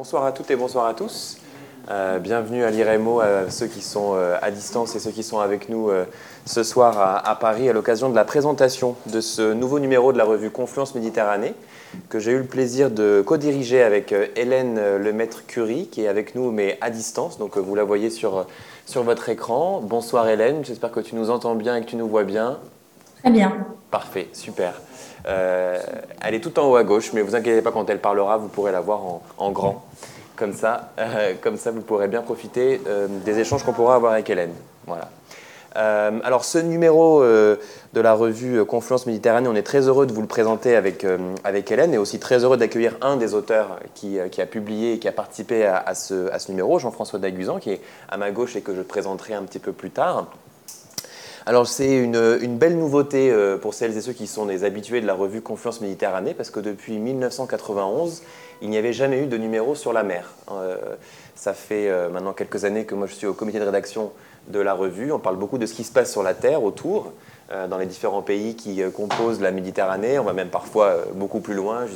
[0.00, 1.36] Bonsoir à toutes et bonsoir à tous.
[1.90, 5.40] Euh, bienvenue à l'IREMO, à ceux qui sont euh, à distance et ceux qui sont
[5.40, 6.06] avec nous euh,
[6.46, 10.24] ce soir à, Paris à l'occasion de la présentation de ce nouveau numéro de la
[10.24, 11.52] revue Confluence Méditerranée
[12.08, 16.78] que j'ai eu le plaisir de co-diriger avec Hélène Lemaître-Curie qui est avec nous mais
[16.80, 18.46] à distance, donc vous la voyez sur,
[18.86, 19.82] sur votre écran.
[19.82, 22.56] Bonsoir Hélène, j'espère que tu nous entends bien et que tu nous vois bien.
[23.20, 23.52] Très bien.
[23.90, 24.80] Parfait, super.
[25.26, 28.48] Elle est tout en haut à gauche, mais vous inquiétez pas, quand elle parlera, vous
[28.48, 29.00] pourrez la voir
[29.38, 29.84] en grand.
[30.40, 34.14] Comme ça, euh, comme ça, vous pourrez bien profiter euh, des échanges qu'on pourra avoir
[34.14, 34.54] avec Hélène.
[34.86, 35.10] Voilà.
[35.76, 40.22] Euh, alors ce numéro de la revue Confluence Méditerranée, on est très heureux de vous
[40.22, 41.06] le présenter avec,
[41.44, 44.98] avec Hélène et aussi très heureux d'accueillir un des auteurs qui, qui, a publié et
[44.98, 48.30] qui a participé à, à, ce, à ce, numéro, Jean-François Daguzan, qui est à ma
[48.30, 50.26] gauche et que je présenterai un petit peu plus tard.
[51.46, 55.14] Alors c'est une, belle nouveauté pour celles et ceux qui sont des habitués de la
[55.14, 58.22] revue Confluence Méditerranée parce que depuis 1991,
[58.62, 60.34] il n'y avait jamais eu de numéro sur la mer.
[60.50, 60.76] Euh,
[61.34, 64.12] ça fait euh, maintenant quelques années que moi je suis au comité de rédaction
[64.48, 65.12] de la revue.
[65.12, 67.12] On parle beaucoup de ce qui se passe sur la Terre autour,
[67.52, 70.18] euh, dans les différents pays qui composent la Méditerranée.
[70.18, 71.86] On va même parfois beaucoup plus loin,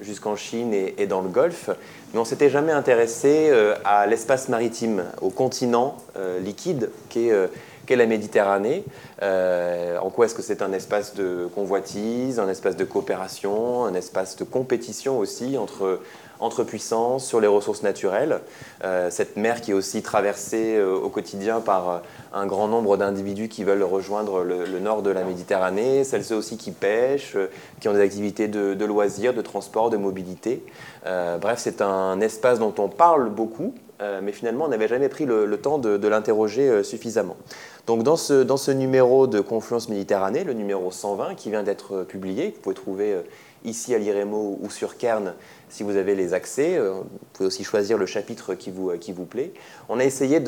[0.00, 1.70] jusqu'en Chine et, dans le Golfe.
[2.12, 3.52] Mais on s'était jamais intéressé
[3.84, 5.96] à l'espace maritime, au continent
[6.42, 7.48] liquide qui est
[7.86, 8.84] qu'est la Méditerranée.
[9.22, 13.94] Euh, en quoi est-ce que c'est un espace de convoitise, un espace de coopération, un
[13.94, 16.00] espace de compétition aussi entre,
[16.64, 18.40] puissances sur les ressources naturelles.
[18.82, 23.48] Euh, cette mer qui est aussi traversée euh, au quotidien par un grand nombre d'individus
[23.48, 27.36] qui veulent rejoindre le, nord de la Méditerranée, celles aussi qui pêchent,
[27.80, 30.64] qui ont des activités de, loisirs, de transport, de mobilité.
[31.04, 33.74] bref, c'est un espace dont on parle beaucoup,
[34.22, 37.36] mais finalement on n'avait jamais pris le, temps de l'interroger suffisamment.
[37.86, 42.52] Donc dans ce, numéro de Confluence Méditerranée, le numéro 120 qui vient d'être euh, publié,
[42.52, 43.22] que vous pouvez trouver euh,
[43.64, 45.34] ici à l'IREMO ou sur Kern
[45.68, 46.76] si vous avez les accès.
[46.78, 49.52] Euh, vous pouvez aussi choisir le chapitre qui vous, plaît.
[49.88, 50.40] On a essayé,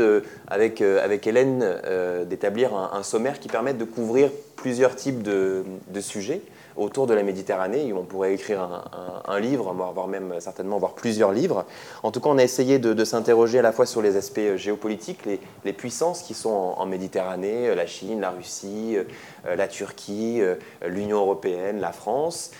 [0.47, 1.81] avec, Hélène,
[2.29, 5.65] d'établir un, sommaire qui permette de couvrir plusieurs types de
[6.01, 6.43] sujets
[6.77, 7.93] autour de la Méditerranée.
[7.93, 8.85] On pourrait écrire
[9.27, 11.65] un, livre, voire même certainement voir plusieurs livres.
[12.03, 14.57] En tout cas, on a essayé de, s'interroger à la fois sur les aspects euh,
[14.57, 15.27] géopolitiques,
[15.65, 20.41] les, puissances qui sont en, Méditerranée, euh, la Chine, la Russie, euh, la Turquie,
[20.87, 22.53] l'Union européenne, la France,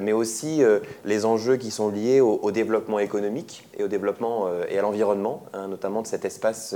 [0.00, 0.62] mais aussi
[1.04, 5.68] les enjeux qui sont liés au, développement économique et au développement et à l'environnement, hein,
[5.68, 6.74] notamment de cet espace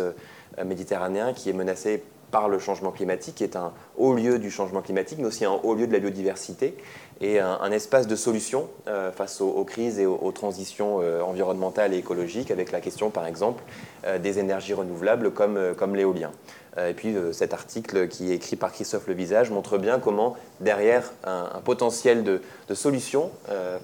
[0.62, 4.82] méditerranéen qui est menacé par le changement climatique, qui est un haut lieu du changement
[4.82, 6.76] climatique, mais aussi un haut lieu de la biodiversité
[7.20, 11.98] et un, espace de solution euh, face aux, crises et aux, transitions euh, environnementales et
[11.98, 13.62] écologiques, avec la question, par exemple,
[14.04, 16.32] euh, des énergies renouvelables comme, comme l'éolien.
[16.76, 21.60] et puis cet article qui est écrit par Christophe Levisage montre bien comment, derrière un,
[21.64, 23.30] potentiel de, de solution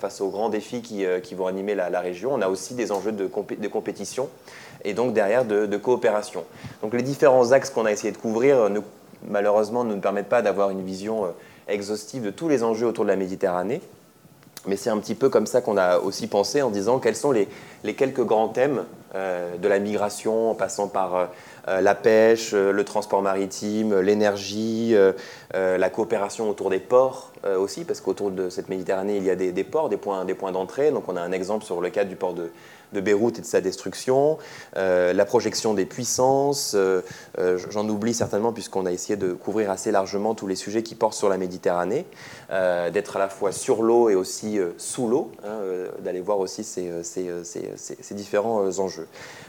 [0.01, 3.13] face aux grands défis qui, qui vont animer la, région, on a aussi des enjeux
[3.13, 4.29] de, de compétition
[4.85, 6.45] et donc derrière de, coopération.
[6.83, 8.81] Donc les différents axes qu'on a essayé de couvrir, ne,
[9.29, 11.29] malheureusement, ne nous permettent pas d'avoir une vision euh,
[11.69, 13.81] exhaustive de tous les enjeux autour de la Méditerranée.
[14.67, 17.33] Mais c'est un petit peu comme ça qu'on a aussi pensé en disant quels sont
[17.33, 17.49] les,
[17.95, 21.15] quelques grands thèmes euh, de la migration, en passant par
[21.69, 24.95] euh, la pêche, le transport maritime, l'énergie,
[25.53, 29.65] la coopération autour des ports aussi, parce qu'autour de cette Méditerranée, il y a des,
[29.65, 30.91] ports, des points, des points d'entrée.
[30.91, 32.51] Donc on a un exemple sur le cas du port de,
[32.93, 34.39] Beyrouth et de sa destruction,
[34.77, 37.03] euh, la projection des puissances, euh,
[37.39, 40.97] euh, j'en oublie certainement puisqu'on a essayé de couvrir assez largement tous les sujets qui
[40.97, 42.05] portent sur la Méditerranée,
[42.93, 45.61] d'être à la fois sur l'eau et aussi sous l'eau, hein,
[46.01, 46.91] d'aller voir aussi ces,
[48.11, 49.07] différents enjeux.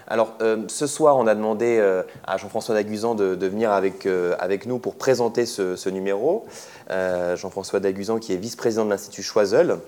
[0.07, 0.35] Alors
[0.67, 1.79] ce soir, on a demandé
[2.25, 4.07] à Jean-François Daguzan de, venir avec,
[4.37, 6.45] avec nous pour présenter ce, ce numéro.
[6.89, 9.79] Jean-François Daguzan qui est vice-président de l'Institut Choiseul.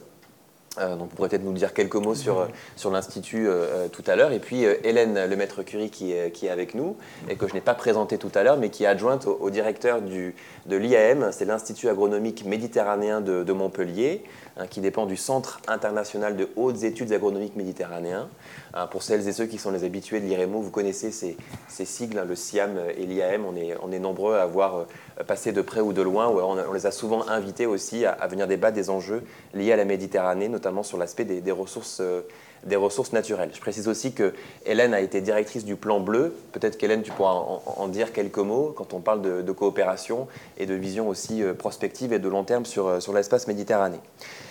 [0.79, 4.03] Euh, donc, vous pourrez peut-être nous dire quelques mots sur, euh, sur l'Institut euh, tout
[4.07, 4.31] à l'heure.
[4.31, 6.95] Et puis, Hélène Lemaître-Curie qui est, qui est avec nous
[7.29, 10.01] et que je n'ai pas présenté tout à l'heure, mais qui est adjointe au, directeur
[10.01, 10.35] du,
[10.65, 14.23] de l'IAM, c'est l'Institut agronomique méditerranéen de, de Montpellier,
[14.57, 18.29] hein, qui dépend du Centre international de hautes études agronomiques méditerranéens.
[18.75, 21.37] Hein, pour celles et ceux qui sont les habitués de l'IREMO, vous connaissez ces,
[21.85, 23.45] sigles, hein, le SIAM et l'IAM.
[23.45, 24.85] On est, on nombreux à avoir
[25.27, 28.47] passé de près ou de loin, où on, les a souvent invités aussi à, venir
[28.47, 29.23] débattre des enjeux
[29.53, 32.21] liés à la Méditerranée, notamment sur l'aspect des, ressources, euh,
[32.65, 33.51] des ressources naturelles.
[33.53, 34.33] Je précise aussi que
[34.65, 36.35] Hélène a été directrice du Plan Bleu.
[36.51, 40.27] Peut-être qu'Hélène, tu pourras en, dire quelques mots quand on parle de, coopération
[40.57, 44.01] et de vision aussi euh, prospective et de long terme sur, euh, l'espace méditerranéen.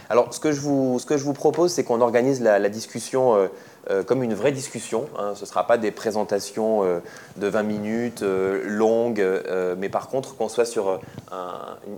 [0.08, 3.48] Alors, ce que je vous propose, c'est qu'on organise la, discussion
[4.06, 5.08] comme une vraie discussion.
[5.18, 5.32] Hein.
[5.34, 6.82] Ce ne sera pas des présentations
[7.36, 9.24] de 20 minutes longues,
[9.78, 11.00] mais par contre qu'on soit sur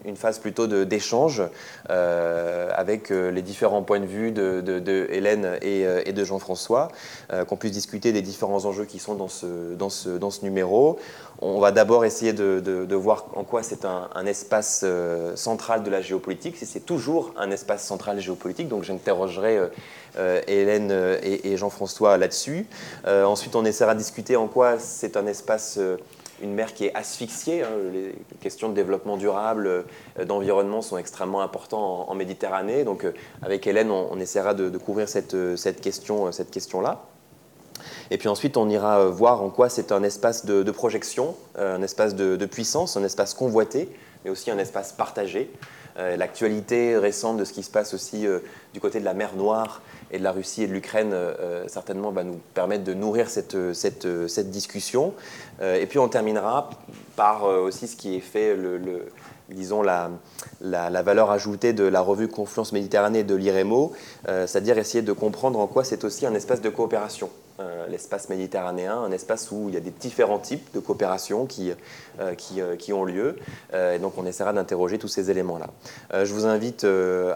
[0.04, 1.42] une phase plutôt d'échange
[1.88, 6.88] avec les différents points de vue de, Hélène et, de Jean-François,
[7.48, 9.90] qu'on puisse discuter des différents enjeux qui sont dans ce, dans
[10.30, 10.98] ce numéro.
[11.46, 16.00] On va d'abord essayer de, voir en quoi c'est un, espace euh, central de la
[16.00, 18.68] géopolitique, si c'est toujours un espace central géopolitique.
[18.68, 19.66] Donc j'interrogerai euh,
[20.16, 20.90] euh, Hélène
[21.22, 22.66] et, Jean-François là-dessus.
[23.06, 25.78] ensuite, on essaiera de discuter en quoi c'est un espace
[26.42, 27.62] une mer qui est asphyxiée.
[27.62, 27.68] Hein.
[27.92, 29.84] Les questions de développement durable,
[30.24, 32.84] d'environnement sont extrêmement importantes en, Méditerranée.
[32.84, 33.06] Donc,
[33.42, 35.36] avec Hélène, on, essaiera de, couvrir cette,
[35.82, 36.32] question-là.
[36.32, 36.80] Cette question
[38.10, 41.76] et puis ensuite, on ira euh, voir en quoi c'est un espace de, projection, euh,
[41.76, 43.88] un espace de, puissance, un espace convoité,
[44.24, 45.50] mais aussi un espace partagé.
[45.96, 48.26] Euh, l'actualité récente de ce qui se passe aussi
[48.72, 49.80] du côté de la mer Noire
[50.10, 51.14] et de la Russie et de l'Ukraine,
[51.66, 55.14] certainement, va nous permettre de nourrir cette discussion.
[55.62, 56.70] et puis on terminera
[57.16, 59.06] par aussi ce qui est fait le,
[59.50, 60.10] disons, la,
[60.60, 63.92] la, valeur ajoutée de la revue Confluence Méditerranée de l'IREMO,
[64.26, 67.30] c'est-à-dire essayer de comprendre en quoi c'est aussi un espace de coopération.
[67.60, 71.70] Euh, l'espace méditerranéen, un espace où il y a des différents types de coopération qui,
[72.18, 73.36] euh, qui, euh, qui, ont lieu.
[73.72, 75.68] et donc on essaiera d'interroger tous ces éléments-là.
[76.24, 76.84] je vous invite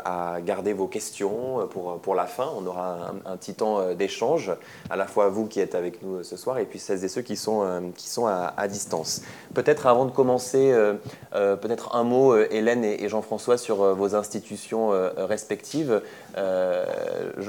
[0.05, 2.51] à garder vos questions pour, pour la fin.
[2.57, 4.51] On aura un, petit temps d'échange,
[4.91, 7.23] à la fois vous qui êtes avec nous ce soir et puis celles et ceux
[7.23, 9.23] qui sont, qui sont à, distance.
[9.55, 10.75] Peut-être avant de commencer,
[11.33, 16.03] peut-être un mot, Hélène et, Jean-François, sur vos institutions respectives.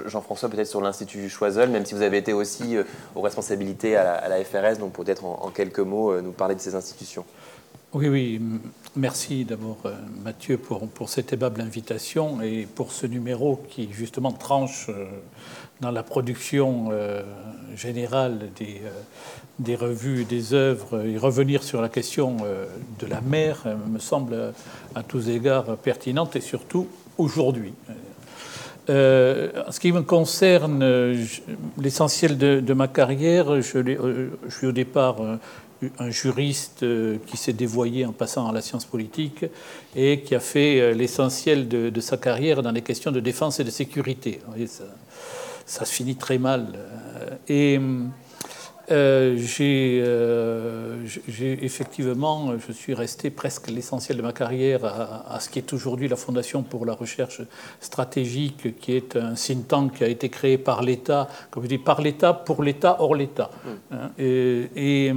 [0.10, 2.84] Jean-François, peut-être sur l'Institut Choiseul, même si vous avez été aussi euh,
[3.16, 6.76] aux responsabilités à la, FRS, donc peut-être en, quelques mots euh, nous parler de ces
[6.76, 7.26] institutions.
[7.94, 8.42] Oui, oui,
[8.96, 9.94] merci d'abord euh,
[10.24, 14.90] Mathieu pour, pour cette aimable invitation et pour ce numéro qui justement tranche
[15.82, 16.90] dans la production
[17.74, 18.82] générale des,
[19.60, 22.36] des revues, des œuvres et revenir sur la question
[23.00, 24.54] de la mer me semble
[24.94, 26.88] à tous égards pertinente et surtout
[27.18, 27.74] aujourd'hui.
[28.90, 30.84] Euh, en ce qui me concerne,
[31.78, 35.18] l'essentiel de, ma carrière, je, euh, suis au départ
[36.00, 39.46] un juriste euh, qui s'est dévoyé en passant à la science politique
[39.96, 43.70] et qui a fait l'essentiel de, sa carrière dans les questions de défense et de
[43.70, 44.40] sécurité.
[44.68, 44.84] Ça,
[45.66, 46.68] ça, se finit très mal.
[47.48, 47.80] Et
[48.92, 55.60] euh, euh, j'ai effectivement, je suis resté presque l'essentiel de ma carrière à, ce qui
[55.60, 57.42] est aujourd'hui la Fondation pour la recherche
[57.80, 61.78] stratégique, qui est un think tank qui a été créé par l'État, comme je dis,
[61.78, 63.52] par l'État, pour l'État, hors l'État.
[63.64, 63.70] Mmh.
[63.92, 65.12] Hein, et,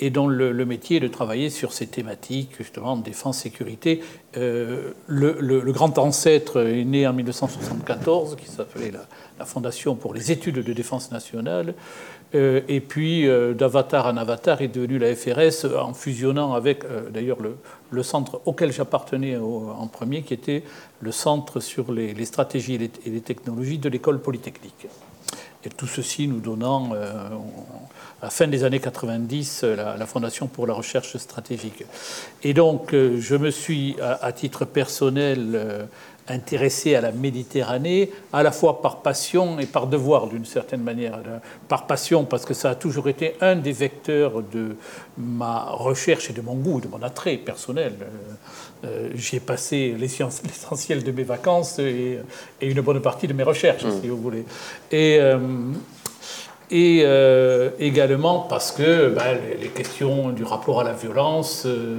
[0.00, 4.02] et, dont le, métier est de travailler sur ces thématiques, justement, défense, sécurité.
[4.36, 9.06] Euh, le, le, grand ancêtre est né en 1974, qui s'appelait la,
[9.38, 11.74] la Fondation pour les études de défense nationale.
[12.34, 17.08] Euh, et puis, euh, d'avatar en avatar, est devenu la FRS en fusionnant avec, euh,
[17.10, 20.64] d'ailleurs, le, centre auquel j'appartenais en premier, qui était
[21.00, 24.88] le centre sur les, stratégies et les, technologies de l'école polytechnique.
[25.64, 30.74] Et tout ceci nous donnant, à la fin des années 90, la, Fondation pour la
[30.74, 31.84] recherche stratégique.
[32.42, 35.86] Et donc, je me suis, à titre personnel,
[36.28, 41.20] intéressé à la Méditerranée, à la fois par passion et par devoir d'une certaine manière.
[41.68, 44.76] Par passion parce que ça a toujours été un des vecteurs de
[45.18, 47.94] ma recherche et de mon goût, de mon attrait personnel.
[48.00, 52.18] Euh, euh, j'y ai passé l'essentiel de mes vacances et,
[52.60, 54.00] une bonne partie de mes recherches, mmh.
[54.00, 54.44] si vous voulez.
[54.90, 55.38] Et, euh,
[56.74, 61.98] et euh, également parce que ben, les questions du rapport à la violence, euh,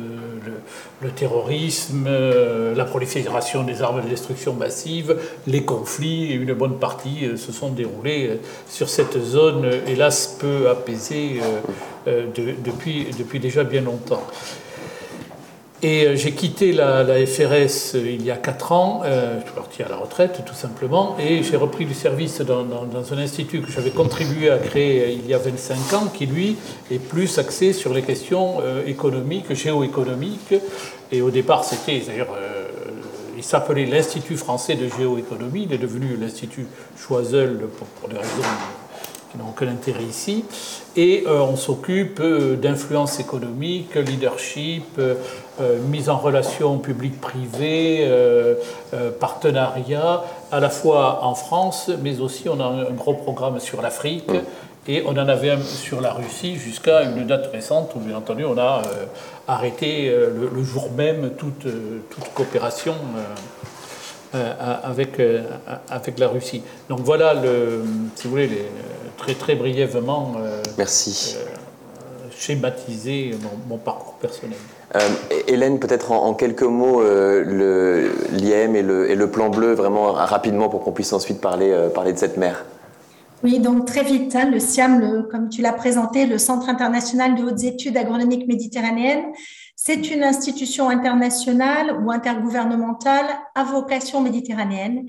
[1.01, 5.15] le, terrorisme, euh, la prolifération des armes de destruction massive,
[5.47, 11.39] les conflits, une bonne partie se sont déroulés sur cette zone, hélas peu apaisée
[12.05, 14.27] depuis, depuis déjà bien longtemps.
[15.81, 19.53] Et euh, j'ai quitté la, FRS euh, il y a 4 ans, euh, je suis
[19.53, 22.65] parti à la retraite tout simplement, et j'ai repris du service dans,
[23.11, 26.55] un institut que j'avais contribué à créer il y a 25 ans, qui lui
[26.89, 30.55] est plus axé sur les questions économiques, géoéconomiques.
[31.11, 32.33] Et au départ, c'était d'ailleurs,
[33.37, 36.65] il s'appelait l'Institut français de géoéconomie, il est devenu l'Institut
[36.97, 37.67] Choiseul
[37.99, 38.29] pour, des raisons
[39.31, 40.45] qui n'ont aucun intérêt ici.
[40.95, 44.99] Et on s'occupe d'influence économique, leadership,
[45.61, 48.55] euh, mise en relation public-privé, euh,
[48.93, 53.81] euh, partenariat, à la fois en France, mais aussi on a un gros programme sur
[53.81, 54.29] l'Afrique.
[54.87, 58.43] Et on en avait un sur la Russie jusqu'à une date récente où, bien entendu,
[58.43, 58.81] on a
[59.47, 61.65] arrêté le, jour même toute,
[62.09, 62.93] toute coopération
[64.33, 65.19] avec,
[65.89, 66.61] avec la Russie.
[66.87, 67.83] Donc voilà, le,
[68.13, 68.49] si vous voulez,
[69.17, 70.33] très très brièvement.
[70.77, 71.35] Merci.
[72.37, 73.31] schématiser
[73.67, 74.59] mon, parcours personnel.
[75.47, 80.91] Hélène, peut-être en, quelques mots, et le, et le plan bleu, vraiment rapidement pour qu'on
[80.91, 82.63] puisse ensuite parler, parler de cette mer.
[83.43, 87.43] Oui, donc très vite, hein, le SIAM, comme tu l'as présenté, le Centre international de
[87.43, 89.25] hautes études agronomiques méditerranéennes,
[89.75, 95.05] c'est une institution internationale ou intergouvernementale à vocation méditerranéenne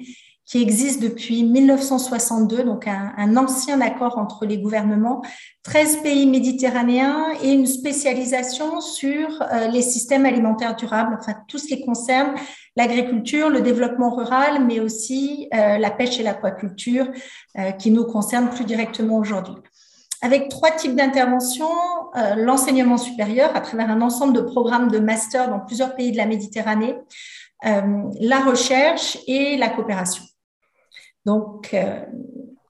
[0.47, 5.21] qui existe depuis 1962, donc un, ancien accord entre les gouvernements,
[5.65, 11.67] 13 pays méditerranéens et une spécialisation sur euh, les systèmes alimentaires durables, enfin tout ce
[11.67, 12.35] qui concerne
[12.77, 17.09] l'agriculture, le développement rural, mais aussi euh, la pêche et l'aquaculture
[17.59, 19.57] euh, qui nous concernent plus directement aujourd'hui.
[20.23, 21.69] Avec trois types d'interventions,
[22.39, 26.25] l'enseignement supérieur à travers un ensemble de programmes de master dans plusieurs pays de la
[26.25, 26.97] Méditerranée,
[27.63, 30.23] la recherche et la coopération.
[31.27, 32.01] Donc, euh,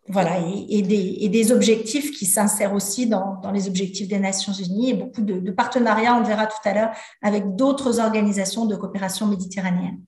[0.08, 5.20] voilà, et, des, objectifs qui s'insèrent aussi dans, les objectifs des Nations Unies et beaucoup
[5.20, 6.90] de, partenariats, on verra tout à l'heure,
[7.22, 10.00] avec d'autres organisations de coopération méditerranéenne.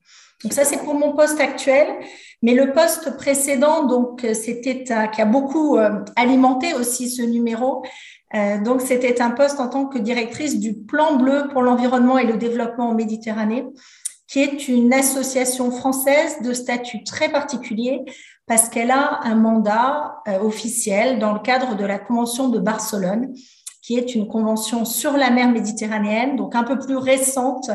[0.43, 1.87] Donc ça, c'est pour mon poste actuel.
[2.41, 7.83] Mais le poste précédent, donc c'était qui a beaucoup euh, alimenté aussi ce numéro.
[8.33, 12.25] Euh, donc c'était un poste en tant que directrice du Plan bleu pour l'environnement et
[12.25, 13.65] le développement en Méditerranée,
[14.27, 18.05] qui est une association française de statut très particulier
[18.49, 23.31] parce qu'elle a un mandat euh, officiel dans le cadre de la Convention de Barcelone,
[23.83, 27.69] qui est une convention sur la mer Méditerranéenne, donc un peu plus récente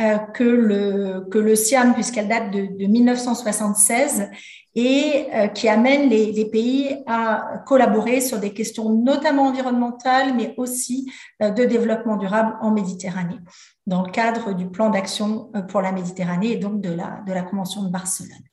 [0.00, 1.54] euh, que, le, que le
[1.92, 4.30] puisqu'elle date de, 1976,
[4.74, 10.54] et euh, qui amène les, les, pays à collaborer sur des questions notamment environnementales, mais
[10.56, 13.38] aussi de développement durable en Méditerranée,
[13.86, 17.42] dans le cadre du plan d'action pour la Méditerranée et donc de la, de la
[17.42, 18.44] Convention de Barcelone.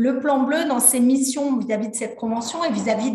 [0.00, 3.10] Le plan bleu, dans ses missions vis-à-vis de cette convention et vis-à-vis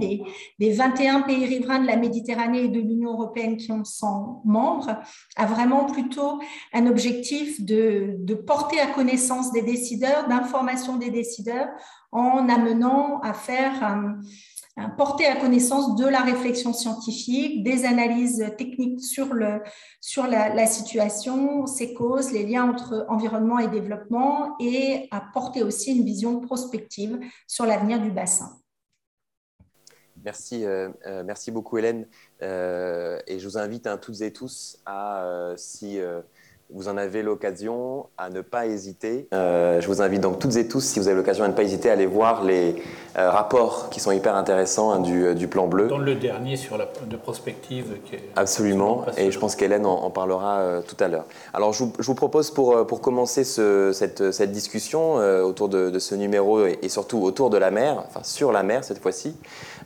[0.60, 5.00] des, 21 pays riverains de la Méditerranée et de l'Union européenne qui en sont membres,
[5.38, 6.42] a vraiment plutôt
[6.74, 11.70] un objectif de, porter à connaissance des décideurs, d'information des décideurs,
[12.12, 14.20] en amenant à faire un,
[14.76, 19.62] Hein, porter à connaissance de la réflexion scientifique, des analyses techniques sur, le,
[20.02, 25.96] sur la, situation, ses causes, les liens entre environnement et développement, et à porter aussi
[25.96, 28.50] une vision prospective sur l'avenir du bassin.
[30.24, 32.08] Merci, euh, euh, merci beaucoup Hélène.
[32.42, 36.00] Euh, et je vous invite hein, toutes et tous à, si
[36.74, 39.28] vous en avez l'occasion, à ne pas hésiter.
[39.34, 41.64] Euh, je vous invite donc toutes et tous, si vous avez l'occasion, à ne pas
[41.64, 42.76] hésiter à aller voir les
[43.18, 45.88] euh, rapports qui sont hyper intéressants hein, du, euh, du, plan bleu.
[45.88, 47.98] Dans le dernier sur la de prospective.
[48.06, 51.26] Qui est Absolument, et je pense qu'Hélène en, parlera tout à l'heure.
[51.54, 55.90] Alors je vous, je vous, propose pour, pour commencer ce, cette, cette, discussion autour de,
[55.90, 59.36] de, ce numéro et, surtout autour de la mer, enfin sur la mer cette fois-ci,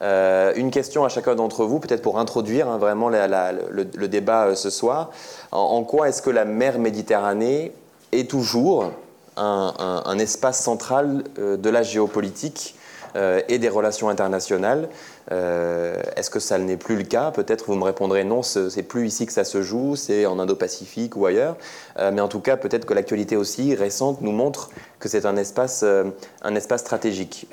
[0.02, 5.12] une question à chacun d'entre vous, peut-être pour introduire hein, vraiment le, débat ce soir.
[5.52, 7.72] En, quoi est-ce que la mer Méditerranée
[8.12, 8.92] est toujours
[9.38, 12.76] un, espace central euh, de la géopolitique
[13.16, 14.90] euh, et des relations internationales
[15.32, 19.08] euh, Est-ce que ça n'est plus le cas Peut-être vous me répondrez non, c'est plus
[19.08, 21.58] ici que ça se joue, c'est en Indo-Pacifique ou ailleurs.
[21.98, 24.70] mais en tout cas, peut-être que l'actualité aussi récente nous montre
[25.00, 27.48] que c'est un espace, un espace stratégique.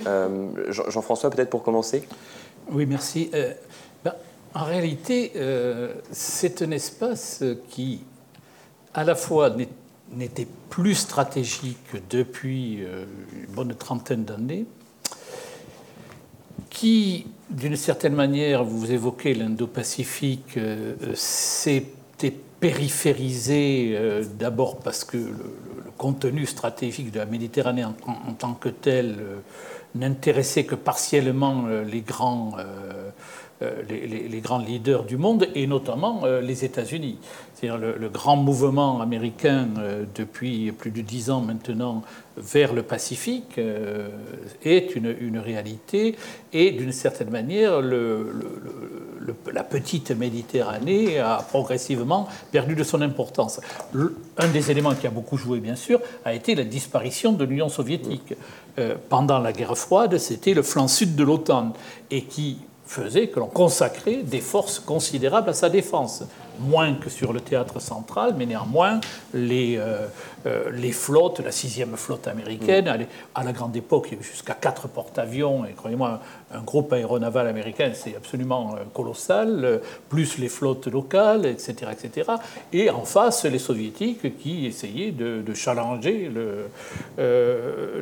[0.69, 2.07] Jean-François, peut-être pour commencer
[2.71, 3.31] Oui, merci.
[4.55, 8.05] En réalité, euh, c'est un espace qui,
[8.95, 9.55] à la fois,
[10.13, 14.67] n'était plus stratégique depuis euh, une bonne trentaine d'années,
[16.71, 23.99] qui, d'une certaine manière, vous évoquez l'Indo-Pacifique, euh, s'était périphérisé
[24.39, 25.53] d'abord parce que le,
[25.99, 27.93] contenu stratégique de la Méditerranée en,
[28.39, 29.17] tant que tel
[29.95, 33.11] n'intéressait que partiellement les grands euh,
[33.89, 37.19] les, grands leaders du monde, et notamment euh, les États-Unis.
[37.55, 42.03] C'est-à-dire le, grand mouvement américain euh, depuis plus de dix ans maintenant
[42.37, 43.61] vers le Pacifique
[44.65, 46.17] est une, réalité,
[46.53, 53.61] et d'une certaine manière, la petite Méditerranée a progressivement perdu de son importance.
[53.95, 57.69] un des éléments qui a beaucoup joué, bien sûr, a été la disparition de l'Union
[57.69, 58.35] soviétique.
[59.09, 61.73] pendant la guerre froide, c'était le flanc sud de l'OTAN,
[62.11, 62.59] et qui
[62.95, 66.23] faisait que l'on consacrait des forces considérables à sa défense.
[66.61, 69.01] Moins que sur le théâtre central, mais néanmoins,
[69.33, 69.81] les,
[70.73, 73.07] les flottes, la sixième flotte américaine, mm.
[73.35, 76.21] à la grande époque, il y avait jusqu'à quatre porte-avions, et croyez-moi,
[76.53, 82.33] un groupe aéronaval américain, c'est absolument colossal, plus les flottes locales, etc., etc.
[82.73, 86.67] Et en face, les soviétiques qui essayaient de, challenger le,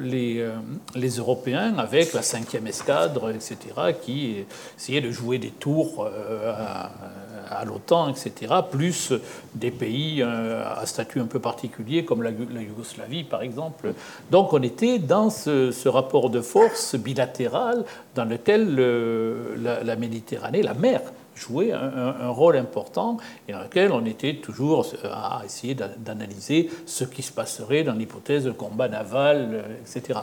[0.00, 0.46] les,
[0.94, 3.56] les Européens avec la cinquième escadre, etc.,
[4.02, 4.44] qui
[4.78, 6.52] essayaient de jouer des tours euh,
[7.48, 9.12] à, l'OTAN, etc., plus
[9.54, 13.94] des pays euh, à statut un peu particulier, comme la, Yougoslavie, par exemple.
[14.30, 17.84] Donc on était dans ce, rapport de force bilatéral
[18.14, 18.76] dans lequel
[19.62, 21.00] la Méditerranée, la mer,
[21.34, 23.16] jouer un, rôle important
[23.48, 28.44] et dans lequel on était toujours à essayer d'analyser ce qui se passerait dans l'hypothèse
[28.44, 30.20] de combat naval, euh, etc.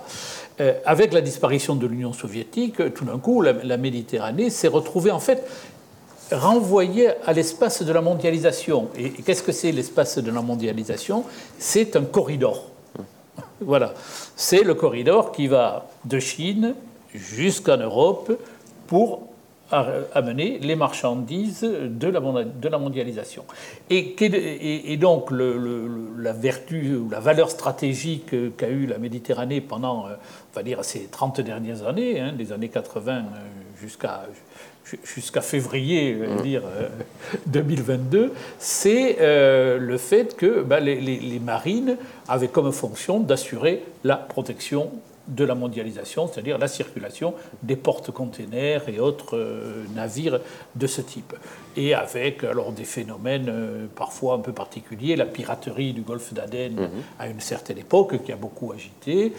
[0.60, 5.20] Euh, avec la disparition de l'Union soviétique, tout d'un coup, la, Méditerranée s'est retrouvée en
[5.20, 5.48] fait
[6.32, 8.90] renvoyée à l'espace de la mondialisation.
[8.98, 11.24] Et, qu'est-ce que c'est l'espace de la mondialisation?
[11.58, 12.66] C'est un corridor.
[13.62, 13.94] Voilà,
[14.36, 16.76] c'est le corridor qui va de Chine
[17.14, 18.32] jusqu'en Europe
[18.88, 19.30] pour
[19.72, 22.20] amener les marchandises de la,
[22.80, 23.44] mondialisation.
[23.90, 30.14] Et, donc la vertu ou la valeur stratégique qu'a eu la Méditerranée pendant, euh,
[30.54, 33.22] on va dire, ces 30 dernières années, hein, des années 80 euh,
[33.80, 34.24] jusqu'à
[35.04, 36.42] jusqu'à février mmh.
[36.42, 36.64] dire,
[37.48, 38.30] 2022, euh,
[38.60, 39.18] c'est
[39.80, 44.92] le fait que bah, les, les, marines avaient comme fonction d'assurer la protection
[45.30, 50.40] de la mondialisation, c'est-à-dire la circulation des porte-containers et autres euh, navires
[50.76, 51.36] de ce type.
[51.78, 56.74] Et avec alors des phénomènes euh, parfois un peu particuliers, la piraterie du golfe d'Aden
[56.74, 56.90] mhm.
[57.20, 59.34] à une certaine époque qui a beaucoup agité,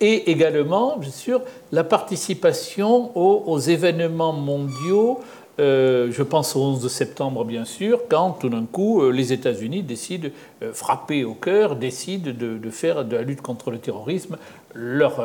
[0.00, 5.20] et également, bien sûr, la participation aux événements mondiaux
[5.60, 9.82] euh, je pense au 11 septembre, bien sûr, quand tout d'un coup, euh, les États-Unis
[9.82, 10.28] décident,
[10.62, 14.36] euh, frapper au cœur, décident de, faire de la lutte contre le terrorisme
[14.74, 15.24] leur,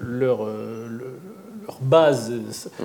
[0.00, 0.48] leur,
[1.80, 2.32] base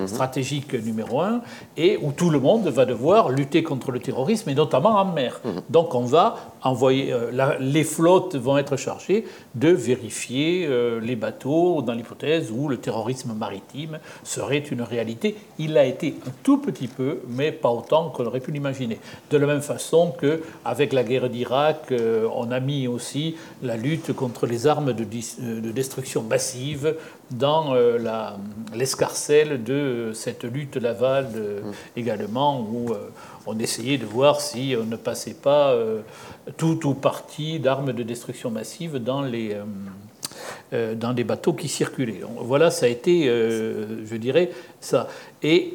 [0.06, 1.42] stratégique numéro un,
[1.76, 5.40] et où tout le monde va devoir lutter contre le terrorisme, et notamment en mer.
[5.68, 11.82] Donc on va envoyer, euh, les flottes vont être chargées de vérifier euh, les bateaux
[11.82, 15.36] dans l'hypothèse où le terrorisme maritime serait une réalité.
[15.58, 18.98] Il l'a été un tout petit peu, mais pas autant qu'on aurait pu l'imaginer.
[19.30, 24.12] De la même façon qu'avec la guerre d'Irak, euh, on a mis aussi la lutte
[24.12, 26.94] contre les armes de destruction massive
[27.30, 27.74] dans
[28.74, 31.98] l'escarcelle de cette lutte Laval mmh.
[31.98, 32.92] également, où
[33.46, 35.74] on essayait de voir si on ne passait pas
[36.56, 39.64] tout ou partie d'armes de destruction massive dans les, euh,
[40.72, 42.20] euh, dans des bateaux qui circulaient.
[42.38, 45.08] Voilà, ça a été, euh, je dirais, ça.
[45.42, 45.74] Et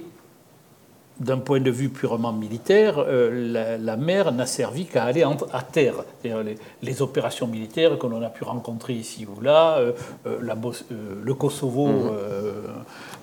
[1.19, 6.04] d'un point de vue purement militaire, la, mer n'a servi qu'à aller à terre.
[6.23, 9.80] Les, les, opérations militaires que l'on a pu rencontrer ici ou là,
[10.25, 10.58] la,
[11.23, 12.12] le Kosovo mmh.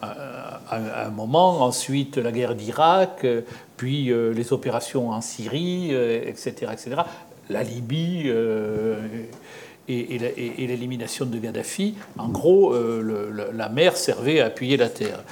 [0.00, 3.26] à, un moment, ensuite la guerre d'Irak,
[3.76, 7.02] puis les opérations en Syrie, etc., etc
[7.52, 8.96] la Libye euh,
[9.88, 10.18] et,
[10.66, 15.22] l'élimination de Gaddafi, en gros, euh, la mer servait à appuyer la terre.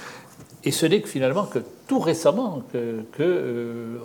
[0.63, 1.59] Et ce n'est que finalement que
[1.91, 3.97] tout récemment que, euh,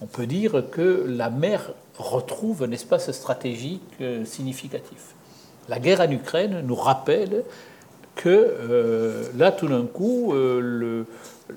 [0.00, 5.14] on peut dire que la mer retrouve un espace stratégique significatif.
[5.68, 7.44] La guerre en Ukraine nous rappelle
[8.14, 11.04] que là, tout d'un coup, le,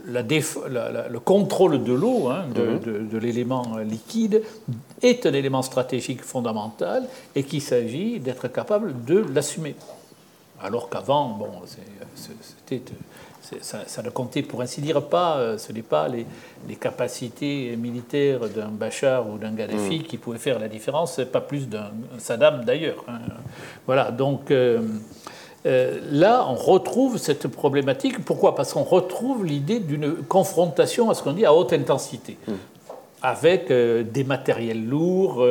[0.07, 3.07] le contrôle de l'eau, hein, mhm.
[3.07, 4.43] de, l'élément liquide,
[5.01, 9.73] est un élément stratégique fondamental et qu'il s'agit d'être capable de l'assumer.
[10.61, 11.47] Alors qu'avant, bon,
[13.41, 16.25] ça, ne comptait pour ainsi dire pas, euh, ce n'est pas les,
[16.75, 20.03] capacités militaires d'un Bachar ou d'un Gaddafi mhm.
[20.03, 23.03] qui pouvaient faire la différence, pas plus d'un Saddam d'ailleurs.
[23.07, 23.19] Hein.
[23.85, 24.51] Voilà, donc.
[24.51, 24.79] Euh,
[25.65, 28.23] euh, là, on retrouve cette problématique.
[28.25, 28.55] Pourquoi?
[28.55, 32.53] Parce qu'on retrouve l'idée d'une confrontation à ce qu'on dit à haute intensité, hmm.
[33.21, 35.45] avec euh, des matériels lourds.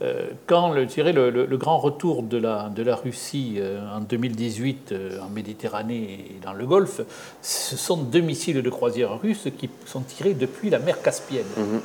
[0.00, 3.60] Euh, quand le, le, le, grand retour de la, de la Russie
[3.94, 7.02] en 2018 en Méditerranée et dans le Golfe,
[7.42, 11.44] ce sont deux missiles de croisière russes qui sont tirés depuis la mer Caspienne.
[11.56, 11.80] Hmm.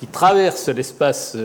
[0.00, 1.36] qui traversent l'espace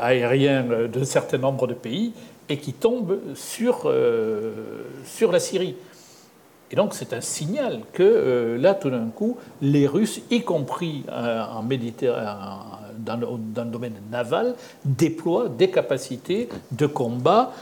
[0.00, 2.12] aérien d'un certain nombre de pays
[2.48, 4.52] et qui tombe sur, euh,
[5.04, 5.76] sur la Syrie.
[6.70, 11.04] Et donc c'est un signal que euh, là, tout d'un coup, les Russes, y compris
[11.08, 12.30] euh, en Méditerranée,
[12.98, 14.54] dans, dans, le domaine naval,
[14.84, 17.52] déploient des capacités de combat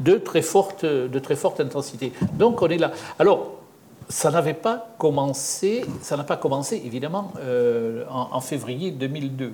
[0.00, 2.12] de très forte, de très forte intensité.
[2.34, 2.92] Donc on est là.
[3.18, 3.52] Alors,
[4.08, 7.32] ça n'avait pas commencé, ça n'a pas commencé évidemment
[8.08, 9.52] en, février 2002.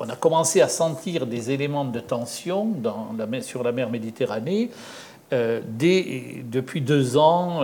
[0.00, 4.70] on a commencé à sentir des éléments de tension dans la, sur la mer Méditerranée
[5.30, 7.60] depuis deux ans,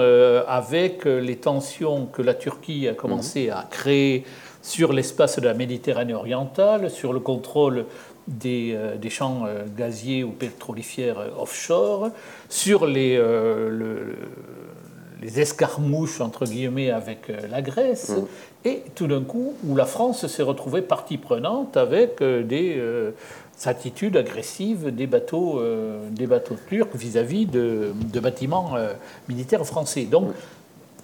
[0.47, 4.25] avec les tensions que la Turquie a commencé à créer
[4.65, 7.85] sur l'espace de la Méditerranée orientale, sur le contrôle
[8.27, 12.09] des, euh, champs euh, gaziers ou pétrolifères euh, offshore,
[12.49, 13.23] sur les,
[15.21, 18.69] les escarmouches, entre guillemets, avec la Grèce, mm.
[18.69, 22.83] et tout d'un coup, où la France s'est retrouvée partie prenante avec des
[23.65, 25.61] attitudes agressives des bateaux,
[26.11, 28.75] des bateaux turcs vis-à-vis de, de, bâtiments
[29.29, 30.05] militaires français.
[30.05, 30.29] Donc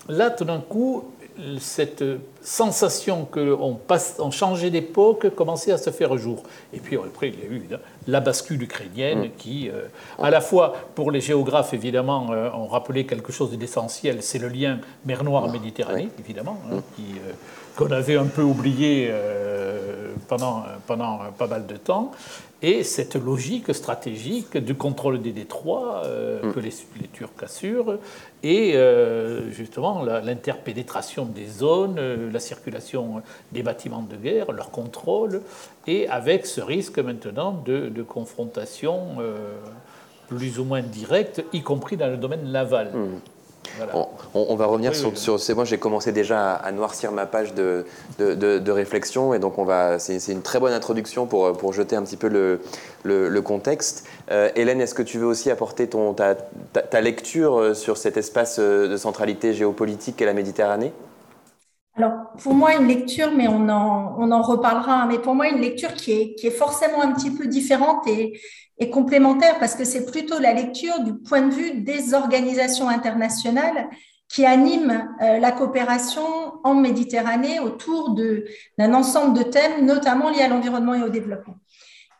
[0.09, 1.05] là, tout d'un coup,
[1.59, 2.05] cette
[2.43, 3.79] sensation qu'on
[4.19, 6.43] on changeait d'époque commençait à se faire jour.
[6.73, 7.63] Et puis après, il y a eu
[8.07, 9.31] la bascule ukrainienne mm.
[9.37, 9.87] qui, euh,
[10.19, 14.49] à la fois pour les géographes, évidemment, euh, ont rappelé quelque chose d'essentiel, c'est le
[14.49, 17.01] lien mer Noire-Méditerranée, évidemment, hein, mm.
[17.01, 17.33] euh,
[17.77, 19.11] qu'on avait un peu oublié
[20.29, 22.13] pendant, pendant pas mal de temps
[22.63, 26.53] et cette logique stratégique du contrôle des détroits euh, mm.
[26.53, 26.71] que les,
[27.13, 27.99] Turcs assurent,
[28.43, 35.43] et euh, justement l'interpénétration des zones, euh, la circulation des bâtiments de guerre, leur contrôle,
[35.87, 39.17] et avec ce risque maintenant de, confrontation
[40.29, 42.93] plus ou moins directe, y compris dans le domaine naval.
[44.35, 45.13] On, va revenir sur,
[45.55, 47.87] moi j'ai commencé déjà à, noircir ma page de,
[48.19, 52.03] de, réflexion et donc on va c'est une très bonne introduction pour, pour jeter un
[52.03, 52.61] petit peu le,
[53.05, 54.07] le, contexte.
[54.31, 58.17] Euh, Hélène, est-ce que tu veux aussi apporter ton, ta, ta, lecture euh, sur cet
[58.17, 60.93] espace euh, de centralité géopolitique qu'est la Méditerranée?
[61.97, 65.49] Alors, pour moi, une lecture, mais on en, on en reparlera, hein, mais pour moi,
[65.49, 68.41] une lecture qui est, qui est forcément un petit peu différente et,
[68.81, 73.89] et complémentaire parce que c'est plutôt la lecture du point de vue des organisations internationales
[74.29, 76.25] qui animent euh, la coopération
[76.65, 78.15] en Méditerranée autour
[78.79, 81.57] d'un ensemble de thèmes, notamment liés à l'environnement et au développement.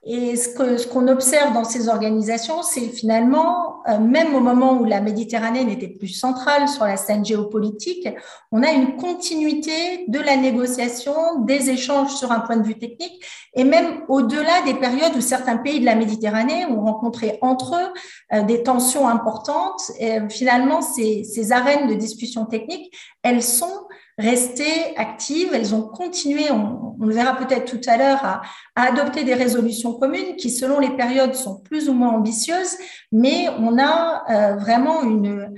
[0.03, 5.03] Et ce qu'on observe dans ces organisations, c'est finalement, euh, même au moment où la
[5.03, 8.09] Méditerranée n'était plus centrale sur la scène géopolitique,
[8.51, 13.23] on a une continuité de la négociation, des échanges sur un point de vue technique,
[13.53, 18.39] et même au-delà des périodes où certains pays de la Méditerranée ont rencontré entre eux
[18.39, 19.83] euh, des tensions importantes.
[20.31, 23.87] Finalement, ces, ces arènes de discussion technique, elles sont
[24.21, 28.43] restées actives, elles ont continué, on, le verra peut-être tout à l'heure, à,
[28.77, 32.77] adopter des résolutions communes qui, selon les périodes, sont plus ou moins ambitieuses,
[33.11, 35.55] mais on a euh, vraiment une,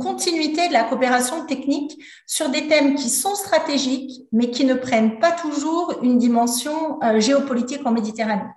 [0.00, 5.20] continuité de la coopération technique sur des thèmes qui sont stratégiques, mais qui ne prennent
[5.20, 8.50] pas toujours une dimension euh, géopolitique en Méditerranée.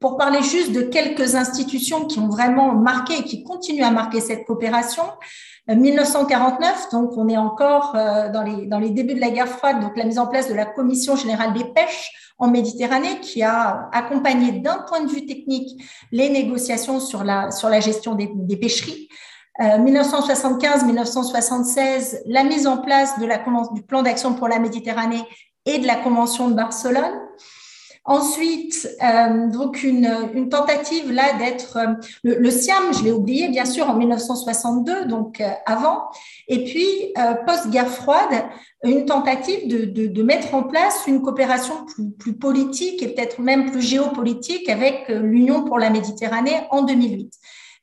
[0.00, 4.20] Pour parler juste de quelques institutions qui ont vraiment marqué et qui continuent à marquer
[4.20, 5.04] cette coopération,
[5.68, 9.48] 1949, euh, donc on est encore euh, dans les, dans les débuts de la guerre
[9.48, 13.42] froide, donc la mise en place de la Commission générale des pêches en Méditerranée qui
[13.42, 18.28] a accompagné d'un point de vue technique les négociations sur la, sur la gestion des,
[18.56, 19.08] pêcheries.
[19.60, 23.26] 1975-1976, euh, la mise en place du
[23.82, 25.24] plan d'action pour la Méditerranée
[25.66, 27.20] et de la Convention de Barcelone.
[28.08, 31.92] Ensuite, euh, donc une, une, tentative là d'être euh,
[32.22, 36.04] le, le, SIAM, je l'ai oublié bien sûr en 1962, donc euh, avant,
[36.48, 36.86] et puis
[37.18, 38.46] euh, post-guerre froide,
[38.82, 43.42] une tentative de, de, de, mettre en place une coopération plus, plus politique et peut-être
[43.42, 47.30] même plus géopolitique avec l'Union pour la Méditerranée en 2008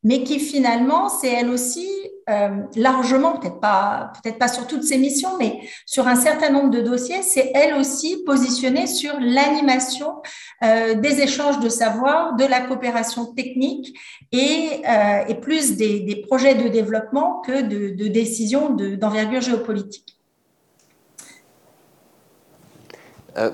[0.05, 1.89] mais qui finalement, c'est elle aussi
[2.27, 6.71] euh, largement, peut-être pas, peut-être pas sur toutes ses missions, mais sur un certain nombre
[6.71, 10.23] de dossiers, c'est elle aussi positionnée sur l'animation
[10.63, 13.95] euh, des échanges de savoir, de la coopération technique
[14.31, 20.17] et, euh, et plus des, projets de développement que de, de décisions d'envergure géopolitique.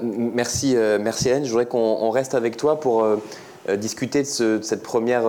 [0.01, 1.43] merci, merci Anne.
[1.43, 3.05] Je voudrais qu'on reste avec toi pour
[3.77, 5.23] discuter de, ce, de cette première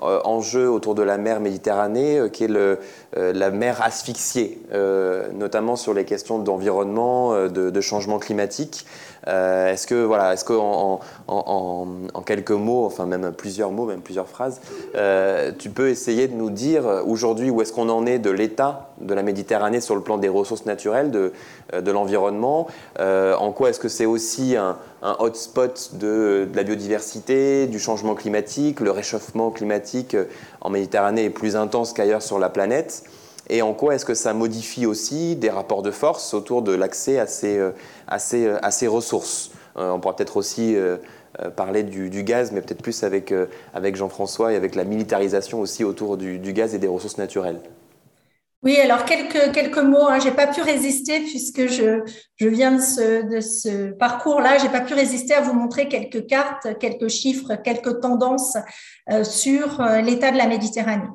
[0.00, 2.76] enjeu autour de la mer Méditerranée, euh, qui est euh,
[3.14, 4.60] la mer asphyxiée,
[5.34, 8.84] notamment sur les questions d'environnement, de, de, changement climatique.
[9.28, 11.00] Euh, est-ce que, voilà, est-ce en,
[12.24, 14.60] quelques mots, enfin même plusieurs mots, même plusieurs phrases,
[14.94, 18.90] euh, tu peux essayer de nous dire aujourd'hui où est-ce qu'on en est de l'état
[19.00, 21.32] de la Méditerranée sur le plan des ressources naturelles, de,
[21.74, 22.66] euh, de l'environnement
[22.98, 24.76] En quoi est-ce que c'est aussi un,
[25.18, 30.16] hotspot de, la biodiversité, du changement climatique Le réchauffement climatique
[30.60, 33.04] en Méditerranée est plus intense qu'ailleurs sur la planète?
[33.48, 37.18] Et en quoi est-ce que ça modifie aussi des rapports de force autour de l'accès
[37.18, 37.70] à ces, euh,
[38.08, 40.76] à ces, euh, à ces ressources euh, On pourra peut-être aussi
[41.54, 43.32] parler du, gaz, mais peut-être plus avec,
[43.74, 47.60] avec Jean-François et avec la militarisation aussi autour du, gaz et des ressources naturelles.
[48.62, 50.08] Oui, alors quelques, quelques mots.
[50.08, 50.18] Hein.
[50.18, 52.00] Je n'ai pas pu résister puisque je,
[52.36, 54.56] je viens de ce, de ce parcours-là.
[54.56, 58.56] Je n'ai pas pu résister à vous montrer quelques cartes, quelques chiffres, quelques tendances
[59.22, 61.10] sur l'état de la Méditerranée.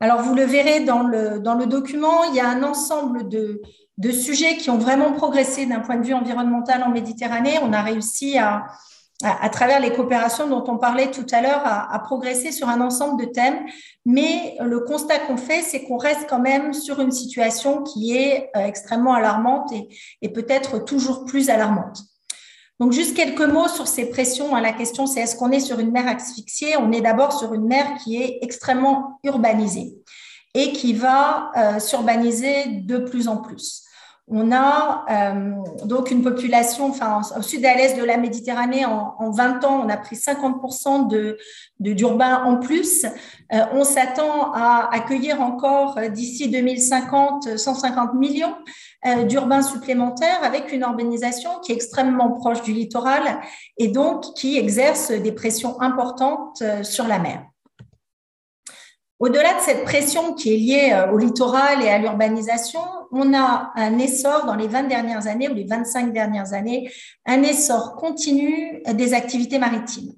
[0.00, 3.62] Alors, vous le verrez dans le, dans le document, il y a un ensemble de,
[3.98, 7.58] de sujets qui ont vraiment progressé d'un point de vue environnemental en Méditerranée.
[7.62, 8.66] On a réussi à,
[9.24, 13.24] à, travers les coopérations dont on parlait tout à l'heure, à, progresser sur un ensemble
[13.24, 13.64] de thèmes.
[14.04, 18.50] Mais le constat qu'on fait, c'est qu'on reste quand même sur une situation qui est
[18.54, 19.88] euh, extrêmement alarmante et,
[20.20, 22.02] et peut-être toujours plus alarmante.
[22.78, 24.54] Donc, juste quelques mots sur ces pressions.
[24.54, 26.76] La question, c'est est-ce qu'on est sur une mer asphyxiée?
[26.76, 29.96] On est d'abord sur une mer qui est extrêmement urbanisée
[30.52, 33.85] et qui va euh, s'urbaniser de plus en plus.
[34.28, 35.52] On a euh,
[35.84, 39.82] donc une population, enfin, au sud et à l'est de la Méditerranée, en, 20 ans,
[39.84, 41.38] on a pris 50% de,
[41.78, 43.04] d'urbain en plus.
[43.52, 48.54] Euh, on s'attend à accueillir encore euh, d'ici 2050 150 millions
[49.28, 53.40] d'urbains supplémentaires avec une urbanisation qui est extrêmement proche du littoral
[53.78, 57.44] et donc qui exerce des pressions importantes sur la mer.
[59.18, 62.80] Au-delà de cette pression qui est liée euh, au littoral et à l'urbanisation,
[63.12, 66.90] on a un essor dans les 20 dernières années ou les 25 dernières années,
[67.24, 70.12] un essor continu des activités maritimes.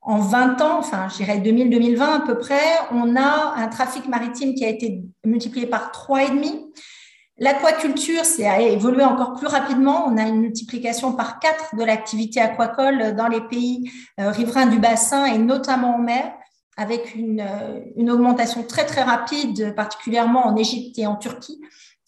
[0.00, 4.54] En 20 ans, enfin, je dirais 2000-2020 à peu près, on a un trafic maritime
[4.54, 6.60] qui a été multiplié par 3,5.
[7.38, 10.06] L'aquaculture c'est a évolué encore plus rapidement.
[10.06, 14.78] On a une multiplication par 4 de l'activité aquacole dans les pays euh, riverains du
[14.78, 16.32] bassin et notamment en mer
[16.76, 21.60] avec une, euh, une, augmentation très très rapide, particulièrement en Égypte et en Turquie,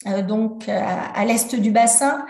[0.07, 0.81] euh, donc euh,
[1.15, 2.25] à, l'est du bassin.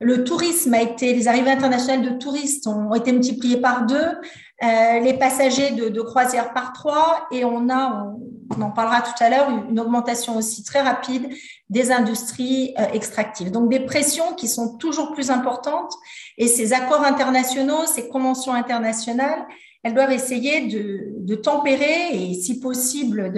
[0.00, 4.18] Le tourisme a été, les arrivées internationales de touristes ont été multipliées par deux,
[4.62, 8.10] les passagers de, de, croisière par trois, et on a,
[8.56, 11.28] on, en parlera tout à l'heure, une augmentation aussi très rapide
[11.68, 13.50] des industries extractives.
[13.50, 15.92] Donc des pressions qui sont toujours plus importantes,
[16.38, 19.46] et ces accords internationaux, ces conventions internationales,
[19.86, 23.32] elles doivent essayer de, tempérer et, si possible,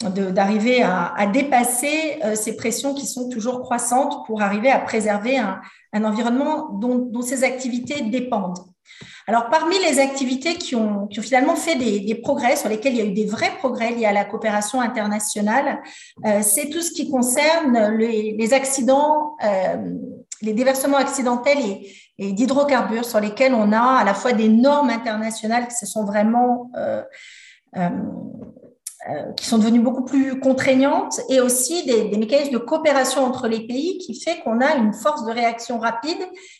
[0.00, 5.60] d'arriver à, dépasser euh, ces pressions qui sont toujours croissantes pour arriver à préserver un,
[6.04, 8.58] environnement dont, ces activités dépendent.
[9.26, 13.04] Alors, parmi les activités qui ont, finalement fait des, progrès, sur lesquels il y a
[13.04, 15.82] eu des vrais progrès liés à la coopération internationale,
[16.24, 19.76] euh, c'est tout ce qui concerne les, accidents, euh,
[20.40, 24.90] les déversements accidentels et, et d'hydrocarbures sur lesquels on a à la fois des normes
[24.90, 27.02] internationales qui se sont vraiment euh,
[27.76, 27.88] euh,
[29.08, 33.66] euh, qui sont devenues beaucoup plus contraignantes et aussi des, mécanismes de coopération entre les
[33.66, 36.18] pays qui fait qu'on a une force de réaction rapide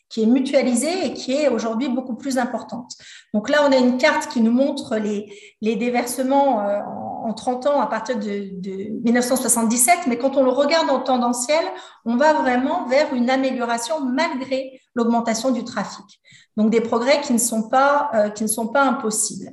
[0.09, 2.93] qui est mutualisée et qui est aujourd'hui beaucoup plus importante.
[3.35, 7.67] Donc là, on a une carte qui nous montre les, les déversements en en 30
[7.67, 11.65] ans à partir de, 1977, mais quand on le regarde en tendanciel,
[12.05, 16.21] on va vraiment vers une amélioration malgré l'augmentation du trafic.
[16.57, 19.53] Donc des progrès qui ne sont pas, euh, qui ne sont pas impossibles.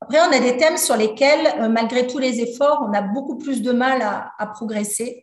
[0.00, 3.38] Après, on a des thèmes sur lesquels, euh, malgré tous les efforts, on a beaucoup
[3.38, 5.22] plus de mal à, progresser.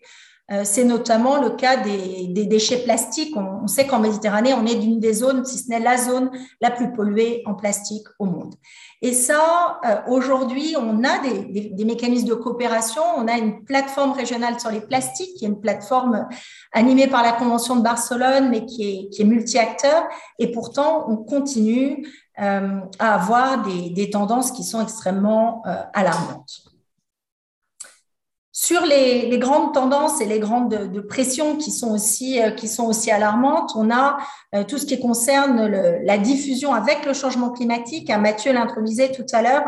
[0.51, 3.35] Euh, c'est notamment le cas des, déchets plastiques.
[3.35, 6.31] On, on sait qu'en Méditerranée, on est d'une des zones, si ce n'est la zone
[6.61, 8.55] la plus polluée en plastique au monde.
[9.01, 13.01] Et ça, euh, aujourd'hui, on a des, des, mécanismes de coopération.
[13.17, 16.27] On a une plateforme régionale sur les plastiques, qui est une plateforme
[16.73, 20.03] animée par la Convention de Barcelone, mais qui est, qui est multi-acteur.
[20.37, 22.05] Et pourtant, on continue
[22.41, 26.68] euh, à avoir des, des, tendances qui sont extrêmement euh, alarmantes.
[28.61, 32.87] Sur les, grandes tendances et les grandes de, pression qui sont aussi euh, qui sont
[32.87, 34.17] aussi alarmantes, on a
[34.53, 38.09] euh, tout ce qui concerne la diffusion avec le changement climatique.
[38.09, 39.63] Hein, Mathieu l'introduisait tout à l'heure.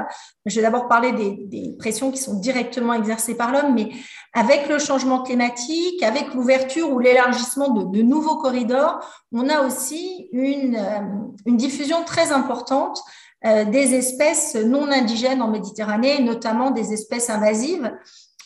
[0.46, 3.92] Je vais d'abord parler des, pressions qui sont directement exercées par l'homme, mais
[4.34, 9.00] avec le changement climatique, avec l'ouverture ou l'élargissement de, nouveaux corridors,
[9.32, 11.00] on a aussi euh,
[11.46, 13.02] une diffusion très importante
[13.44, 17.92] des espèces non indigènes en Méditerranée, notamment des espèces invasives.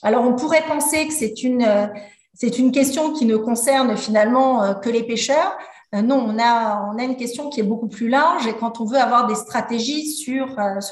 [0.06, 1.88] Alors, on pourrait penser que c'est une, euh,
[2.72, 5.58] question qui ne concerne finalement euh, que les pêcheurs.
[5.96, 9.00] Euh, non, on a, une question qui est beaucoup plus large et quand on veut
[9.00, 10.46] avoir des stratégies sur,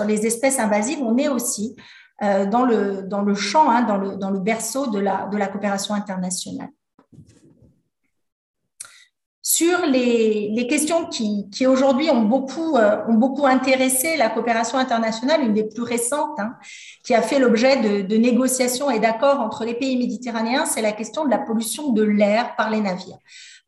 [0.08, 1.76] les espèces invasives, on est aussi
[2.22, 6.70] dans le, champ, hein, dans, le, berceau de la coopération internationale
[9.56, 15.42] sur les, questions qui, qui aujourd'hui ont beaucoup, euh, ont beaucoup intéressé la coopération internationale,
[15.42, 16.56] une des plus récentes, hein,
[17.04, 20.92] qui a fait l'objet de, de, négociations et d'accords entre les pays méditerranéens, c'est la
[20.92, 23.20] question de la pollution de l'air par les navires.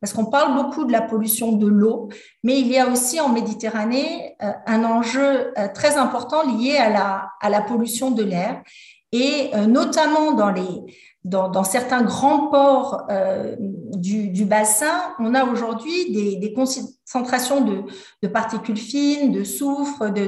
[0.01, 2.09] Parce qu'on parle beaucoup de la pollution de l'eau,
[2.43, 6.89] mais il y a aussi en Méditerranée euh, un enjeu euh, très important lié à
[6.89, 8.63] la, à la pollution de l'air,
[9.11, 10.81] et notamment dans les,
[11.25, 13.07] dans, certains grands ports
[13.95, 17.61] du, bassin, on a aujourd'hui des, concentrations
[18.21, 20.27] de, particules fines, de soufre, de,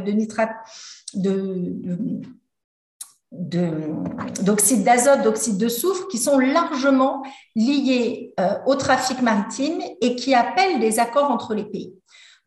[3.31, 7.23] d'oxyde d'azote, d'oxyde de soufre, qui sont largement
[7.55, 11.93] liés euh, au trafic maritime et qui appellent des accords entre les pays.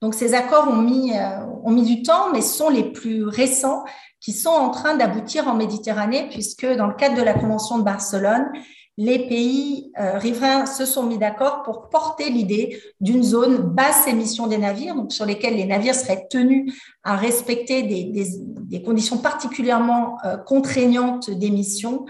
[0.01, 3.85] Donc ces accords ont mis, euh, ont mis du temps, mais sont les plus récents
[4.21, 7.85] qui sont en train d'aboutir en Méditerranée, puisque dans le cadre de la Convention de
[7.85, 8.51] Barcelone,
[8.97, 14.47] les pays euh, riverains se sont mis d'accord pour porter l'idée d'une zone basse émission
[14.47, 21.31] des navires, sur lesquels les navires seraient tenus à respecter des, conditions particulièrement euh, contraignantes
[21.31, 22.05] d'émission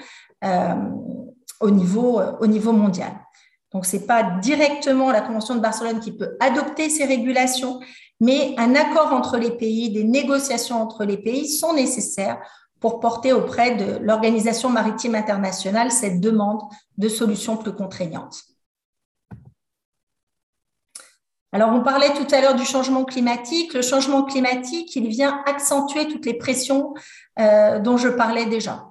[0.45, 0.75] euh,
[1.61, 3.13] au, niveau, au niveau mondial.
[3.73, 7.79] Donc, ce n'est pas directement la Convention de Barcelone qui peut adopter ces régulations,
[8.21, 12.39] mais un accord entre les pays, des négociations entre les pays sont nécessaires
[12.79, 16.61] pour porter auprès de l'Organisation maritime internationale cette demande
[16.99, 18.43] de solutions plus contraignantes.
[21.53, 23.75] Alors, on parlait tout à l'heure du changement climatique.
[23.75, 26.95] Le changement climatique, il vient accentuer toutes les pressions
[27.41, 28.87] euh, dont je parlais déjà.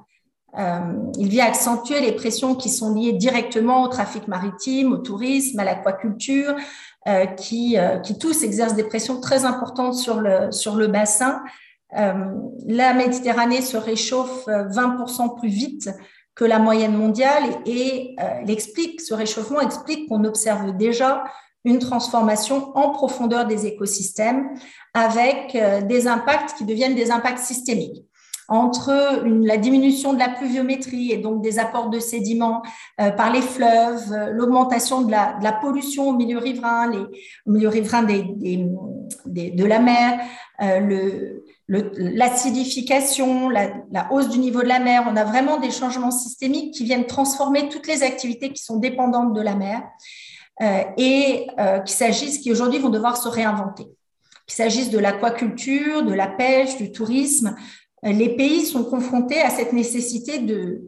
[0.58, 0.80] Euh,
[1.18, 5.64] il vient accentuer les pressions qui sont liées directement au trafic maritime, au tourisme, à
[5.64, 6.56] l'aquaculture,
[7.08, 11.42] euh, qui, qui tous exercent des pressions très importantes sur le, sur le bassin.
[11.98, 12.14] Euh,
[12.68, 15.90] la Méditerranée se réchauffe 20% euh, plus vite
[16.36, 18.56] que la moyenne mondiale et euh,
[19.00, 21.24] ce réchauffement explique qu'on observe déjà
[21.66, 24.50] une transformation en profondeur des écosystèmes
[24.94, 25.58] avec
[25.88, 28.06] des impacts qui deviennent des impacts systémiques
[28.50, 32.62] entre la diminution de la pluviométrie et donc des apports de sédiments
[32.98, 37.00] par les fleuves, l'augmentation de la, pollution au milieu riverain, les,
[37.46, 40.20] au milieu riverain de la mer,
[40.60, 45.06] le, l'acidification, la, hausse du niveau de la mer.
[45.08, 49.34] On a vraiment des changements systémiques qui viennent transformer toutes les activités qui sont dépendantes
[49.34, 49.84] de la mer
[50.62, 53.86] euh, et euh, qu'il s'agisse, qui aujourd'hui vont devoir se réinventer.
[54.48, 57.62] Qu'il s'agisse de l'aquaculture, de la pêche, du tourisme, euh,
[58.04, 60.88] les pays sont confrontés à cette nécessité de,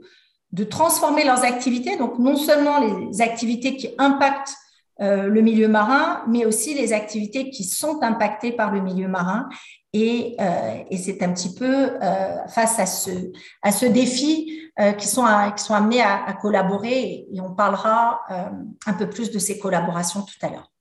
[0.52, 4.56] de transformer leurs activités, donc non seulement les activités qui impactent
[5.02, 9.50] euh, le milieu marin, mais aussi les activités qui sont impactées par le milieu marin.
[9.94, 11.66] Et, euh, et c'est un petit peu
[12.02, 13.10] euh, face à ce,
[13.62, 14.58] à ce défi
[14.98, 15.26] qui, sont
[15.58, 17.28] sont amenés à, collaborer.
[17.32, 18.22] Et on parlera
[18.88, 20.72] un peu plus de ces collaborations tout à l'heure.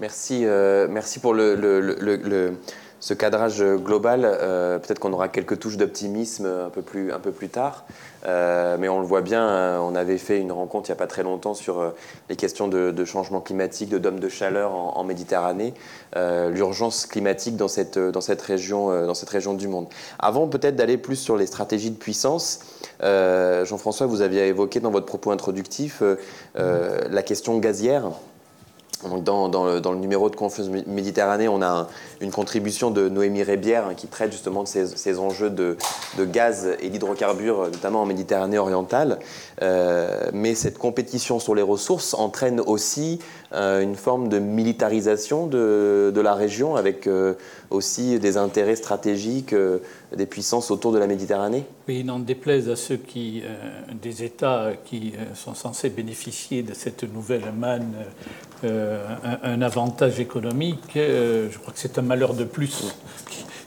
[0.00, 0.46] Merci,
[0.88, 2.58] merci pour le, le
[3.00, 7.84] ce cadrage global, euh, peut-être qu'on aura quelques touches d'optimisme un, peu plus, tard,
[8.26, 10.98] euh, mais on le voit bien, euh, on avait fait une rencontre il n'y a
[10.98, 11.92] pas très longtemps sur
[12.28, 15.72] les questions de, changement climatique, de dômes de chaleur en, Méditerranée,
[16.16, 19.86] l'urgence climatique dans cette, dans, cette région, dans cette région du monde.
[20.18, 22.60] Avant peut-être d'aller plus sur les stratégies de puissance,
[23.00, 26.02] Jean-François, vous aviez évoqué dans votre propos introductif
[26.56, 28.10] la question gazière
[29.04, 31.88] dans, le, numéro de Confluence Méditerranée, on a
[32.20, 35.76] une contribution de Noémie Rébière hein, qui traite justement de ces, enjeux de,
[36.24, 39.18] gaz et d'hydrocarbures, notamment en Méditerranée orientale.
[39.62, 43.20] Euh, mais cette compétition sur les ressources entraîne aussi
[43.54, 47.34] euh, une forme de militarisation de, la région avec euh,
[47.70, 49.54] aussi des intérêts stratégiques
[50.16, 51.64] des puissances autour de la Méditerranée?
[51.86, 53.42] Oui, n'en déplaise à ceux qui,
[54.00, 57.94] des États qui sont censés bénéficier de cette nouvelle manne
[58.62, 62.94] un, avantage économique, je crois que c'est un malheur de plus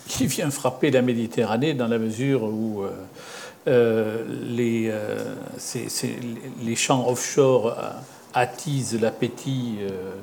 [0.07, 2.83] qui, vient frapper la Méditerranée dans la mesure où
[3.67, 4.91] les,
[6.63, 7.75] les champs offshore
[8.33, 10.15] attise l'appétit euh, euh,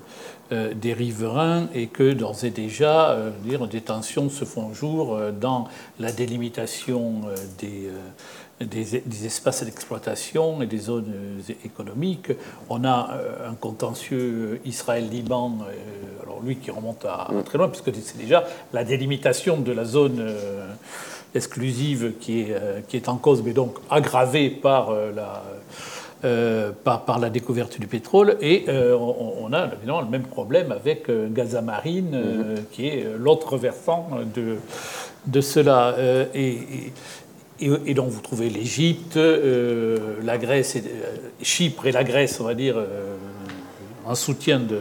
[0.50, 5.68] des riverains et que d'ores et déjà euh, dire, des tensions se font jour dans
[5.98, 7.22] la délimitation
[7.58, 7.90] des,
[8.60, 11.12] des, espaces d'exploitation et des zones
[11.64, 12.32] économiques.
[12.70, 15.58] On a un contentieux Israël-Liban,
[16.22, 17.42] alors lui qui remonte à, mm.
[17.44, 20.32] très loin, puisque c'est déjà la délimitation de la zone
[21.34, 25.42] exclusive qui est, qui est en cause, mais donc aggravée par la
[26.24, 28.36] euh, par, la découverte du pétrole.
[28.40, 32.64] Et euh, on, a évidemment le même problème avec euh, Gaza Marine, mhm.
[32.72, 34.56] qui est l'autre versant de,
[35.26, 35.94] de cela.
[36.34, 36.92] Et,
[37.60, 40.82] et, donc vous trouvez l'Égypte, la Grèce, et,
[41.42, 42.76] Chypre et la Grèce, on va dire,
[44.04, 44.80] en soutien de,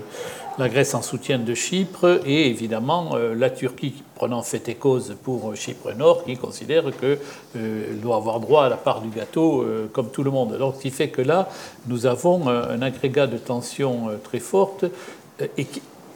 [0.57, 5.15] la Grèce en soutien de Chypre et évidemment euh, la Turquie prenant fait et cause
[5.23, 7.19] pour Chypre Nord qui considère qu'elle
[7.55, 10.57] euh, doit avoir droit à la part du gâteau euh, comme tout le monde.
[10.57, 11.47] Donc ce qui fait que là,
[11.85, 14.85] nous avons un agrégat de tension très forte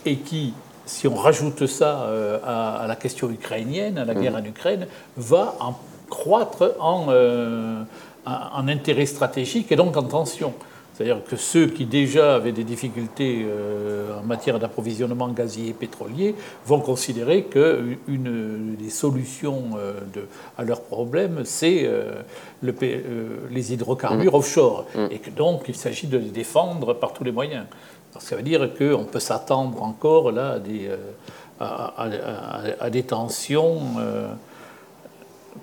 [0.03, 0.53] et qui,
[0.85, 2.07] si on rajoute ça
[2.43, 4.87] à, la question ukrainienne, à la guerre en Ukraine,
[5.17, 5.75] va en
[6.09, 7.07] croître en
[8.25, 10.53] en intérêt stratégique et donc en tension.
[10.93, 16.35] C'est-à-dire que ceux qui déjà avaient des difficultés euh, en matière d'approvisionnement gazier et pétrolier
[16.65, 20.27] vont considérer que une des solutions euh, de,
[20.57, 22.21] à leurs problèmes, c'est euh,
[22.61, 22.75] le,
[23.49, 24.35] les hydrocarbures mm.
[24.35, 24.85] offshore.
[24.93, 25.05] Mm.
[25.11, 27.65] Et que donc il s'agit de les défendre par tous les moyens.
[28.19, 30.89] ça veut dire qu'on peut s'attendre encore là à des,
[31.59, 33.79] à, des tensions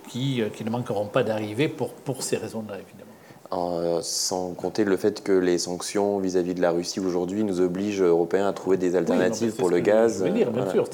[0.08, 3.07] qui, qui, ne manqueront pas d'arriver pour, pour ces raisons-là, évidemment.
[3.50, 8.02] Euh, sans compter le fait que les sanctions vis-à-vis de la Russie aujourd'hui nous obligent,
[8.02, 10.22] Européens, à trouver des alternatives pour le gaz.
[10.26, 10.84] Je dire, bien sûr.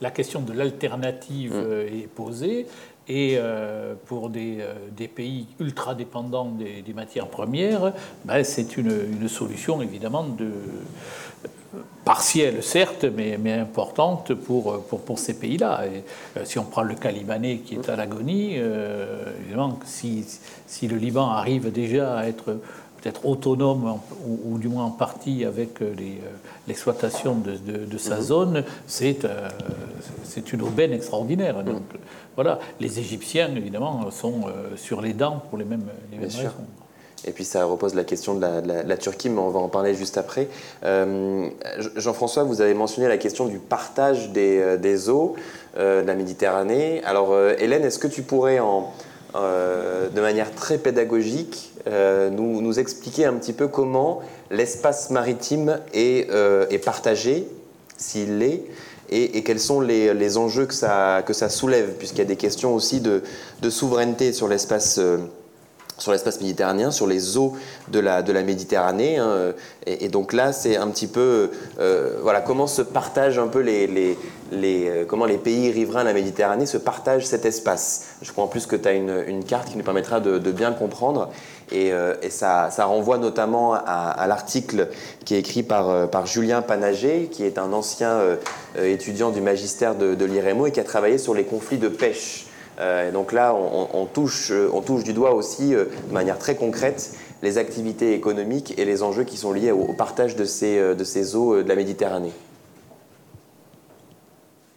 [0.00, 1.64] La question de l'alternative mm.
[1.64, 2.66] euh, est posée.
[3.08, 4.58] Et euh, pour des,
[4.96, 7.92] des, pays ultra dépendants des, matières premières,
[8.24, 10.50] ben, c'est une, une, solution évidemment de,
[12.04, 15.82] partielle certes, mais, mais importante pour, pour, pour ces pays-là.
[15.82, 20.24] Euh, si on prend le cas libanais qui est à l'agonie, euh, évidemment, si,
[20.66, 22.58] si, le Liban arrive déjà à être
[23.00, 25.94] peut-être autonome, ou, du moins en partie avec euh,
[26.68, 27.56] l'exploitation de,
[27.86, 28.22] de, sa mhm.
[28.22, 29.26] zone, c'est
[30.24, 31.58] c'est une aubaine extraordinaire.
[31.58, 31.64] Mhm.
[31.64, 31.82] Donc,
[32.34, 34.42] voilà, les Égyptiens, évidemment, sont
[34.76, 36.50] sur les dents pour les mêmes, les mêmes raisons.
[37.26, 38.46] Et puis ça repose la question de
[38.86, 40.48] la, Turquie, mais on va en parler juste après.
[40.84, 41.48] Euh,
[41.96, 45.34] Jean-François, vous avez mentionné la question du partage des, euh, eaux
[45.76, 47.02] euh, de la Méditerranée.
[47.04, 48.58] Alors Hélène, est-ce que tu pourrais,
[49.34, 57.46] de manière très pédagogique, nous, expliquer un petit peu comment l'espace maritime est, partagé,
[57.96, 58.62] s'il l'est
[59.12, 63.22] et, quels sont les, enjeux que ça, soulève, puisqu'il y a des questions aussi de,
[63.60, 65.00] de souveraineté sur l'espace
[66.00, 67.56] sur l'espace méditerranéen, sur les eaux
[67.88, 69.18] de la, Méditerranée.
[69.18, 69.52] Hein.
[69.86, 74.16] et, donc là, c'est un petit peu, euh, voilà, comment se partagent un peu les,
[74.52, 78.06] euh, comment les pays riverains de la Méditerranée se partagent cet espace.
[78.22, 81.28] Je crois en plus que tu as une, carte qui nous permettra de, bien comprendre.
[81.70, 84.88] Et, euh, ça, renvoie notamment à, l'article
[85.24, 88.20] qui est écrit par, Julien Panager, qui est un ancien
[88.82, 92.46] étudiant du magistère de l'IREMO et qui a travaillé sur les conflits de pêche.
[92.80, 96.54] Euh, donc là, on, touche, euh, on touche du doigt aussi, euh, de manière très
[96.54, 97.12] concrète,
[97.42, 101.36] les activités économiques et les enjeux qui sont liés au, partage de ces, de ces
[101.36, 102.32] eaux de la Méditerranée.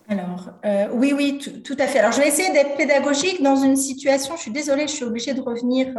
[0.10, 0.50] Alors,
[0.94, 2.00] oui, oui, tout, à fait.
[2.00, 5.34] Alors, je vais essayer d'être pédagogique dans une situation, je suis désolée, je suis obligée
[5.34, 5.94] de revenir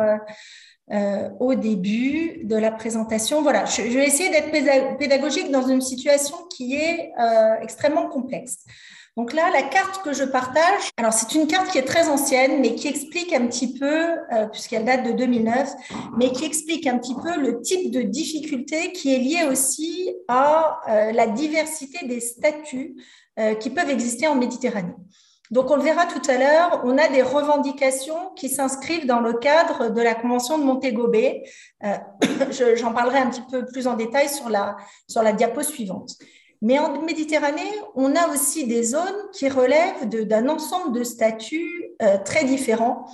[1.39, 3.43] au début de la présentation.
[3.43, 4.51] Voilà, je vais essayer d'être
[4.99, 7.13] pédagogique dans une situation qui est
[7.61, 8.65] extrêmement complexe.
[9.17, 12.61] Donc là, la carte que je partage, alors c'est une carte qui est très ancienne,
[12.61, 15.73] mais qui explique un petit peu, euh, puisqu'elle date de 2009,
[16.19, 20.81] mais qui explique un petit peu le type de difficulté qui est lié aussi à
[20.89, 22.97] euh, la diversité des statuts
[23.39, 24.95] euh, qui peuvent exister en Méditerranée.
[25.53, 29.35] Donc, on le verra tout à l'heure, on a des revendications qui s'inscrivent dans le
[29.35, 31.12] cadre de la Convention de Montego.
[32.51, 36.17] J'en parlerai un petit peu plus en détail sur la diapo suivante.
[36.65, 37.61] Mais en Méditerranée,
[37.95, 43.05] on a aussi des zones qui relèvent d'un ensemble de statuts euh, très différents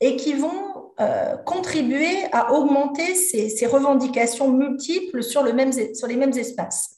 [0.00, 6.96] et qui vont euh, contribuer à augmenter ces, revendications multiples sur, les mêmes espaces.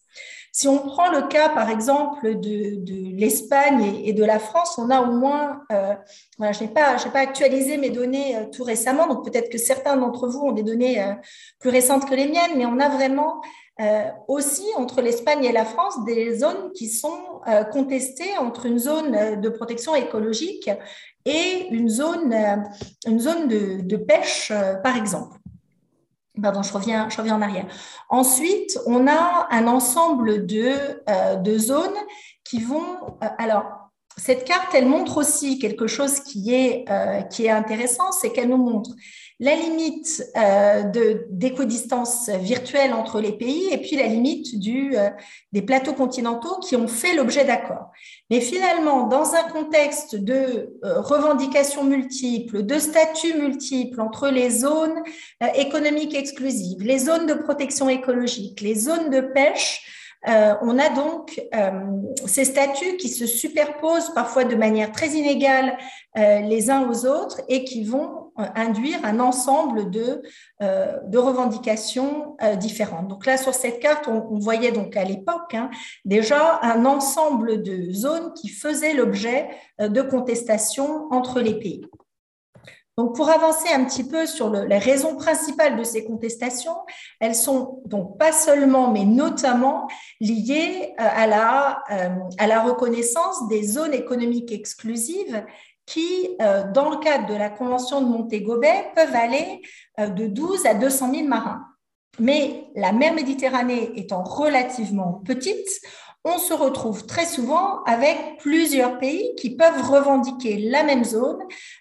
[0.53, 5.01] Si on prend le cas, par exemple, de, l'Espagne et, de la France, on a
[5.01, 5.95] au moins, euh,
[6.39, 10.39] je n'ai pas, pas, actualisé mes données tout récemment, donc peut-être que certains d'entre vous
[10.39, 11.05] ont des données
[11.59, 13.43] plus récentes que les miennes, mais on a vraiment
[13.79, 18.79] euh, aussi entre l'Espagne et la France des zones qui sont euh, contestées entre une
[18.79, 20.70] zone de protection écologique
[21.27, 22.57] et une zone, euh,
[23.07, 24.51] une zone de, pêche,
[24.83, 25.37] par exemple.
[26.41, 27.66] Pardon, je reviens, je reviens en arrière.
[28.09, 30.72] Ensuite, on a un ensemble de,
[31.43, 31.99] de zones
[32.45, 33.18] qui vont...
[33.39, 36.87] alors, cette carte, elle montre aussi quelque chose qui est,
[37.31, 38.91] qui est intéressant, c'est qu'elle nous montre
[39.39, 40.82] la limite euh,
[41.28, 45.11] d'équidistance virtuelle entre les pays et puis la limite euh,
[45.53, 47.91] des plateaux continentaux qui ont fait l'objet d'accords.
[48.30, 55.03] Mais finalement, dans un contexte de euh, revendications multiples, de statuts multiples entre les zones
[55.43, 59.82] euh, économiques exclusives, les zones de protection écologique, les zones de pêche,
[60.28, 61.41] on a donc
[62.26, 65.78] ces statuts qui se superposent parfois de manière très inégale
[66.16, 70.22] les uns aux autres et qui vont induire un ensemble de,
[71.14, 73.09] revendications différentes.
[73.09, 75.70] Donc là, sur cette carte, on, voyait donc à l'époque hein,
[76.05, 81.82] déjà un ensemble de zones qui faisaient l'objet de contestations entre les pays.
[82.99, 86.76] Donc, pour avancer un petit peu sur les raisons principales de ces contestations,
[87.20, 89.87] elles sont donc pas seulement, mais notamment
[90.18, 92.09] liées euh, à la, euh,
[92.39, 95.45] à la reconnaissance des zones économiques exclusives
[95.87, 96.37] qui,
[96.74, 99.62] dans le cadre de la Convention de Montego Bay, peuvent aller
[99.99, 101.64] de 12 à 200 000 marins.
[102.18, 105.68] Mais la mer Méditerranée étant relativement petite,
[106.24, 111.39] on se retrouve très souvent avec plusieurs pays qui peuvent revendiquer la même zone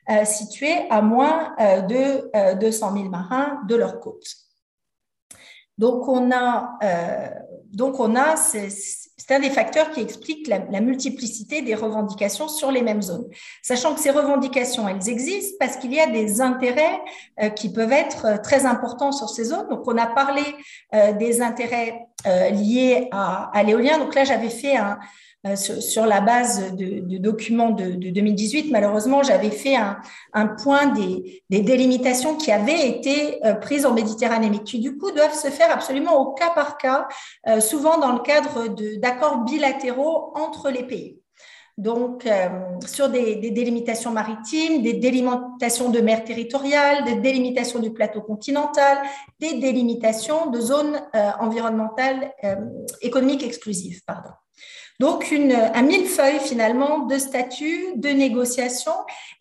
[0.09, 4.27] euh, située à moins euh, de 200 euh, 000 marins de leur côte.
[5.77, 6.77] Donc, on a,
[7.65, 8.37] donc on a
[9.17, 13.25] c'est un des facteurs qui explique la, multiplicité des revendications sur les mêmes zones.
[13.61, 16.99] Sachant que ces revendications, elles existent parce qu'il y a des intérêts
[17.41, 19.67] euh, qui peuvent être euh, très importants sur ces zones.
[19.69, 20.43] Donc, on a parlé
[20.93, 22.07] euh, des intérêts
[22.51, 23.99] liés à, à l'éolien.
[23.99, 24.97] Donc là, j'avais fait un,
[25.45, 28.71] euh, sur, la base de, documents de, 2018.
[28.71, 34.63] Malheureusement, j'avais fait un, point des, délimitations qui avaient été euh, prises en Méditerranée, mais
[34.63, 37.07] qui du coup doivent se faire absolument au cas par cas,
[37.47, 41.19] euh, souvent dans le cadre d'accords bilatéraux entre les pays.
[41.77, 42.25] Donc,
[42.85, 48.99] sur des, délimitations maritimes, des délimitations de mer territoriale, des délimitations du plateau continental,
[49.41, 50.97] des délimitations de zones
[51.37, 52.31] environnementales
[53.01, 53.99] économiques exclusives.
[54.07, 54.29] Pardon.
[54.99, 58.91] Donc, une, un millefeuille finalement de statuts, de négociations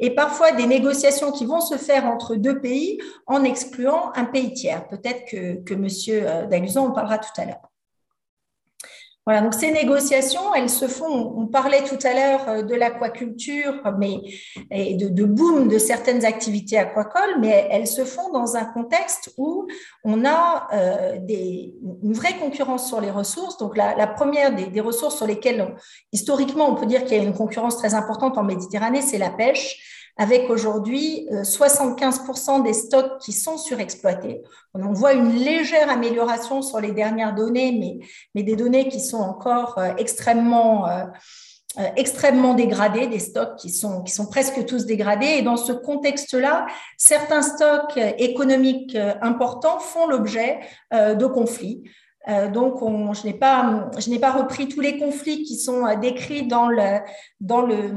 [0.00, 4.52] et parfois des négociations qui vont se faire entre deux pays en excluant un pays
[4.52, 4.88] tiers.
[4.88, 5.88] Peut-être que, que M.
[6.09, 7.74] Euh, Daguzan en parlera tout à l'heure.
[9.27, 13.81] Voilà, donc ces négociations, elles se font, on parlait tout à l'heure euh, de l'aquaculture
[13.99, 14.20] mais,
[14.70, 19.66] et de, boom de certaines activités aquacoles, mais elles se font dans un contexte où
[20.05, 23.57] on a euh, une vraie concurrence sur les ressources.
[23.57, 25.75] Donc la, première des, ressources sur lesquelles,
[26.12, 29.31] historiquement, on peut dire qu'il y a une concurrence très importante en Méditerranée, c'est la
[29.31, 34.42] pêche avec aujourd'hui 75% euh, des stocks qui sont surexploités.
[34.74, 38.00] On voit une légère amélioration sur les dernières données,
[38.34, 41.04] mais, des données qui sont encore euh, extrêmement, euh,
[41.96, 45.38] extrêmement dégradées, des stocks qui sont, qui sont presque tous dégradés.
[45.38, 50.60] Et dans ce contexte-là, certains stocks économiques importants font l'objet
[50.92, 51.82] de conflits.
[52.29, 52.81] Euh, donc,
[53.14, 57.01] je n'ai pas, pas repris tous les conflits qui sont euh, décrits dans le
[57.41, 57.91] dans le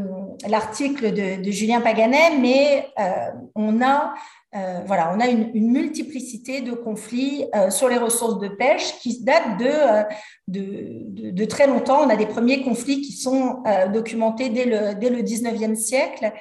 [0.47, 4.13] l'article de, de, Julien Paganet, mais euh, on a
[4.55, 8.97] euh, voilà, on a une, une, multiplicité de conflits euh, sur les ressources de pêche
[8.99, 10.05] qui datent de,
[10.47, 10.61] de,
[11.03, 11.99] de, de, très longtemps.
[12.05, 13.61] On a des premiers conflits qui sont
[13.93, 16.31] documentés dès le, dès le 19e siècle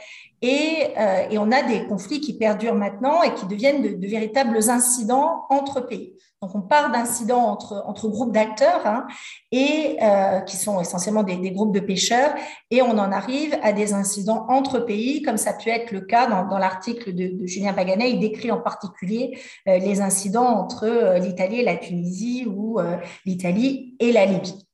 [0.40, 0.92] et,
[1.30, 5.42] et, on a des conflits qui perdurent maintenant et qui deviennent de, de véritables incidents
[5.50, 6.14] entre pays.
[6.46, 9.06] Donc, on part d'incidents entre, groupes d'acteurs hein,
[9.52, 12.32] euh, qui sont essentiellement des, groupes de pêcheurs,
[12.70, 16.28] et on en arrive à des incidents entre pays, comme ça peut être le cas
[16.28, 18.10] dans, l'article de, Julien Paganet.
[18.10, 22.78] Il décrit en particulier euh, les incidents entre euh, l'Italie et la Tunisie ou
[23.24, 24.64] l'Italie et la Libye.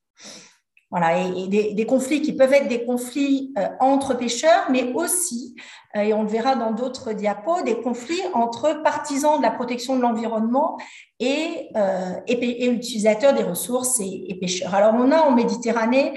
[0.91, 5.55] Voilà, et, des, conflits qui peuvent être des conflits entre pêcheurs, mais aussi,
[5.95, 10.01] et on le verra dans d'autres diapos, des conflits entre partisans de la protection de
[10.01, 10.77] l'environnement
[11.23, 14.73] et, euh, utilisateurs des ressources et, pêcheurs.
[14.75, 16.13] Alors, on a en Méditerranée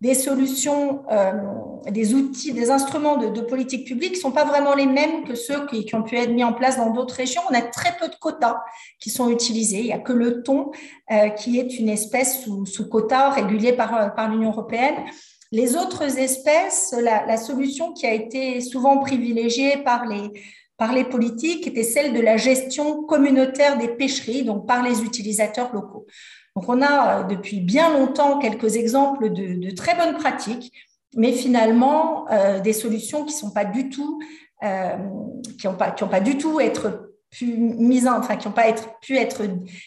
[0.00, 1.32] des solutions, euh,
[1.90, 5.34] des outils, des instruments de, politique publique qui ne sont pas vraiment les mêmes que
[5.34, 7.42] ceux qui, ont pu être mis en place dans d'autres régions.
[7.50, 8.60] On a très peu de quotas
[8.98, 9.80] qui sont utilisés.
[9.80, 10.72] Il n'y a que le thon
[11.10, 14.96] euh, qui est une espèce sous, sous quota régulier par, l'Union européenne.
[15.52, 20.30] Les autres espèces, la, solution qui a été souvent privilégiée par les,
[20.82, 25.72] par les politiques était celle de la gestion communautaire des pêcheries, donc par les utilisateurs
[25.72, 26.06] locaux.
[26.56, 30.72] Donc, on a euh, depuis bien longtemps quelques exemples de, très bonnes pratiques,
[31.14, 34.18] mais finalement euh, des solutions qui sont pas du tout,
[34.64, 34.96] euh,
[35.56, 39.42] qui n'ont pas, du tout être pu mises enfin qui n'ont pas être, pu être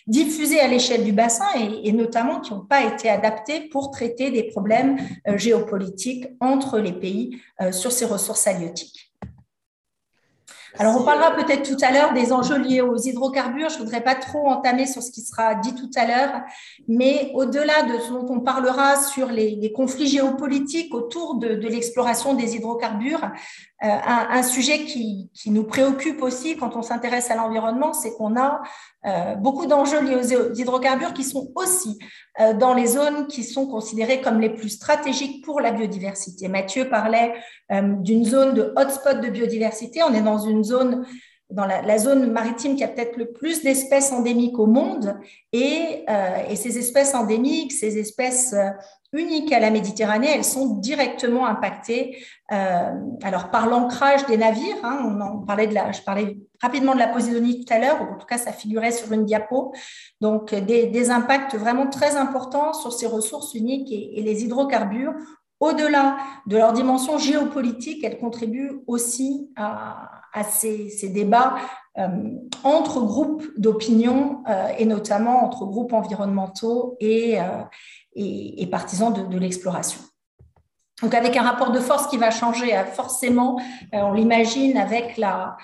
[0.08, 1.50] diffusées à l'échelle du bassin
[1.84, 4.96] et, notamment qui n'ont pas été adaptées pour traiter des problèmes
[5.36, 7.38] géopolitiques entre les pays
[7.72, 9.05] sur ces ressources halieutiques.
[10.78, 13.70] Alors, on parlera peut-être tout à l'heure des enjeux liés aux hydrocarbures.
[13.70, 16.42] Je ne voudrais pas trop entamer sur ce qui sera dit tout à l'heure,
[16.90, 22.56] mais au-delà de ce dont on parlera sur les, conflits géopolitiques autour de, l'exploration des
[22.56, 23.32] hydrocarbures,
[23.84, 28.62] euh, un, sujet qui, nous préoccupe aussi quand on s'intéresse à l'environnement, c'est qu'on a
[29.06, 32.00] euh, beaucoup d'enjeux liés aux hydrocarbures qui sont aussi
[32.40, 36.48] euh, dans les zones qui sont considérées comme les plus stratégiques pour la biodiversité.
[36.48, 37.34] Mathieu parlait
[37.70, 40.02] d'une zone de hotspot de biodiversité.
[40.04, 41.06] On est dans une zone
[41.52, 45.18] dans la, zone maritime qui a peut-être le plus d'espèces endémiques au monde.
[45.54, 46.06] Et,
[46.50, 48.56] et, ces espèces endémiques, ces espèces
[49.16, 52.18] uniques à la Méditerranée, elles sont directement impactées
[52.52, 52.92] euh,
[53.24, 54.78] alors par l'ancrage des navires.
[54.84, 58.26] Hein, on parlait je parlais rapidement de la Posidonie tout à l'heure, ou en tout
[58.26, 59.74] cas ça figurait sur une diapo.
[60.22, 65.14] Donc des, impacts vraiment très importants sur ces ressources uniques et les hydrocarbures
[65.60, 71.56] au-delà de leur dimension géopolitique, elles contribuent aussi à, ces, débats
[71.98, 72.08] euh,
[72.64, 77.38] entre groupes d'opinion euh, et notamment entre groupes environnementaux et,
[78.16, 80.02] et, partisans de, l'exploration.
[81.02, 83.60] Donc avec un rapport de force qui va changer forcément,
[83.92, 85.56] on l'imagine avec la,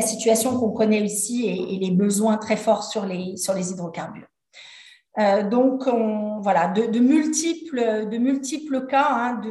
[0.00, 3.34] situation qu'on connaît ici et, les besoins très forts sur les
[3.72, 4.31] hydrocarbures.
[5.18, 5.86] Euh, donc,
[6.40, 9.42] voilà, de, multiples, de multiples cas hein,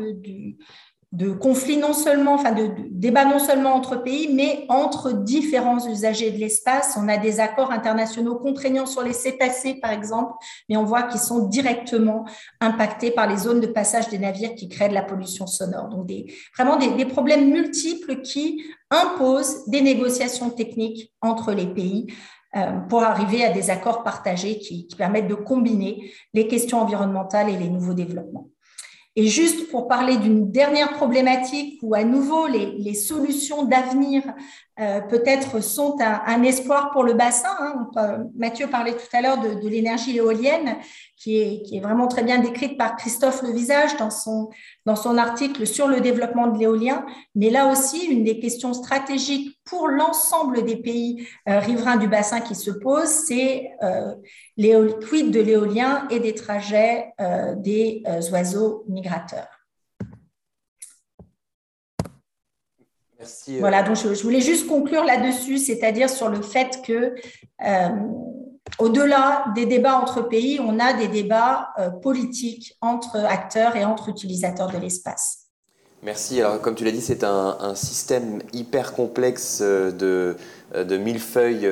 [1.11, 6.31] de, conflits non seulement, enfin de, débats non seulement entre pays, mais entre différents usagers
[6.31, 6.97] de l'espace.
[6.97, 10.33] On a des accords internationaux contraignants sur les cétacés, par exemple,
[10.67, 12.25] mais on voit qu'ils sont directement
[12.59, 15.89] impactés par les zones de passage des navires qui créent de la pollution sonore.
[15.89, 22.07] Donc, des, vraiment des, problèmes multiples qui imposent des négociations techniques entre les pays
[22.89, 27.69] pour arriver à des accords partagés qui, permettent de combiner les questions environnementales et les
[27.69, 28.49] nouveaux développements.
[29.17, 34.23] Et juste pour parler d'une dernière problématique où à nouveau les, solutions d'avenir
[34.79, 37.55] euh, peut-être sont un, espoir pour le bassin.
[37.59, 38.29] Hein.
[38.37, 40.77] Mathieu parlait tout à l'heure de, l'énergie éolienne
[41.21, 44.49] qui est, qui est, vraiment très bien décrite par Christophe Levisage dans son,
[44.87, 47.05] dans son article sur le développement de l'éolien.
[47.35, 52.41] Mais là aussi, une des questions stratégiques pour l'ensemble des pays euh, riverains du bassin
[52.41, 54.15] qui se pose, c'est euh,
[55.07, 59.47] quid de l'éolien et des trajets euh, des oiseaux migrateurs.
[63.19, 63.59] Merci.
[63.59, 67.13] Voilà, donc je, voulais juste conclure là-dessus, c'est-à-dire sur le fait que
[68.79, 74.09] au-delà des débats entre pays, on a des débats euh, politiques entre acteurs et entre
[74.09, 75.37] utilisateurs de l'espace.
[76.03, 76.41] Merci.
[76.41, 80.35] Alors, comme tu l'as dit, c'est un, système hyper complexe euh, de,
[80.73, 81.69] euh, de millefeuilles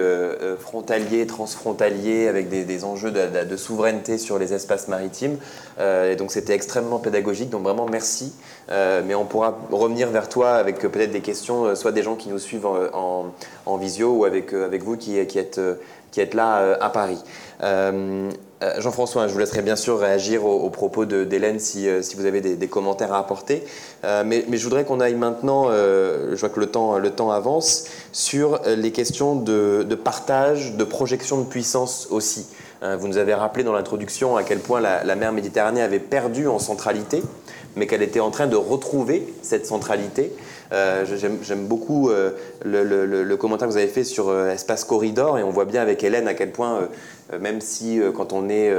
[0.60, 5.38] frontaliers, transfrontaliers, avec des, enjeux de, souveraineté sur les espaces maritimes.
[5.80, 7.50] et donc, c'était extrêmement pédagogique.
[7.50, 8.34] Donc, vraiment, merci.
[8.70, 12.40] mais on pourra revenir vers toi avec peut-être des questions, soit des gens qui nous
[12.40, 15.60] suivent en, visio ou avec, avec vous qui êtes
[16.12, 17.20] qui êtes là euh, à Paris.
[17.62, 18.30] Euh,
[18.62, 22.42] euh, Jean-François, je vous laisserai bien sûr réagir aux, propos d'Hélène si, si, vous avez
[22.42, 23.64] des, commentaires à apporter.
[24.04, 27.86] mais, mais, je voudrais qu'on aille maintenant, je vois que le temps, le temps avance,
[28.12, 32.48] sur les questions de, de partage, de projection de puissance aussi.
[32.82, 36.60] Vous nous avez rappelé dans l'introduction à quel point la, mer Méditerranée avait perdu en
[36.60, 37.24] centralité,
[37.78, 40.34] mais qu'elle était en train de retrouver cette centralité.
[40.72, 41.06] Euh,
[41.42, 42.32] j'aime beaucoup euh,
[42.64, 46.04] le, commentaire que vous avez fait sur euh, Espace Corridor et on voit bien avec
[46.04, 46.88] Hélène à quel point,
[47.40, 48.74] même si quand on, est,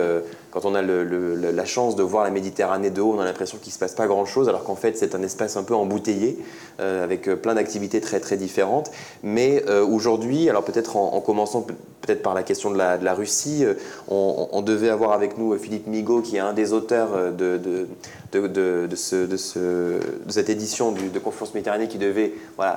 [0.50, 3.70] quand on a la chance de voir la Méditerranée de haut, on a l'impression qu'il
[3.70, 6.38] ne se passe pas grand-chose, alors qu'en fait c'est un espace un peu embouteillé
[6.78, 8.90] avec plein d'activités très très différentes.
[9.22, 11.62] Mais aujourd'hui, alors peut-être en, commençant
[12.00, 13.64] peut-être par la question de la, Russie,
[14.08, 17.86] on, devait avoir avec nous Philippe Migaud qui est un des auteurs de,
[20.28, 22.32] cette édition de Confluence Méditerranée qui devait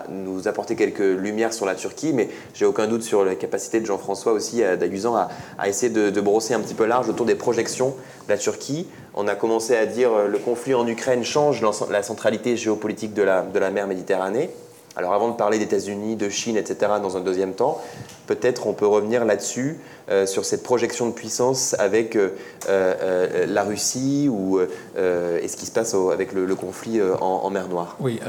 [0.09, 3.85] nous apporter quelques lumières sur la Turquie, mais j'ai aucun doute sur la capacité de
[3.85, 7.95] Jean-François aussi, d'Aguzan, à, à, essayer de, brosser un petit peu large autour des projections
[8.27, 8.87] de la Turquie.
[9.13, 13.23] On a commencé à dire euh, le conflit en Ukraine change la centralité géopolitique de
[13.23, 14.49] la, de la mer Méditerranée.
[14.95, 17.81] Alors avant de parler des États-Unis, de Chine, etc., dans un deuxième temps,
[18.27, 24.29] peut-être on peut revenir là-dessus, euh, sur cette projection de puissance avec euh, la Russie
[24.29, 27.95] ou, et ce qui se passe avec le, conflit en, mer Noire.
[27.99, 28.19] Oui,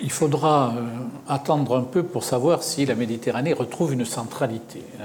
[0.00, 0.74] il faudra
[1.26, 4.82] attendre un peu pour savoir si la Méditerranée retrouve une centralité.
[5.00, 5.04] Hein,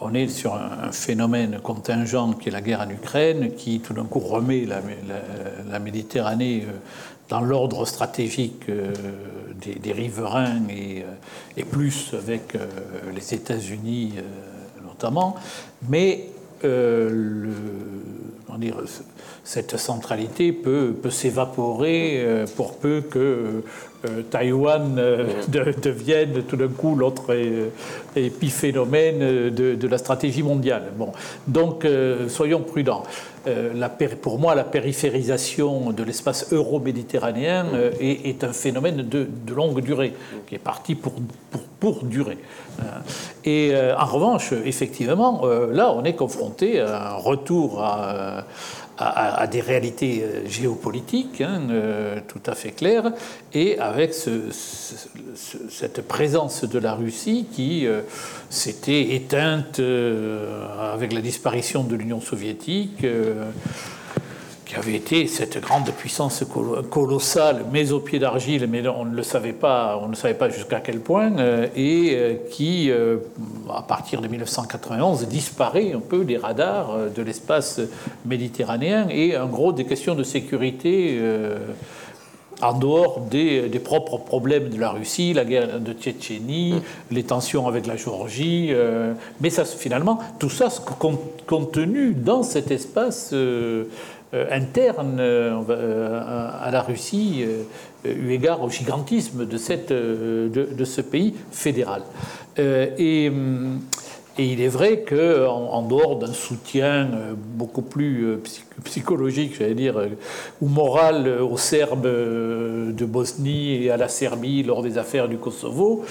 [0.00, 4.04] on est sur un, phénomène contingent qui est la guerre en Ukraine, qui tout d'un
[4.04, 6.66] coup remet la, Méditerranée
[7.28, 11.04] dans l'ordre stratégique des, riverains et,
[11.56, 12.56] et, plus avec
[13.14, 14.14] les États-Unis
[14.84, 15.36] notamment,
[15.88, 16.28] mais
[16.64, 17.52] euh,
[19.42, 23.62] cette centralité peut, s'évaporer euh, pour peu que
[24.04, 24.94] euh, Taïwan
[25.48, 27.34] devienne tout d'un coup l'autre
[28.16, 30.92] épiphénomène de, de, la stratégie mondiale.
[30.96, 31.12] Bon,
[31.46, 31.86] donc
[32.28, 33.02] soyons prudents.
[33.46, 37.66] La, pour moi, la périphérisation de l'espace euro-méditerranéen
[38.00, 40.14] est, est, un phénomène de, de, longue durée,
[40.46, 41.12] qui est parti pour,
[41.50, 42.38] pour, pour durer.
[43.44, 48.46] Et en revanche, effectivement, là, on est confronté à un retour à
[48.98, 53.12] à, des réalités euh, géopolitiques hein, euh, tout à fait claires,
[53.52, 58.02] et avec cette présence de la Russie qui euh,
[58.50, 63.04] s'était éteinte avec la disparition de l'Union soviétique
[64.74, 66.44] qui avait été cette grande puissance
[66.90, 70.48] colossale, mais au pied d'argile, mais on ne le savait pas, on ne savait pas
[70.48, 71.32] jusqu'à quel point,
[71.76, 72.90] et qui,
[73.72, 77.80] à partir de 1991, disparaît un peu des radars de l'espace
[78.24, 81.20] méditerranéen, et en gros des questions de sécurité
[82.62, 86.74] en dehors des, propres problèmes de la Russie, la guerre de Tchétchénie,
[87.10, 88.68] les tensions avec la Géorgie.
[88.70, 90.68] Euh, mais ça, finalement, tout ça
[91.46, 93.84] contenu dans cet espace euh, euh,
[94.50, 97.44] interne à la Russie,
[98.04, 102.02] eu égard au gigantisme de, cette, de, ce pays fédéral.
[102.56, 103.30] et
[104.38, 108.42] il est vrai qu'en en dehors d'un soutien euh, beaucoup plus euh,
[108.84, 110.08] psychologique, j'allais dire, euh,
[110.60, 116.04] ou moral aux Serbes de Bosnie et à la Serbie lors des affaires du Kosovo,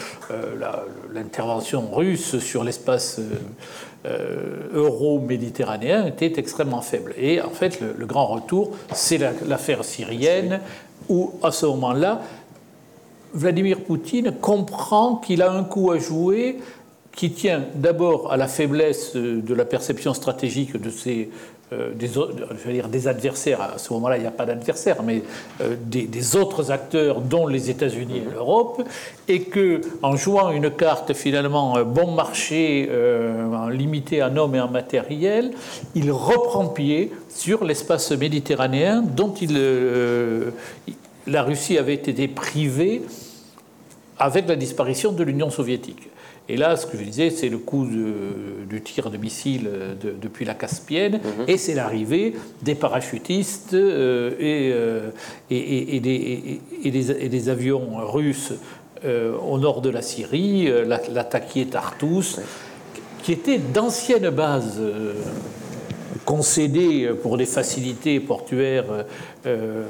[1.14, 3.20] l'intervention russe sur l'espace
[4.74, 7.14] euro-méditerranéen était extrêmement faible.
[7.18, 10.60] Et en fait, le, grand retour, c'est l'affaire syrienne,
[11.10, 12.22] où à ce moment-là,
[13.34, 16.60] Vladimir Poutine comprend qu'il a un coup à jouer
[17.16, 21.26] qui tient d'abord à la faiblesse de la perception stratégique de euh,
[21.94, 25.24] dire, des adversaires, à ce moment-là il n'y a pas d'adversaires, mais
[25.62, 28.84] euh, des, autres acteurs dont les États-Unis et l'Europe,
[29.28, 32.90] et que en jouant une carte finalement euh, bon marché,
[33.72, 35.52] limité en hommes et en matériel,
[35.96, 39.34] il reprend pied sur l'espace méditerranéen dont
[41.28, 43.02] la Russie avait été privée
[44.18, 46.10] avec la disparition de l'Union soviétique.
[46.50, 49.70] Et là, ce que je disais, c'est le coup du tir de missiles
[50.22, 51.46] depuis la Caspienne, mhm.
[51.48, 55.12] et c'est l'arrivée des parachutistes euh, euh,
[55.50, 58.54] et, et, des, avions russes
[59.06, 62.40] euh, au nord de la Syrie, l'attaqué Tartus,
[63.22, 64.82] qui étaient d'anciennes bases
[66.26, 69.06] concédé pour des facilités portuaires
[69.46, 69.84] euh,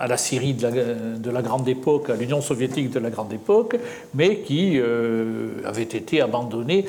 [0.00, 3.76] à la Syrie de la, grande époque, à l'Union soviétique de la grande époque,
[4.14, 6.86] mais qui euh, avait été abandonné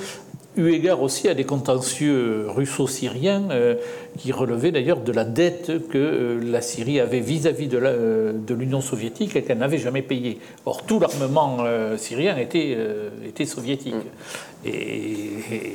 [0.55, 3.75] eu égard aussi à des contentieux russo-syriens euh,
[4.17, 9.43] qui relevaient d'ailleurs de la dette que la Syrie avait vis-à-vis de l'Union soviétique et
[9.43, 10.39] qu'elle n'avait jamais payée.
[10.65, 11.59] Or, tout l'armement
[11.97, 12.77] syrien était,
[13.25, 13.95] était soviétique.
[13.95, 14.67] Mm.
[14.67, 15.73] et,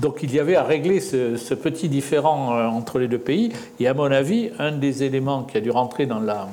[0.00, 3.52] donc il y avait à régler ce, petit différent euh, entre les deux pays.
[3.80, 6.48] Et à mon avis, un des éléments qui a dû rentrer dans la,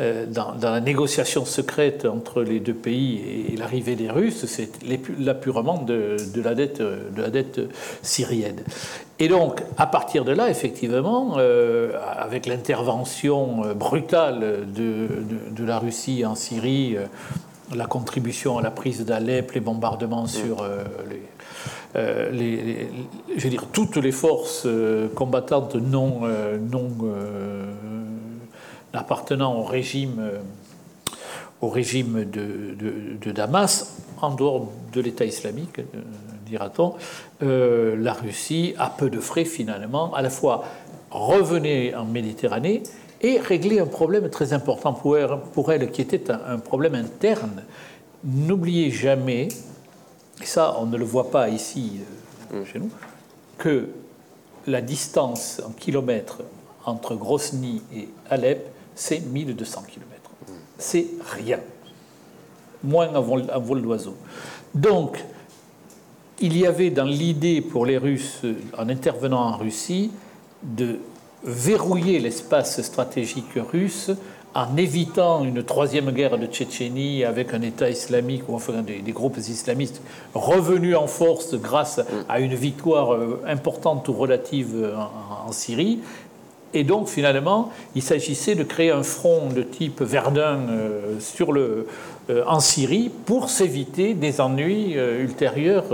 [0.00, 4.70] euh, dans, négociation secrète entre les deux pays et, l'arrivée des Russes, c'est
[5.18, 7.60] l'appurement de, la dette,
[8.02, 8.62] syrienne.
[9.18, 15.08] Et donc, à partir de là, effectivement, euh, avec l'intervention brutale de,
[15.50, 16.96] de, la Russie en Syrie,
[17.74, 20.66] la contribution à la prise d'Alep, les bombardements sur
[21.08, 21.22] les
[21.96, 22.84] euh,
[23.72, 26.58] toutes les forces euh, combattantes non, euh,
[28.92, 30.20] appartenant au régime,
[31.62, 35.80] de, Damas, en dehors de l'État islamique,
[36.46, 36.94] dira-t-on,
[37.40, 40.64] la Russie, à peu de frais finalement, à la fois
[41.10, 42.82] revenait en Méditerranée
[43.20, 47.62] et réglait un problème très important pour elle qui était un problème interne.
[48.24, 49.48] N'oubliez jamais
[50.40, 52.00] et ça on ne le voit pas ici
[52.52, 52.90] euh, chez nous,
[53.58, 53.88] que
[54.66, 56.42] la distance en kilomètres
[56.84, 60.30] entre Grosny et Alep, c'est 1200 kilomètres.
[60.78, 61.60] C'est rien.
[62.84, 64.16] Moins un vol, vol d'oiseau.
[64.74, 65.24] Donc,
[66.38, 68.42] il y avait dans l'idée pour les Russes,
[68.76, 70.12] en intervenant en Russie,
[70.62, 70.98] de
[71.44, 74.10] verrouiller l'espace stratégique russe
[74.56, 79.36] en évitant une troisième guerre de Tchétchénie avec un État islamique ou enfin des, groupes
[79.36, 80.00] islamistes
[80.34, 84.94] revenus en force grâce à une victoire euh, importante ou relative euh,
[85.46, 86.00] en, Syrie.
[86.72, 91.86] Et donc finalement, il s'agissait de créer un front de type Verdun euh, sur le,
[92.46, 95.84] en Syrie pour s'éviter des ennuis ultérieurs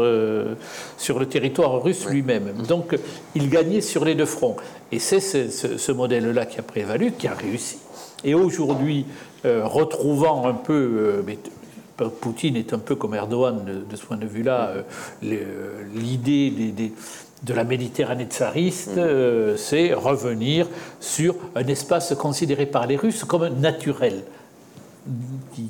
[0.96, 2.52] sur le territoire russe lui-même.
[2.66, 2.96] Donc
[3.34, 4.56] il gagnait sur les deux fronts.
[4.92, 7.78] Et c'est ce, ce modèle-là qui a prévalu, qui a réussi.
[8.24, 9.06] Et aujourd'hui,
[9.44, 14.26] euh, retrouvant un peu, euh, Poutine est un peu comme Erdogan de, ce point de
[14.26, 14.72] vue-là,
[15.24, 16.72] euh, l'idée
[17.42, 19.56] de la Méditerranée tsariste, mm.
[19.56, 20.68] c'est revenir
[21.00, 24.22] sur un espace considéré par les Russes comme naturel.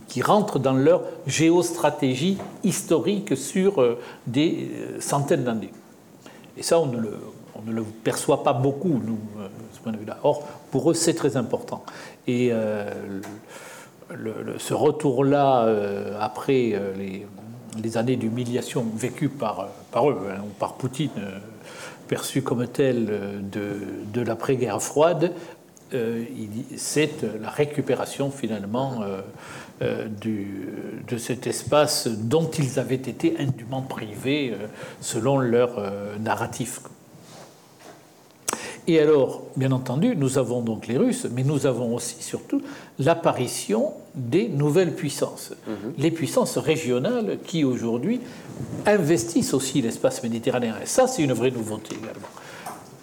[0.08, 3.82] Qui, rentre dans leur géostratégie historique sur
[4.26, 5.72] des centaines d'années.
[6.58, 7.16] Et ça, on ne, le,
[7.54, 10.18] on ne le perçoit pas beaucoup, nous, de ce point de vue-là.
[10.22, 11.82] Or, pour eux, c'est très important.
[12.26, 12.90] Et euh,
[14.58, 16.92] ce retour-là, euh, après euh,
[17.82, 21.10] les, années d'humiliation vécues par, par eux, hein, ou par Poutine,
[22.08, 23.06] perçue comme telle
[23.50, 23.76] de,
[24.12, 25.32] de l'après-guerre froide,
[26.76, 29.02] c'est la récupération finalement
[30.22, 30.68] du,
[31.06, 34.54] de cet espace dont ils avaient été indûment privés
[35.02, 36.80] selon leur narratif.
[38.92, 42.60] Et alors, bien entendu, nous avons donc les Russes, mais nous avons aussi surtout
[42.98, 45.94] l'apparition des nouvelles puissances, mhm.
[45.96, 48.20] les puissances régionales qui aujourd'hui
[48.84, 50.74] investissent aussi l'espace méditerranéen.
[50.82, 52.28] Et ça, c'est une vraie nouveauté également.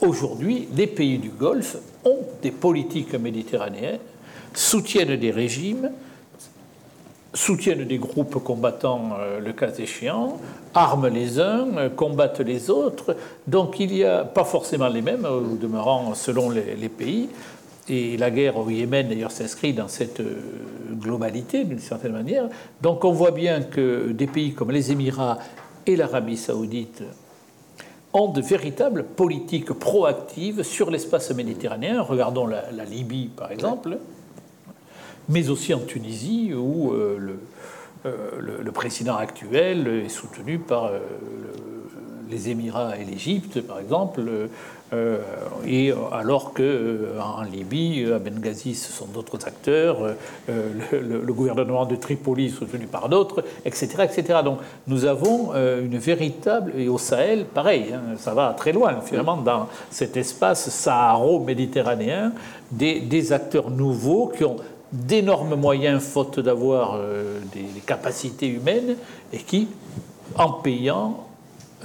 [0.02, 3.98] Aujourd'hui, les pays du Golfe ont des politiques méditerranéennes,
[4.54, 5.90] soutiennent des régimes,
[7.34, 10.38] soutiennent des groupes combattants euh, le cas échéant,
[10.74, 13.16] arment les uns, euh, combattent les autres.
[13.48, 17.30] Donc il n'y a pas forcément les mêmes, au demeurant selon les, pays.
[17.88, 20.42] Et la guerre au Yémen, d'ailleurs, s'inscrit dans cette euh,
[20.94, 22.50] globalité, d'une certaine manière.
[22.82, 25.38] Donc on voit bien que des pays comme les Émirats
[25.86, 27.04] et l'Arabie saoudite
[28.12, 32.02] ont de véritables politiques proactives sur l'espace méditerranéen.
[32.02, 34.00] Regardons la Libye, par exemple
[35.30, 37.38] mais aussi en Tunisie, où euh,
[38.06, 41.00] euh, le, président actuel est soutenu par euh,
[42.30, 44.22] les Émirats et l'Égypte, par exemple,
[45.68, 50.16] et alors que en Libye, à Benghazi, ce sont d'autres acteurs,
[50.48, 54.40] le, gouvernement de Tripoli soutenu par d'autres, etc., etc.
[54.44, 59.38] Donc nous avons une véritable, et au Sahel, pareil, hein, ça va très loin finalement
[59.38, 62.32] dans cet espace saharo-méditerranéen,
[62.72, 64.58] des acteurs nouveaux qui ont
[64.92, 68.96] d'énormes moyens faute d'avoir euh, des, capacités humaines
[69.32, 69.68] et qui,
[70.36, 71.28] en payant,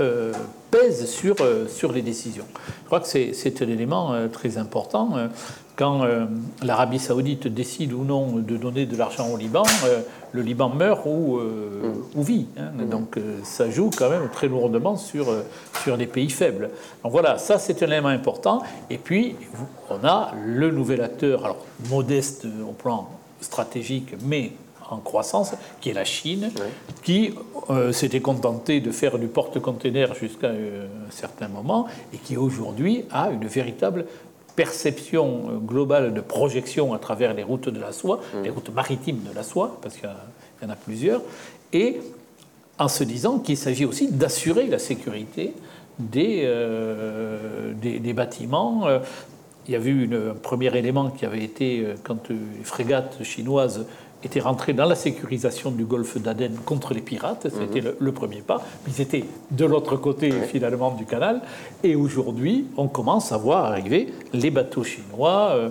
[0.01, 0.33] euh,
[0.71, 2.47] pèsent euh, sur les décisions.
[2.83, 5.29] Je crois que c'est un élément très important.
[5.77, 6.05] Quand
[6.63, 9.65] l'Arabie saoudite décide ou non de donner de l'argent au Liban,
[10.33, 12.17] le Liban meurt ou, mm.
[12.17, 12.47] ou vit.
[12.57, 12.71] Hein.
[12.77, 12.89] Mm.
[12.89, 15.27] Donc ça joue quand même très lourdement sur,
[15.83, 16.71] sur les pays faibles.
[17.03, 18.63] Donc voilà, ça c'est un élément important.
[18.89, 19.35] Et puis,
[19.91, 23.09] on a le nouvel acteur, alors modeste au plan
[23.41, 24.53] stratégique, mais
[24.91, 26.51] en croissance, qui est la Chine,
[27.03, 27.35] qui
[27.71, 33.05] euh, s'était contentée de faire du porte-container jusqu'à euh, un certain moment et qui aujourd'hui
[33.11, 34.07] a une véritable
[34.57, 38.43] perception euh, globale de projection à travers les routes de la soie, mm.
[38.43, 40.09] les routes maritimes de la soie, parce qu'il
[40.63, 41.23] y, en a plusieurs,
[41.73, 42.01] et
[42.79, 45.53] en se disant qu'il s'agit aussi d'assurer la sécurité
[45.99, 46.51] des,
[47.81, 48.89] des, bâtiments
[49.67, 53.23] il y avait eu un premier élément qui avait été euh, quand euh, les frégates
[53.23, 53.87] chinoises
[54.27, 57.49] étaient rentrées dans la sécurisation du golfe d'Aden contre les pirates.
[57.49, 57.95] C'était mhm.
[57.99, 58.63] le, premier pas.
[58.89, 61.43] Ils étaient de l'autre côté finalement du canal.
[61.83, 65.53] Et aujourd'hui, on commence à voir arriver les bateaux chinois.
[65.55, 65.69] Euh,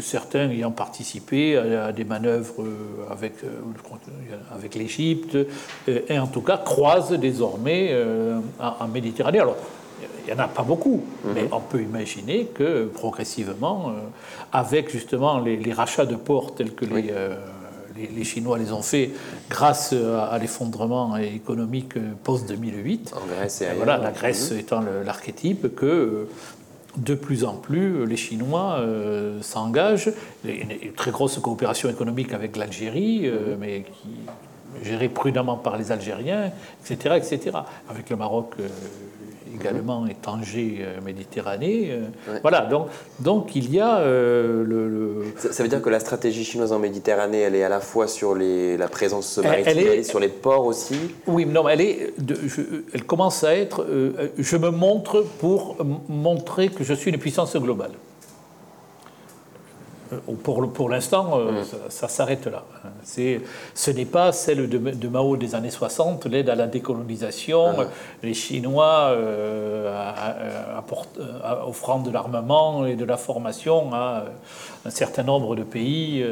[0.00, 2.62] certains ayant participé à, des manœuvres
[3.10, 3.36] avec,
[4.54, 5.38] avec l'Égypte,
[5.86, 7.96] et en tout cas croisent désormais
[8.60, 9.40] en, en Méditerranée.
[9.40, 9.56] Alors,
[10.28, 11.32] il n'y en a pas beaucoup, mhm.
[11.34, 13.92] mais on peut imaginer que progressivement, euh,
[14.52, 17.34] avec justement les, rachats de ports tels que euh,
[17.96, 19.10] les, les, Chinois les ont fait
[19.48, 21.94] grâce à, l'effondrement économique
[22.24, 23.12] post-2008,
[23.76, 24.58] voilà, la Grèce mhm.
[24.58, 26.28] étant l'archétype, que
[26.96, 30.10] de plus en plus, les Chinois euh, s'engagent.
[30.44, 33.56] Une très grosse coopération économique avec l'Algérie, mhm.
[33.58, 34.08] mais qui
[34.82, 36.52] gérée prudemment par les Algériens,
[36.84, 37.56] etc., etc.
[37.88, 38.54] Avec le Maroc,
[39.60, 41.88] également et Tanger, euh, Méditerranée.
[41.90, 42.88] Euh, voilà, donc,
[43.20, 47.40] donc il y a euh, le, Ça, veut dire que la stratégie chinoise en Méditerranée,
[47.40, 50.66] elle est à la fois sur les, la présence maritime, elle, est, sur les ports
[50.66, 50.98] aussi?
[51.26, 52.14] Oui, non, elle, est
[52.92, 53.86] elle commence à être...
[54.38, 55.76] je me montre pour
[56.08, 57.92] montrer que je suis une puissance globale.
[60.12, 61.64] Euh, pour, pour l'instant, euh, mm.
[61.88, 62.64] ça, s'arrête là.
[63.04, 67.84] ce n'est pas celle de, Mao des années 60, l'aide à la décolonisation, ah.
[68.22, 70.80] les Chinois euh,
[71.66, 74.24] offrant de l'armement et de la formation à
[74.84, 76.24] un certain nombre de pays.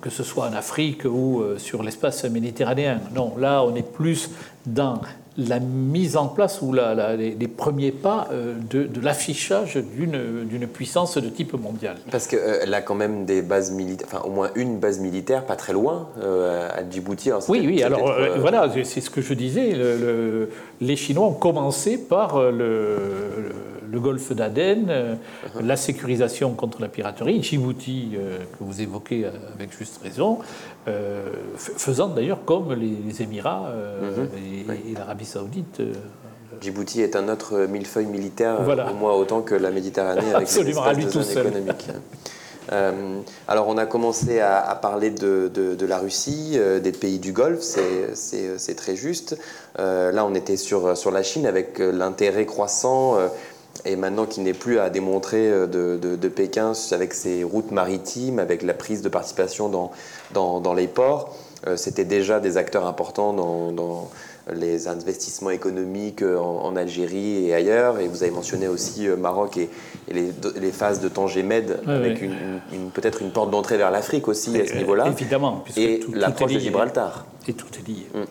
[0.00, 3.00] que ce soit en Afrique ou sur l'espace méditerranéen.
[3.14, 4.30] Non, là, on est plus
[4.66, 5.00] dans
[5.38, 11.28] la mise en place ou la, les, premiers pas euh, de, l'affichage d'une puissance de
[11.28, 11.96] type mondial.
[12.10, 15.44] Parce qu'elle euh, a quand même des bases militaires, enfin au moins une base militaire
[15.44, 17.30] pas très loin, euh, à Djibouti.
[17.48, 19.74] oui, oui, alors voilà, c'est ce que je disais.
[20.80, 23.52] Les Chinois ont commencé par le
[23.90, 25.64] le golfe d'Aden, euh, uh-huh.
[25.64, 30.38] la sécurisation contre la piraterie, Djibouti, euh, que vous évoquez euh, avec juste raison,
[31.56, 33.72] faisant d'ailleurs comme les, Émirats
[34.02, 34.90] uh-huh.
[34.90, 35.80] et, l'Arabie saoudite.
[36.60, 41.06] Djibouti est un autre millefeuille militaire, au moins autant que la Méditerranée avec Absolument, les
[41.06, 41.88] espaces de économiques.
[42.68, 48.76] alors on a commencé à, parler de, de, la Russie, des pays du Golfe, c'est
[48.76, 49.36] très juste.
[49.78, 53.18] là on était sur, la Chine avec l'intérêt croissant
[53.84, 58.62] et maintenant qui n'est plus à démontrer euh, de, Pékin avec ses routes maritimes, avec
[58.62, 59.68] la prise de participation
[60.32, 61.36] dans, les ports.
[61.66, 64.10] Euh, c'était déjà des acteurs importants dans,
[64.52, 67.98] les investissements économiques euh, en, Algérie et ailleurs.
[67.98, 69.68] Et vous avez mentionné aussi Maroc et,
[70.08, 74.58] les, les, phases de Tanger Med, avec Une, peut-être une porte d'entrée vers l'Afrique aussi
[74.60, 75.08] à ce niveau-là.
[75.08, 75.64] Évidemment.
[75.76, 77.26] Et l'approche de Gibraltar.
[77.48, 78.06] Et tout est lié.
[78.14, 78.24] Mm.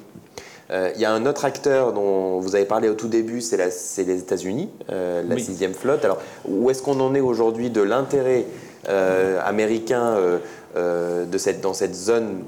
[0.71, 3.57] Euh, il y a un autre acteur dont vous avez parlé au tout début, c'est
[3.57, 6.03] les États-Unis, euh, la sixième flotte.
[6.03, 8.45] Alors, où est-ce qu'on en est aujourd'hui de l'intérêt
[8.89, 10.15] euh, américain
[10.76, 12.43] de cette, dans cette zone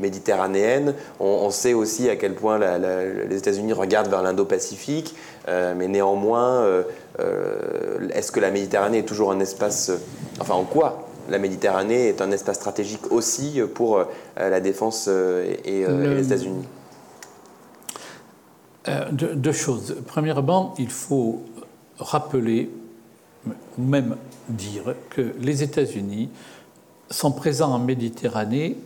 [0.00, 5.14] méditerranéenne on, sait aussi à quel point les États-Unis regardent vers l'Indo-Pacifique,
[5.46, 6.66] mais néanmoins,
[8.14, 9.92] est-ce que la Méditerranée est toujours un espace,
[10.40, 14.04] enfin en quoi la Méditerranée est un espace stratégique aussi pour
[14.36, 16.64] la défense et les États-Unis?
[18.88, 19.96] Euh, deux, choses.
[20.06, 21.42] Premièrement, il faut
[21.98, 22.70] rappeler,
[23.78, 24.16] ou même
[24.48, 26.30] dire, que les États-Unis
[27.10, 28.76] sont présents en Méditerranée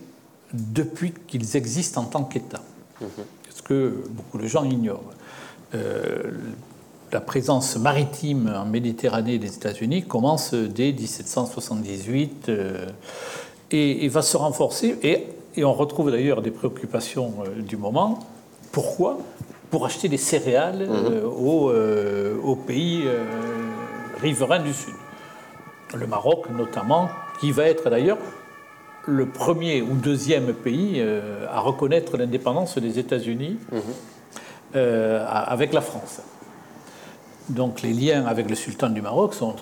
[0.53, 2.61] depuis qu'ils existent en tant qu'État.
[3.01, 3.07] Mhm.
[3.53, 5.13] Ce que beaucoup de gens ignorent.
[5.73, 6.31] Euh,
[7.11, 12.87] la présence maritime en Méditerranée des États-Unis commence dès 1778 euh,
[13.71, 14.97] et, va se renforcer.
[15.03, 18.19] Et, et on retrouve d'ailleurs des préoccupations du moment.
[18.75, 19.17] Pourquoi?
[19.71, 20.89] Pour acheter des céréales mhm.
[20.89, 21.21] euh,
[21.69, 23.23] euh, aux, pays euh,
[24.21, 24.93] riverains du Sud.
[25.93, 27.09] Le Maroc notamment,
[27.39, 28.17] qui va être d'ailleurs
[29.05, 31.03] le premier ou deuxième pays
[31.51, 34.81] à reconnaître l'indépendance des États-Unis mhm.
[35.27, 36.21] avec la France.
[37.49, 39.55] Donc les liens avec le sultan du Maroc sont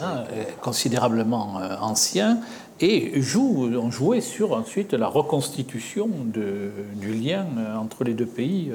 [0.00, 0.24] hein,
[0.60, 2.38] considérablement anciens
[2.82, 8.72] et joue, on jouait sur ensuite la reconstitution du lien entre les deux pays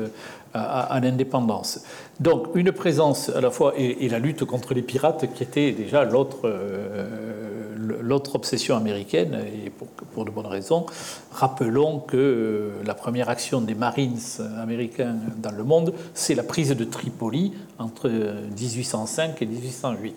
[0.55, 1.83] euh, à, l'indépendance.
[2.19, 6.03] Donc une présence à la fois et, la lutte contre les pirates qui était déjà
[6.03, 7.07] l'autre euh,
[8.33, 10.85] obsession américaine et pour, de bonnes raisons.
[11.31, 14.19] Rappelons que euh, la première action des Marines
[14.57, 20.15] américains dans le monde, c'est la prise de Tripoli entre 1805 et 1808.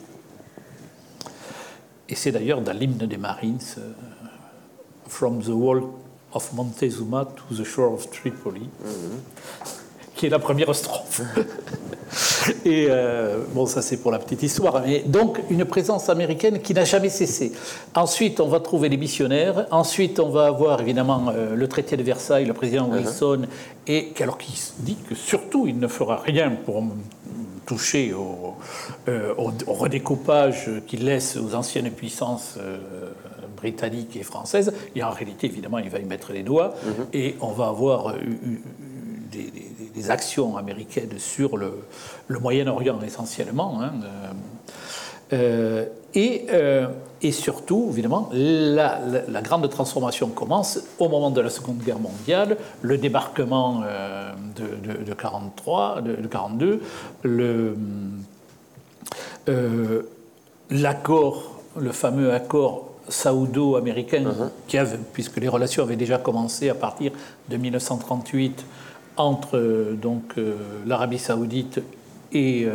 [2.10, 3.92] Et c'est d'ailleurs dans l'hymne des Marines, euh,
[5.06, 5.82] From the Wall
[6.32, 8.68] of Montezuma to the Shore of Tripoli,
[10.20, 11.22] qui est la première strophe.
[12.66, 14.82] Et euh, bon, ça c'est pour la petite histoire.
[14.84, 17.52] Mais donc une présence américaine qui n'a jamais cessé.
[17.94, 19.66] Ensuite, on va trouver les missionnaires.
[19.70, 22.98] Ensuite, on va avoir évidemment euh, le traité de Versailles, le président uh-huh.
[22.98, 23.42] Wilson,
[23.86, 26.84] et alors qu'il dit que surtout il ne fera rien pour
[27.64, 28.12] toucher
[29.08, 32.58] euh, au, redécoupage qu'il laisse aux anciennes puissances
[33.56, 34.70] britanniques et françaises.
[34.94, 36.74] Et en réalité, évidemment, il va y mettre les doigts.
[36.84, 37.06] Mhm.
[37.14, 38.14] Et on va avoir
[39.30, 39.69] des,
[40.08, 41.72] actions américaines sur le,
[42.28, 43.80] Moyen-Orient essentiellement.
[43.82, 43.92] Hein,
[46.14, 46.46] et,
[47.22, 49.00] et, surtout, évidemment, la,
[49.42, 53.82] grande transformation commence au moment de la Seconde Guerre mondiale, le débarquement
[54.56, 56.82] de, de, 43, de, 42,
[57.22, 57.76] le,
[59.48, 60.02] euh,
[60.70, 64.96] l'accord, le fameux accord saoudo-américain, uh-huh.
[65.12, 67.12] puisque les relations avaient déjà commencé à partir
[67.48, 68.64] de 1938
[69.16, 70.54] entre donc euh,
[70.86, 71.80] l'Arabie saoudite
[72.32, 72.66] et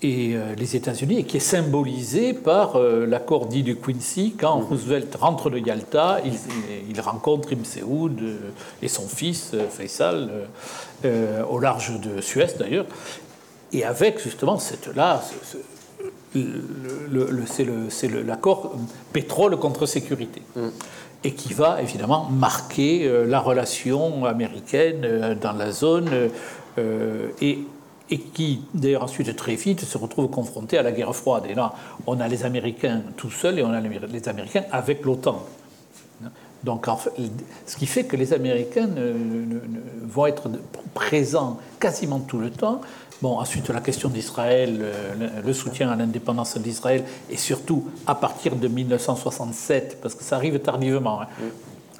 [0.00, 4.60] et euh, les États-Unis, et qui est symbolisé par euh, l'accord dit du Quincy, quand
[4.60, 7.62] Roosevelt rentre de Yalta, il, rencontre Ibn
[8.22, 8.36] euh,
[8.80, 10.30] et son fils Faisal
[11.50, 12.86] au large de Suez d'ailleurs,
[13.72, 15.22] et avec justement cette là,
[16.32, 18.74] c'est l'accord
[19.12, 20.42] pétrole contre sécurité.
[20.56, 20.68] Mm.
[21.24, 26.30] Et qui va évidemment marquer la relation américaine dans la zone
[27.40, 27.58] et
[28.10, 31.44] et qui, d'ailleurs, ensuite, très vite, se retrouve confronté à la guerre froide.
[31.48, 31.74] Et là,
[32.06, 35.44] on a les Américains tout seuls et on a les Américains avec l'OTAN.
[36.64, 36.86] Donc,
[37.66, 38.88] ce qui fait que les Américains
[40.02, 40.48] vont être
[40.94, 42.80] présents quasiment tout le temps.
[43.20, 44.92] Bon, ensuite, la question d'Israël,
[45.44, 50.60] le, soutien à l'indépendance d'Israël, et surtout à partir de 1967, parce que ça arrive
[50.60, 51.26] tardivement, hein,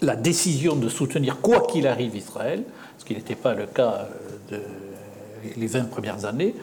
[0.01, 2.63] la décision de soutenir quoi qu'il arrive Israël,
[2.99, 4.09] ce qui n'était pas le cas
[4.51, 4.61] de
[5.57, 6.55] les 20 premières années,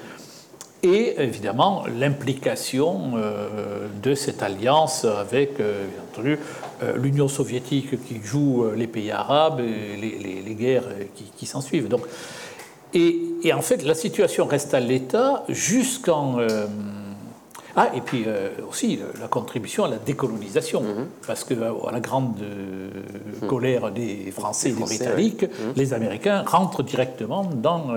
[0.83, 6.39] et évidemment l'implication euh, de cette alliance avec, euh, bien entendu,
[6.83, 11.87] euh, l'Union soviétique qui joue les pays arabes et les, guerres qui, qui s'en suivent.
[11.87, 12.03] Donc,
[12.95, 16.39] et, en fait, la situation reste à l'état jusqu'en.
[17.77, 21.07] Ah, et puis euh, aussi la contribution à la décolonisation, mhm.
[21.27, 23.47] parce que à la grande mhm.
[23.49, 25.73] colère des Français et des Britanniques, mhm.
[25.75, 27.91] les Américains rentrent directement dans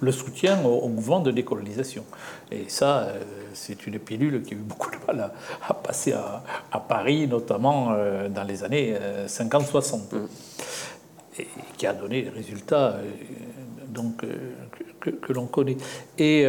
[0.00, 2.04] le soutien au, mouvement de décolonisation.
[2.52, 3.08] Et ça,
[3.52, 5.32] c'est une pilule qui a eu beaucoup de mal
[5.68, 7.92] à, passer à, Paris, notamment
[8.28, 8.94] dans les années
[9.26, 10.00] 50-60,
[11.38, 12.96] et qui a donné des résultats
[13.92, 14.24] donc,
[15.00, 15.76] que, l'on connaît.
[16.18, 16.46] Et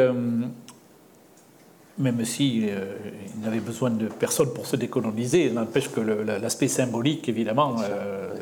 [2.01, 2.95] même si euh,
[3.35, 8.33] il n'avait besoin de personne pour se décoloniser, n'empêche que l'aspect symbolique, évidemment, euh,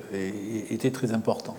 [0.69, 1.55] était très important.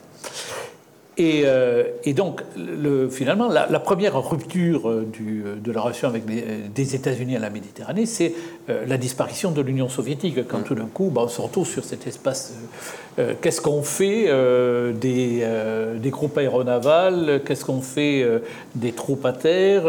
[1.20, 6.94] Euh, et, donc, le, finalement, la, première rupture euh, du, de la relation avec des
[6.94, 8.32] États-Unis à la Méditerranée, c'est
[8.68, 10.46] euh, la disparition de l'Union soviétique.
[10.46, 12.54] Quand tout d'un coup, bah, on se retrouve sur cet espace.
[13.40, 14.32] Qu'est-ce qu'on fait
[14.94, 15.46] des,
[15.98, 17.42] des, groupes aéronavals?
[17.44, 18.24] Qu'est-ce qu'on fait
[18.74, 19.82] des troupes à terre?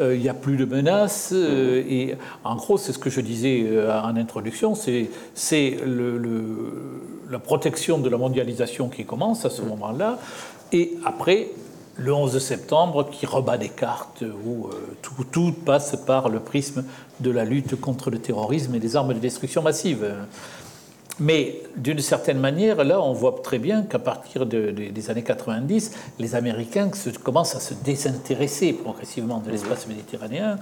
[0.00, 1.32] Il n'y a plus de menaces.
[1.32, 3.66] et en gros, c'est ce que je disais
[4.02, 6.42] en introduction, c'est le, le,
[7.30, 10.18] la protection de la mondialisation qui commence à ce moment-là.
[10.72, 11.48] Et après,
[11.96, 14.96] le 11 septembre qui rebat des cartes où euh,
[15.32, 16.84] tout, passe par le prisme
[17.20, 20.06] de la lutte contre le terrorisme et des armes de destruction massive.
[21.18, 26.34] Mais d'une certaine manière, là, on voit très bien qu'à partir des années 90, les
[26.34, 26.90] Américains
[27.24, 30.58] commencent à se désintéresser progressivement de l'espace méditerranéen,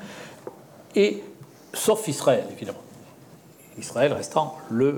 [0.94, 1.22] et
[1.72, 2.78] sauf Israël, évidemment.
[3.78, 4.92] Israël restant euh,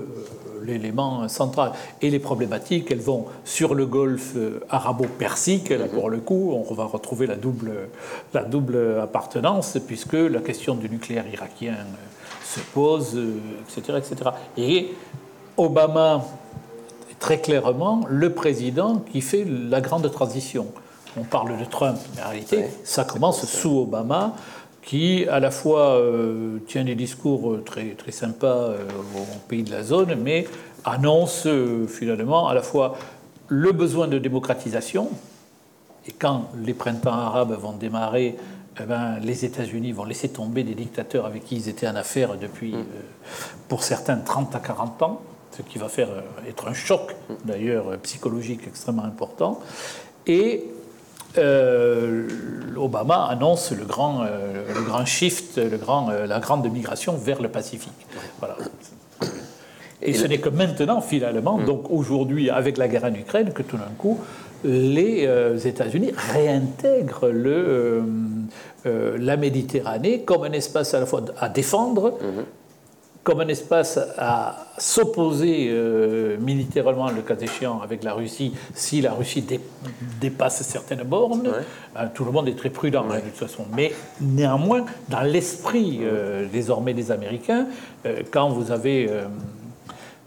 [0.63, 1.71] l'élément central.
[2.01, 6.73] Et les problématiques, elles vont sur le golfe euh, arabo-persique, là pour le coup, on
[6.73, 7.89] va retrouver la double,
[8.33, 11.83] la double appartenance, puisque la question du nucléaire irakien euh,
[12.43, 13.19] se pose,
[13.67, 14.29] etc., etc.
[14.57, 14.91] Et
[15.57, 16.23] Obama
[17.11, 20.67] est très clairement le président qui fait la grande transition.
[21.19, 24.35] On parle de Trump, mais en réalité, ça commence sous Obama
[24.87, 28.85] qui à la fois euh, tient des discours euh, très, très sympas euh,
[29.17, 30.47] au pays de la zone, mais
[30.85, 31.45] annonce
[31.89, 32.95] finalement à la fois
[33.49, 35.09] le besoin de démocratisation,
[36.07, 38.37] et quand les printemps arabes vont démarrer,
[38.79, 42.37] eh ben, les États-Unis vont laisser tomber des dictateurs avec qui ils étaient en affaires
[42.37, 42.85] depuis, mm.
[43.67, 45.21] pour certains, 30 à 40 ans,
[45.57, 46.09] ce qui va faire
[46.47, 49.59] être un choc d'ailleurs psychologique extrêmement important.
[50.27, 50.65] Et
[51.37, 52.27] euh,
[52.75, 57.41] Obama annonce le grand, euh, le grand shift, le grand, euh, la grande migration vers
[57.41, 58.07] le Pacifique.
[58.39, 58.57] Voilà.
[60.01, 63.77] Et, ce n'est que maintenant, finalement, donc aujourd'hui, avec la guerre en Ukraine, que tout
[63.77, 64.19] d'un coup,
[64.63, 65.27] les
[65.65, 68.03] États-Unis réintègrent le,
[68.85, 72.43] la Méditerranée comme un espace à la fois à défendre, mm-hmm
[73.27, 79.11] comme un espace à s'opposer euh, militairement, le cas échéant, avec la Russie, si la
[79.11, 79.45] Russie
[80.21, 81.49] dépasse certaines bornes.
[81.97, 83.65] Euh, tout le monde est très prudent de toute façon.
[83.75, 87.67] Mais néanmoins, dans l'esprit euh, désormais des Américains,
[88.31, 89.09] quand vous avez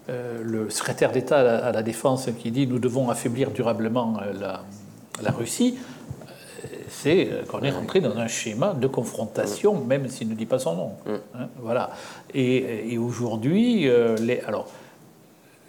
[0.07, 4.61] le secrétaire d'État à, la Défense qui dit nous devons affaiblir durablement la,
[5.23, 5.79] la Russie,
[7.01, 10.75] c'est qu'on est rentré dans un schéma de confrontation, même s'il ne dit pas son
[10.75, 10.91] nom.
[11.05, 11.11] Mm.
[11.35, 11.91] Hein, voilà.
[12.33, 14.67] Et, aujourd'hui, euh, alors,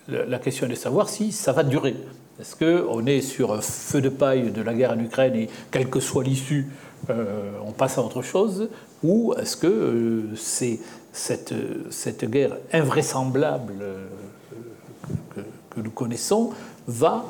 [0.08, 1.96] la question est de savoir si ça va durer.
[2.40, 5.88] Est-ce qu'on est sur un feu de paille de la guerre en Ukraine et quelle
[5.88, 6.68] que soit l'issue,
[7.10, 8.68] euh, on passe à autre chose
[9.02, 10.80] Ou est-ce que euh, c'est
[11.12, 11.54] cette,
[11.90, 13.84] cette, guerre invraisemblable
[15.34, 16.50] que, que, nous connaissons
[16.86, 17.24] va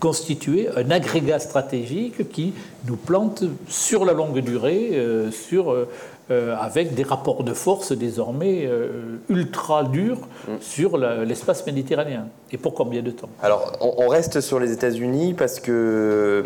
[0.00, 2.54] constituer un agrégat stratégique qui
[2.86, 5.88] nous plante sur la longue durée, euh, sur, euh,
[6.30, 8.68] avec des rapports de force désormais
[9.28, 10.52] ultra durs mm.
[10.60, 12.28] sur l'espace méditerranéen.
[12.52, 13.28] Et pour combien de temps?
[13.42, 16.44] Alors, on, reste sur les États-Unis parce que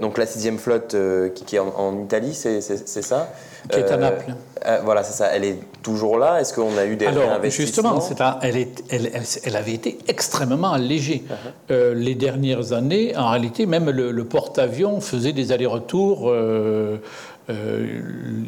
[0.00, 0.96] donc la sixième flotte
[1.34, 3.32] qui, est en Italie, c'est ça
[3.70, 4.34] qui est à Naples.
[4.66, 5.26] Euh, voilà, c'est ça.
[5.26, 6.40] Elle est toujours là.
[6.40, 7.98] Est-ce qu'on a eu des Alors, justement,
[8.42, 9.10] elle, est, elle,
[9.44, 11.24] elle, avait été extrêmement allégée.
[11.28, 11.34] Uh-huh.
[11.70, 16.32] Euh, les dernières années, en réalité, même le, porte-avions faisait des allers-retours
[17.50, 18.00] euh,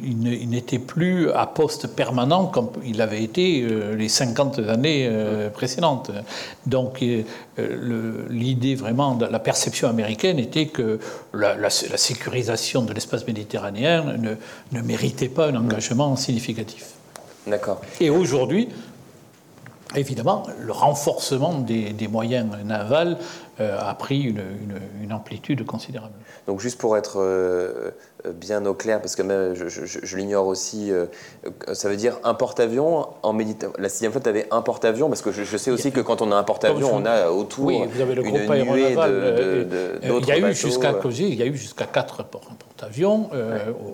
[0.02, 5.48] il n'était plus à poste permanent comme il avait été euh, les 50 années euh,
[5.48, 6.10] précédentes.
[6.66, 7.02] Donc
[8.28, 10.98] l'idée vraiment, de la perception américaine était que
[11.32, 14.34] la, sécurisation de l'espace méditerranéen ne,
[14.72, 16.90] ne, méritait pas un engagement significatif.
[17.46, 17.80] D'accord.
[18.00, 18.68] Et aujourd'hui,
[19.96, 23.18] Évidemment, le renforcement des, moyens navals
[23.60, 26.14] a pris une, amplitude considérable.
[26.46, 27.92] Donc juste pour être
[28.34, 30.92] bien au clair, parce que même je, l'ignore aussi,
[31.72, 33.76] ça veut dire un porte-avions en Méditerranée.
[33.78, 36.36] La sixième flotte avait un porte-avions, parce que je, sais aussi que quand on a
[36.36, 40.38] un porte-avions, on a autour oui, vous avez le une nuée de, Il y a
[40.38, 43.30] eu jusqu'à il y a eu jusqu'à quatre porte-avions.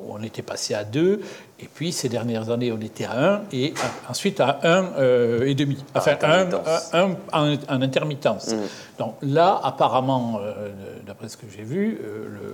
[0.09, 1.21] on était passé à deux.
[1.59, 3.73] Et puis, ces dernières années, on était à 1 et
[4.11, 5.83] ensuite à 1 euh, et demi.
[5.95, 6.51] Enfin, 1
[6.93, 8.49] en, en, intermittence.
[8.49, 8.57] Mmh.
[8.99, 10.71] Donc là, apparemment, euh,
[11.07, 12.53] d'après ce que j'ai vu, euh,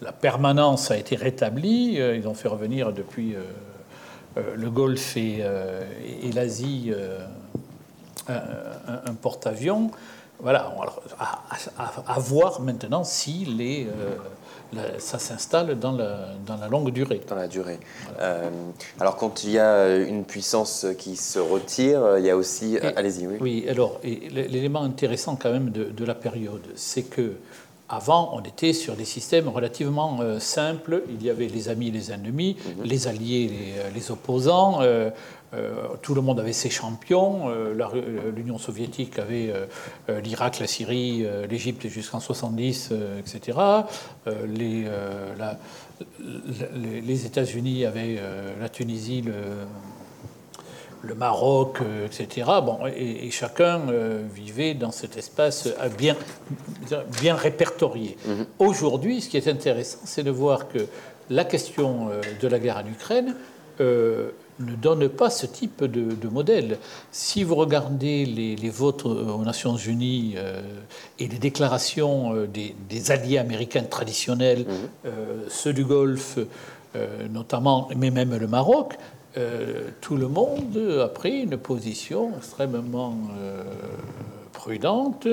[0.00, 1.94] la permanence a été rétablie.
[1.94, 3.36] ils ont fait revenir depuis
[4.36, 5.42] le Golfe et
[6.34, 6.92] l'Asie
[8.28, 9.92] un, porte-avions.
[10.40, 10.74] Voilà,
[11.20, 13.86] à, voir maintenant si les
[14.98, 17.20] ça s'installe dans la, dans la, longue durée.
[17.28, 17.78] Dans la durée.
[18.20, 18.48] Euh,
[19.00, 22.78] alors quand il y a une puissance qui se retire, il y a aussi...
[22.96, 23.36] Allez-y, oui.
[23.40, 27.34] Oui, alors l'élément intéressant quand même de, la période, c'est que
[27.88, 31.02] avant, on était sur des systèmes relativement euh, simples.
[31.10, 32.84] Il y avait les amis les ennemis, mhm.
[32.84, 33.50] les alliés
[33.94, 34.80] les, opposants.
[34.80, 35.10] Euh, euh,
[36.02, 37.50] tout le monde avait ses champions.
[37.50, 39.52] Euh, L'Union soviétique avait
[40.08, 43.58] euh, l'Irak, la Syrie, l'Égypte jusqu'en 70, etc.
[44.46, 44.86] les,
[47.04, 48.20] les États-Unis avaient
[48.60, 49.32] la Tunisie, le,
[51.02, 52.50] le Maroc, etc.
[52.64, 53.80] Bon, et, chacun
[54.34, 55.68] vivait dans cet espace
[55.98, 56.16] bien,
[57.20, 58.16] bien répertorié.
[58.26, 58.46] Mm-hmm.
[58.58, 60.86] Aujourd'hui, ce qui est intéressant, c'est de voir que
[61.30, 62.08] la question
[62.40, 63.36] de la guerre en Ukraine
[64.64, 66.78] ne donne pas ce type de, modèle.
[67.10, 70.60] Si vous regardez les, votes aux Nations Unies euh,
[71.18, 74.74] et les déclarations euh, des, alliés américains traditionnels, mhm.
[75.06, 76.38] euh, ceux du Golfe
[77.30, 78.98] notamment, mais même le Maroc,
[80.02, 83.16] tout le monde a pris une position extrêmement
[84.52, 85.26] prudente.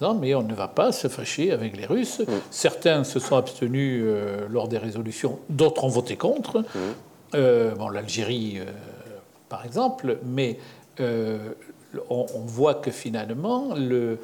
[0.00, 2.18] Non, mais on ne va pas se fâcher avec les Russes.
[2.18, 2.40] Mhm.
[2.50, 4.04] Certains se sont abstenus
[4.50, 6.58] lors des résolutions, d'autres ont voté contre.
[6.58, 6.94] Mhm.
[7.34, 8.64] Euh, bon, l'Algérie, euh,
[9.48, 10.58] par exemple, mais
[11.00, 11.38] euh,
[12.10, 14.18] on, voit que finalement, le,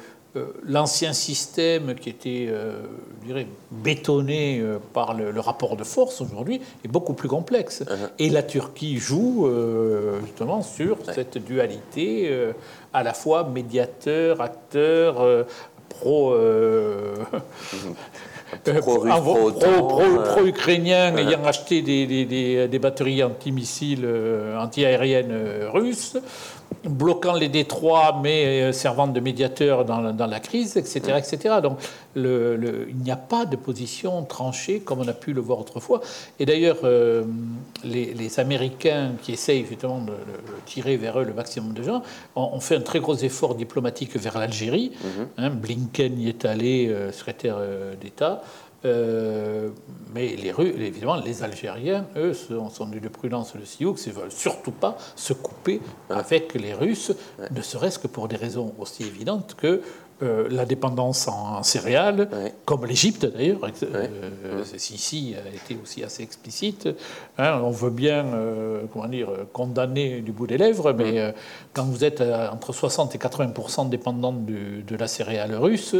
[0.63, 4.63] l'ancien système qui était, je dirais, bétonné
[4.93, 7.81] par le, rapport de force aujourd'hui est beaucoup plus complexe.
[7.81, 8.09] Uh-huh.
[8.19, 9.49] Et la Turquie joue
[10.25, 12.51] justement sur cette dualité
[12.93, 15.45] à la fois médiateur, acteur,
[15.89, 16.35] pro.
[18.65, 20.23] Mm-hmm.
[20.33, 26.17] pro-ukrainien ayant acheté des, batteries anti-missiles euh, anti-aériennes euh, russes,
[26.85, 31.17] bloquant les détroits mais euh, servant de médiateur dans, la crise, etc.
[31.17, 31.55] etc.
[31.61, 31.79] Donc
[32.15, 36.01] le, il n'y a pas de position tranchée comme on a pu le voir autrefois.
[36.39, 36.77] Et d'ailleurs,
[37.83, 40.13] les, Américains qui essayent justement de,
[40.65, 42.01] tirer vers eux le maximum de gens
[42.35, 44.91] ont, fait un très gros effort diplomatique vers l'Algérie.
[44.95, 45.25] Mm-hmm.
[45.37, 47.57] Hein, Blinken y est allé, secrétaire
[48.01, 48.41] d'État.
[48.85, 49.69] Euh,
[50.13, 54.31] mais les évidemment, les Algériens, eux, sont, sont d'une prudence le Sioux, ils ne veulent
[54.31, 57.13] surtout pas se couper avec les Russes,
[57.49, 59.81] ne serait-ce que pour des raisons aussi évidentes que
[60.21, 62.29] euh, la dépendance en, céréales,
[62.65, 66.87] comme l'Égypte d'ailleurs, euh, ici a été aussi assez explicite.
[67.39, 68.25] Hein, on veut bien,
[68.91, 71.33] comment dire, condamner du bout des lèvres, mais
[71.73, 75.95] quand vous êtes entre 60 et 80% dépendant de la céréale russe,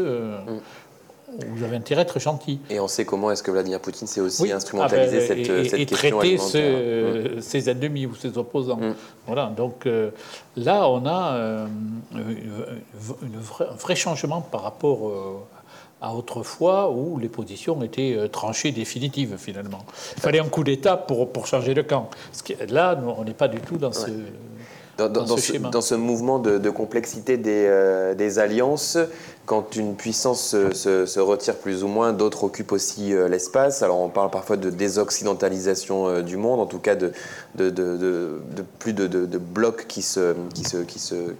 [1.47, 2.59] vous avez intérêt à être gentil.
[2.69, 5.85] Et on sait comment est-ce que Vladimir Poutine s'est aussi instrumentalisé ah ben, cette, et,
[5.85, 7.41] question traiter mm.
[7.41, 8.77] ses ennemis ou ses opposants.
[8.77, 8.95] Mm.
[9.27, 10.11] Voilà, donc euh,
[10.55, 11.67] là, on a euh,
[12.15, 15.37] un vrai changement par rapport euh,
[16.01, 19.85] à autrefois où les positions étaient tranchées définitives finalement.
[20.17, 22.09] Il fallait un coup d'État pour, pour changer de camp.
[22.69, 24.07] Là, on n'est pas du tout dans ce...
[24.97, 28.97] Dans, ce, dans, ce, mouvement de, complexité des, des, alliances,
[29.45, 33.83] quand une puissance se, retire plus ou moins, d'autres occupent aussi euh, l'espace.
[33.83, 37.11] Alors on parle parfois de désoccidentalisation euh, du monde, en tout cas de,
[37.55, 38.39] de, de
[38.79, 39.07] plus de,
[39.37, 40.99] blocs qui s'opposent qui se, qui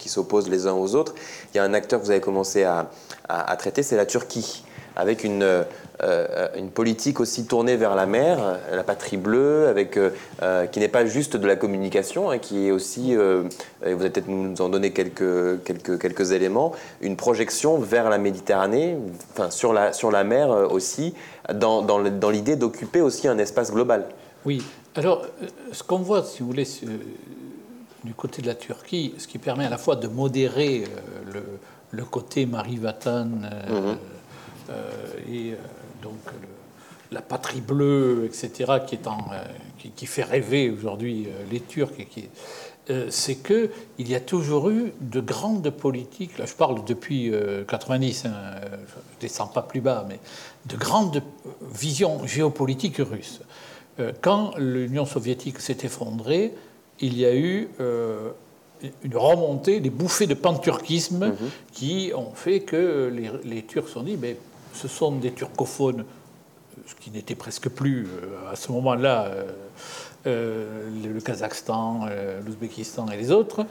[0.09, 1.13] se, qui les uns aux autres.
[1.53, 2.89] Il y a un acteur que vous avez commencé à,
[3.29, 4.63] à traiter, c'est la Turquie,
[4.95, 5.65] avec une
[6.01, 10.09] euh, une politique aussi tournée vers la mer, la patrie bleue, avec, euh,
[10.41, 13.47] euh, qui n'est pas juste de la communication, hein, qui est aussi, vous
[13.83, 16.71] allez peut-être nous en donner quelques, quelques, quelques éléments,
[17.01, 18.97] une projection vers la Méditerranée,
[19.31, 21.13] enfin, sur, la, sur la mer aussi,
[21.53, 24.05] dans, dans, dans l'idée d'occuper aussi un espace global.
[24.45, 24.63] Oui,
[24.95, 25.25] alors
[25.71, 26.67] ce qu'on voit, si vous voulez,
[28.03, 30.85] du côté de la Turquie, ce qui permet à la fois de modérer
[31.31, 31.43] le,
[31.91, 34.73] le côté Marie Vatan mm-hmm.
[35.31, 35.53] et
[36.03, 36.19] donc
[37.11, 39.43] la patrie bleue, etc., qui, est en, euh,
[39.95, 42.29] qui, fait rêver aujourd'hui euh, les Turcs et qui,
[43.09, 47.31] c'est qu'il y a toujours eu de grandes politiques, là je parle depuis
[47.65, 48.31] 90, hein,
[48.61, 50.19] je ne descends pas plus bas, mais
[50.65, 51.23] de grandes
[51.61, 53.39] visions géopolitiques russes.
[54.19, 56.53] Quand l'Union soviétique s'est effondrée,
[56.99, 57.69] il y a eu
[59.03, 61.49] une remontée, des bouffées de panturquisme mhm.
[61.71, 63.11] qui ont fait que
[63.43, 64.37] les, Turcs se sont dit, mais
[64.73, 66.05] ce sont des turcophones,
[66.85, 69.43] ce qui n'était presque plus euh, à ce moment-là euh,
[70.27, 72.07] euh, le Kazakhstan,
[72.45, 73.65] l'Ouzbékistan et les autres.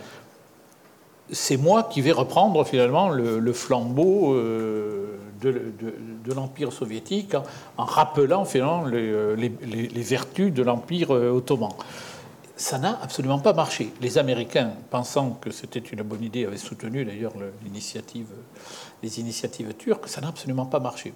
[1.31, 7.35] C'est moi qui vais reprendre finalement le, flambeau de, l'Empire soviétique
[7.79, 11.71] en, rappelant finalement les vertus de l'Empire ottoman
[12.63, 13.93] ça n'a absolument pas marché.
[14.01, 17.33] Les Américains, pensant que c'était une bonne idée, avaient soutenu d'ailleurs
[17.65, 18.29] l'initiative,
[19.03, 20.09] les initiatives turques.
[20.09, 21.13] Ça n'a absolument pas marché.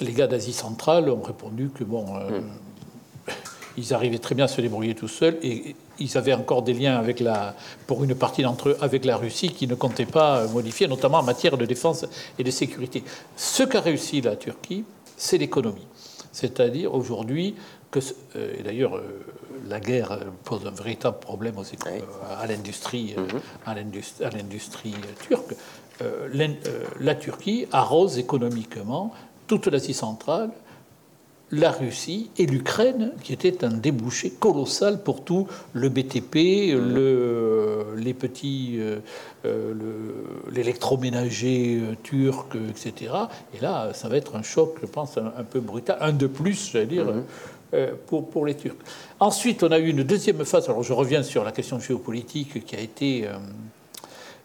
[0.00, 3.30] les gars d'Asie centrale ont répondu que bon, euh, hmm.
[3.76, 6.96] ils arrivaient très bien à se débrouiller tout seuls et ils avaient encore des liens
[6.96, 7.54] avec la,
[7.86, 11.22] pour une partie d'entre eux, avec la Russie qui ne comptait pas modifier, notamment en
[11.22, 12.04] matière de défense
[12.38, 13.04] et de sécurité.
[13.36, 14.84] Ce qu'a réussi la Turquie,
[15.16, 15.86] c'est l'économie.
[16.32, 17.54] C'est-à-dire aujourd'hui
[17.92, 18.00] que,
[18.34, 19.24] euh, et d'ailleurs, euh,
[19.68, 23.40] la guerre pose un véritable problème aux, à l'industrie mhm.
[23.64, 23.74] à
[24.30, 24.94] l'industrie
[25.26, 25.54] turque.
[26.02, 26.28] Euh,
[27.00, 29.12] la Turquie arrose économiquement
[29.46, 30.50] toute l'Asie centrale,
[31.50, 38.14] la Russie et l'Ukraine, qui était un débouché colossal pour tout le BTP, le, les
[38.14, 38.80] petits,
[40.50, 43.12] l'électroménager turc, etc.
[43.54, 46.70] Et là, ça va être un choc, je pense, un, peu brutal, un de plus,
[46.72, 47.04] j'allais dire.
[47.04, 47.22] Mhm.
[47.74, 48.76] Euh, pour, pour, les Turcs.
[49.18, 50.68] Ensuite, on a eu une deuxième phase.
[50.68, 53.32] Alors, je reviens sur la question géopolitique qui a été euh,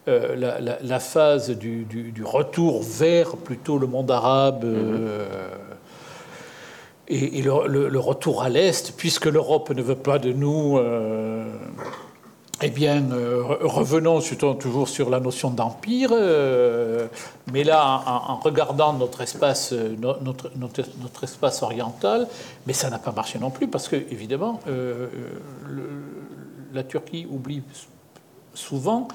[0.10, 1.86] euh, la, phase du,
[2.23, 4.65] retour vers plutôt le monde arabe.
[7.07, 10.77] et, le, retour à l'Est, puisque l'Europe ne veut pas de nous,
[12.61, 17.07] eh bien, euh, revenons toujours sur la notion d'empire, euh,
[17.53, 22.27] mais là, en, regardant notre espace, euh, notre, notre, espace oriental,
[22.68, 24.60] mais ça n'a pas marché non plus, parce que, évidemment,
[26.73, 27.64] la Turquie oublie
[28.53, 29.07] souvent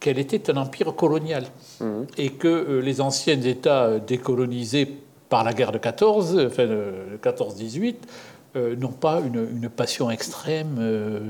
[0.00, 1.44] qu'elle était un empire colonial,
[1.80, 2.02] mmh.
[2.16, 4.88] et que les anciens États décolonisés
[5.28, 6.66] par la guerre de 14, enfin,
[7.22, 7.94] 14-18,
[8.56, 11.20] euh, n'ont pas une, passion extrême euh,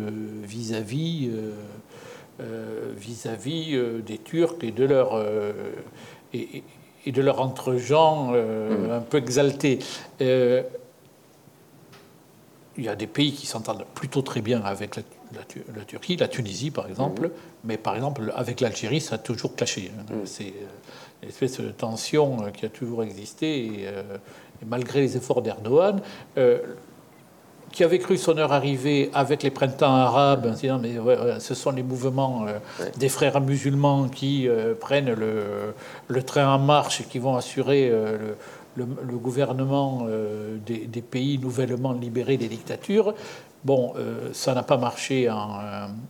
[0.42, 1.30] vis-à-vis
[2.40, 5.22] euh, vis-à-vis des Turcs et de leur
[6.32, 6.62] et,
[7.06, 8.90] de leur entre-gens mm.
[8.90, 9.80] un peu exaltés.
[10.18, 10.64] il
[12.78, 15.02] y a des pays qui s'entendent plutôt très bien avec la,
[15.86, 17.30] Turquie, la Tunisie par exemple, mm.
[17.64, 19.90] mais par exemple avec l'Algérie, ça a toujours clashé.
[19.96, 20.14] Hein.
[20.14, 20.26] Mm.
[20.26, 20.52] C'est
[21.22, 26.00] une espèce de tension qui a toujours existé, et, et malgré les efforts d'Erdogan,
[27.72, 30.96] qui avait cru son heure arriver avec les printemps arabes, en disant mais
[31.38, 32.58] ce sont les mouvements euh,
[32.96, 35.74] des frères musulmans qui euh, prennent le,
[36.08, 38.34] le, train en marche et qui vont assurer euh,
[38.76, 40.06] le, le, gouvernement
[40.66, 43.14] des, pays nouvellement libérés des dictatures.
[43.64, 43.92] Bon,
[44.32, 45.50] ça n'a pas marché en,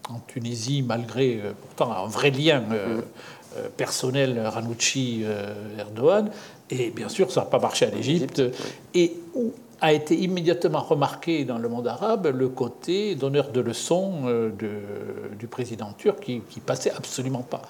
[0.09, 2.63] en, Tunisie, malgré pourtant un vrai lien
[3.77, 6.31] personnel Ranouchi-Erdogan.
[6.71, 8.41] Et bien sûr, ça n'a pas marché à l'Égypte.
[8.95, 9.17] Et
[9.81, 14.51] a été immédiatement remarqué dans le monde arabe le côté donneur de leçons euh,
[15.39, 17.63] du président turc qui, passait absolument pas.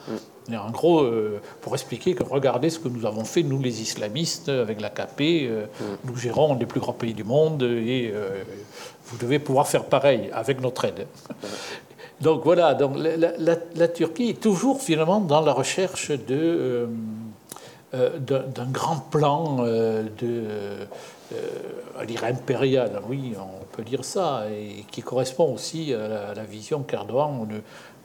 [0.57, 4.49] En gros, euh, pour expliquer que regardez ce que nous avons fait, nous les islamistes,
[4.49, 5.85] avec l'AKP, euh, mm.
[6.05, 8.13] nous gérons les plus grands pays du monde et
[9.07, 11.07] vous devez pouvoir faire pareil avec notre aide.
[12.21, 16.87] Donc voilà, donc la, Turquie est toujours finalement dans la recherche de,
[17.93, 20.87] d'un grand plan de
[22.01, 26.83] à dire impérial, oui, on peut dire ça, et qui correspond aussi à la, vision
[26.83, 27.47] qu'Erdogan,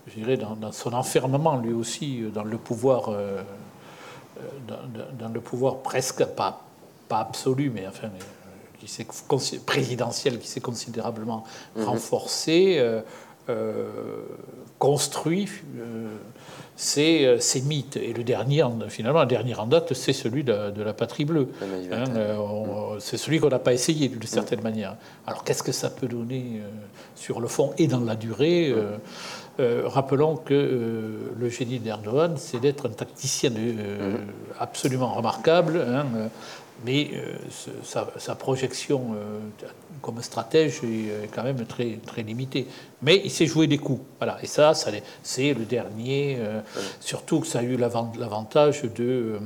[0.08, 3.42] je dirais, dans, son enfermement, lui aussi, dans le pouvoir, euh,
[4.68, 6.62] dans, le pouvoir presque, pas,
[7.08, 8.10] pas absolu, mais enfin,
[8.80, 9.08] qui s'est
[9.66, 11.44] présidentiel, qui s'est considérablement
[11.76, 11.86] mhm.
[11.86, 13.02] renforcé, euh,
[13.50, 14.24] euh,
[14.80, 17.98] construit euh, ces mythes.
[17.98, 21.50] Et le dernier, finalement, le dernier en date, c'est celui de, la patrie bleue.
[21.92, 24.96] Hein, euh, c'est celui qu'on n'a pas essayé d'une certaine manière.
[25.26, 26.70] Alors qu'est-ce que ça peut donner euh,
[27.16, 28.74] sur le fond et dans la durée
[29.58, 33.52] rappelons que le génie d'Erdogan, c'est d'être un tacticien
[34.60, 36.06] absolument remarquable, hein,
[36.86, 37.12] mais
[37.84, 39.16] sa, projection
[40.06, 42.68] comme stratège est quand même très, très limité.
[43.02, 44.02] Mais il s'est joué des coups.
[44.20, 44.38] Voilà.
[44.44, 44.74] Et ça,
[45.24, 46.38] c'est le dernier.
[46.40, 46.62] Euh,
[47.00, 49.40] surtout que ça a eu l'avantage de,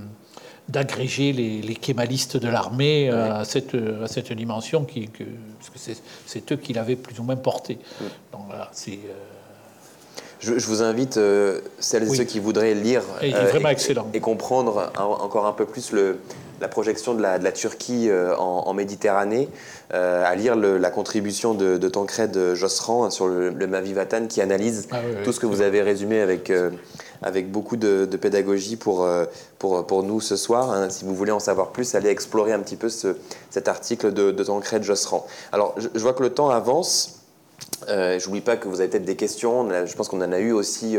[0.68, 5.24] d'agréger les, les, kémalistes de l'armée à, cette, à cette dimension, qui, que,
[5.58, 5.94] parce que
[6.26, 7.78] c'est eux qui l'avaient plus ou moins porté.
[8.34, 9.00] Donc là, c'est.
[10.40, 13.34] Je, vous invite, euh, celles et ceux qui voudraient lire et,
[14.14, 16.20] et, comprendre encore un peu plus le,
[16.62, 19.50] la projection de la, de la Turquie euh, en, Méditerranée,
[19.94, 24.88] euh, à lire la contribution de, de Tancred Josserand sur le, le Mavivatan qui analyse
[24.92, 26.54] ah tout ce que vous avez résumé avec,
[27.22, 29.06] avec beaucoup de, pédagogie pour,
[29.58, 30.72] pour, pour, nous ce soir.
[30.72, 30.90] Hein.
[30.90, 33.18] Si vous voulez en savoir plus, allez explorer un petit peu ce,
[33.50, 35.28] cet article de, de Tancred Josserand.
[35.52, 37.19] Alors, je, je vois que le temps avance.
[37.88, 39.68] Euh, J'oublie pas que vous avez peut-être des questions.
[39.86, 40.98] Je pense qu'on en a eu aussi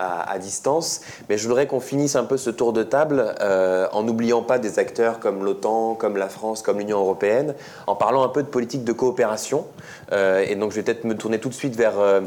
[0.00, 1.02] à, distance.
[1.28, 4.58] Mais je voudrais qu'on finisse un peu ce tour de table euh, en n'oubliant pas
[4.58, 7.54] des acteurs comme l'OTAN, comme la France, comme l'Union européenne,
[7.86, 9.66] en parlant un peu de politique de coopération.
[10.12, 12.20] Euh, et donc je vais peut-être me tourner tout de suite vers, euh,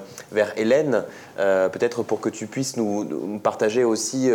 [0.56, 1.04] Hélène,
[1.38, 4.30] peut-être pour que tu puisses nous, partager aussi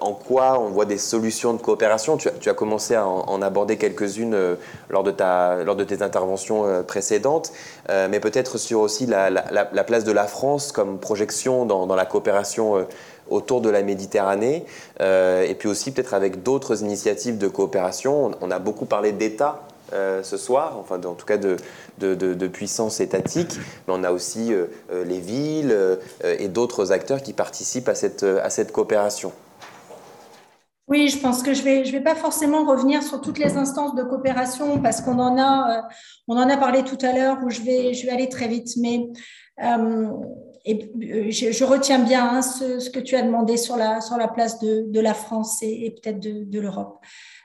[0.00, 2.16] en quoi on voit des solutions de coopération.
[2.16, 4.56] Tu, as commencé à en, aborder quelques-unes
[4.88, 7.52] lors, de tes interventions précédentes,
[7.88, 12.06] mais peut-être sur aussi la, la, la, place de la France comme projection dans la
[12.06, 12.84] coopération euh,
[13.30, 14.64] autour de la Méditerranée,
[15.00, 18.32] euh, et puis aussi peut-être avec d'autres initiatives de coopération.
[18.40, 21.56] On, a beaucoup parlé d'État euh, ce soir, enfin en tout cas de,
[21.98, 24.52] de, puissance étatique, mais on a aussi
[24.90, 25.74] les villes
[26.24, 29.32] et d'autres acteurs qui participent à cette, coopération.
[30.88, 34.02] Oui, je pense que je ne vais, pas forcément revenir sur toutes les instances de
[34.02, 35.88] coopération parce qu'on en, a,
[36.28, 38.76] on en a parlé tout à l'heure où je vais, je vais aller très vite.
[38.78, 39.06] Mais
[40.64, 44.00] et euh, je, retiens bien hein, ce, que tu as demandé sur la,
[44.32, 46.98] place de, la France et, peut-être de, de l'Europe.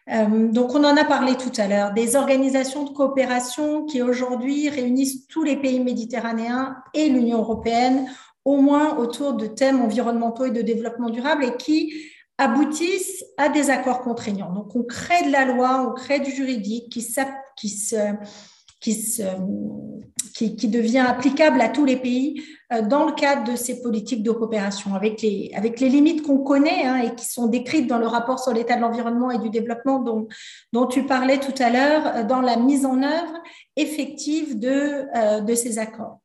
[0.09, 4.69] Euh, donc, on en a parlé tout à l'heure, des organisations de coopération qui aujourd'hui
[4.69, 8.09] réunissent tous les pays méditerranéens et l'Union européenne,
[8.45, 11.93] au moins autour de thèmes environnementaux et de développement durable, et qui
[12.37, 14.53] aboutissent à des accords contraignants.
[14.53, 17.05] Donc, on crée de la loi, on crée du juridique qui,
[17.57, 17.95] qui se
[18.79, 24.23] qui, qui, devient applicable à tous les pays euh, dans le cadre de ces politiques
[24.23, 27.97] de coopération, avec les, avec les limites qu'on connaît hein, et qui sont décrites dans
[27.97, 30.27] le rapport sur l'état de l'environnement et du développement dont,
[30.73, 33.41] dont tu parlais tout à l'heure, euh, dans la mise en œuvre
[33.75, 36.19] effective de, euh, de ces accords.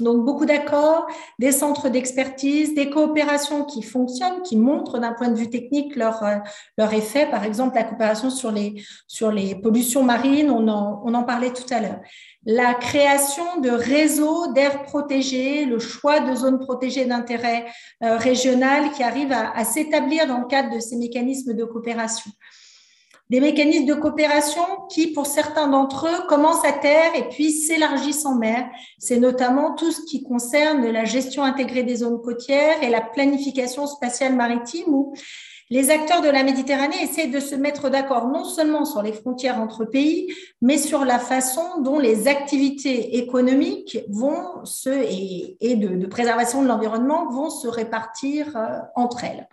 [0.00, 1.06] Donc, beaucoup d'accords,
[1.38, 6.22] des centres d'expertise, des coopérations qui fonctionnent, qui montrent d'un point de vue technique leur,
[6.22, 6.36] euh,
[6.78, 7.26] leur effet.
[7.30, 11.52] Par exemple, la coopération sur les, sur les pollutions marines, on en, on en parlait
[11.52, 12.00] tout à l'heure.
[12.46, 17.66] La création de réseaux d'aires protégées, le choix de zones protégées d'intérêt
[18.02, 22.30] euh, régional qui arrivent à s'établir dans le cadre de ces mécanismes de coopération
[23.30, 28.26] des mécanismes de coopération qui, pour certains d'entre eux, commencent à terre et puis s'élargissent
[28.26, 28.68] en mer.
[28.98, 33.86] C'est notamment tout ce qui concerne la gestion intégrée des zones côtières et la planification
[33.86, 35.14] spatiale maritime où
[35.72, 39.60] les acteurs de la Méditerranée essaient de se mettre d'accord non seulement sur les frontières
[39.60, 40.26] entre pays,
[40.60, 47.30] mais sur la façon dont les activités économiques vont se, et, de, préservation de l'environnement
[47.30, 49.48] vont se répartir euh, entre elles.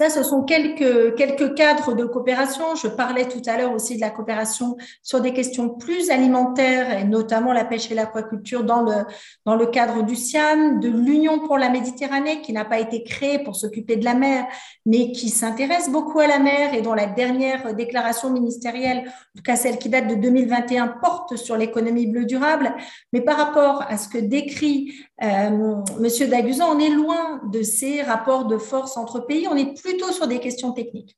[0.00, 2.74] Ça, ce sont quelques, quelques cadres de coopération.
[2.74, 7.04] Je parlais tout à l'heure aussi de la coopération sur des questions plus alimentaires et
[7.04, 9.04] notamment la pêche et l'aquaculture dans le,
[9.44, 13.40] dans le cadre du SIAM, de l'Union pour la Méditerranée qui n'a pas été créée
[13.40, 14.46] pour s'occuper de la mer,
[14.86, 19.42] mais qui s'intéresse beaucoup à la mer et dont la dernière déclaration ministérielle, en tout
[19.44, 22.74] cas celle qui date de 2021, porte sur l'économie bleue durable.
[23.12, 25.50] Mais par rapport à ce que décrit euh,
[25.98, 29.46] Monsieur Daguzan, on est loin de ces rapports de force entre pays.
[29.46, 29.76] On est
[30.12, 31.16] sur des questions techniques.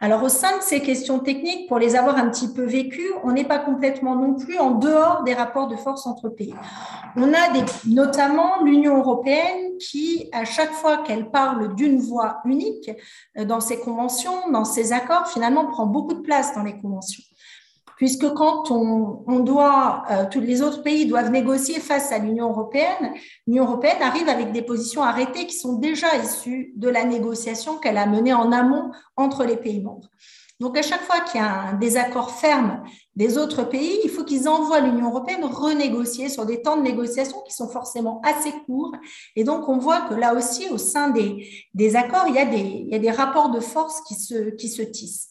[0.00, 3.32] Alors, au sein de ces questions techniques, pour les avoir un petit peu vécues, on
[3.32, 6.54] n'est pas complètement non plus en dehors des rapports de force entre pays.
[7.16, 7.48] On a
[7.86, 12.90] notamment l'Union européenne qui, à chaque fois qu'elle parle d'une voix unique
[13.38, 17.22] euh, dans ses conventions, dans ses accords, finalement prend beaucoup de place dans les conventions
[17.96, 23.14] puisque quand on, doit, euh, tous les autres pays doivent négocier face à l'Union européenne,
[23.46, 27.98] l'Union européenne arrive avec des positions arrêtées qui sont déjà issues de la négociation qu'elle
[27.98, 30.08] a menée en amont entre les pays membres.
[30.58, 32.82] Donc, à chaque fois qu'il y a un désaccord ferme
[33.14, 37.42] des autres pays, il faut qu'ils envoient l'Union européenne renégocier sur des temps de négociation
[37.46, 38.92] qui sont forcément assez courts.
[39.36, 42.46] Et donc, on voit que là aussi, au sein des, des accords, il y, a
[42.46, 45.28] des, il y a des rapports de force qui se, qui se tissent.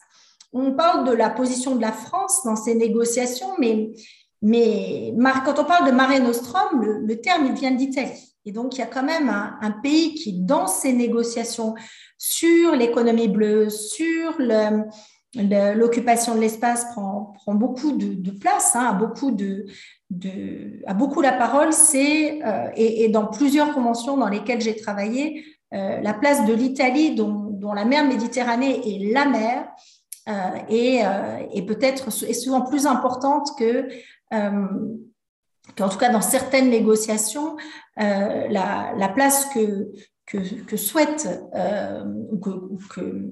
[0.52, 3.90] On parle de la position de la France dans ces négociations, mais,
[4.42, 5.12] mais
[5.44, 8.36] quand on parle de Mare Nostrum, le, terme vient d'Italie.
[8.44, 11.74] Et donc, il y a quand même un, pays qui, dans ces négociations
[12.16, 14.34] sur l'économie bleue, sur
[15.34, 19.66] l'occupation de l'espace, prend, beaucoup de, place, hein, a, beaucoup de,
[21.22, 25.44] la parole, euh, et, dans plusieurs conventions dans lesquelles j'ai travaillé,
[25.74, 29.66] euh, la place de l'Italie, dont, dont, la mer Méditerranée est la mer
[30.68, 31.02] et,
[31.52, 33.88] et peut-être est souvent plus importante que
[34.30, 37.56] qu'en tout cas dans certaines négociations,
[37.96, 41.28] la, la, place que, souhaite
[42.32, 43.30] ou que,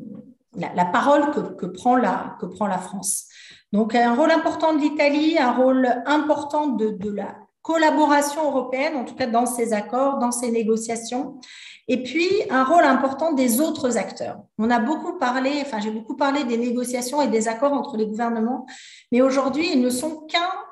[0.56, 3.26] la, parole que, prend la, France.
[3.72, 9.14] Donc un rôle important de l'Italie, un rôle important de la collaboration européenne, en tout
[9.14, 11.40] cas dans ces accords, dans ces négociations.
[11.86, 14.39] Et puis, un rôle important des autres acteurs.
[14.56, 18.06] On a beaucoup parlé, enfin, j'ai beaucoup parlé des négociations et des accords entre les
[18.06, 18.66] gouvernements,
[19.12, 20.27] mais aujourd'hui, ils ne sont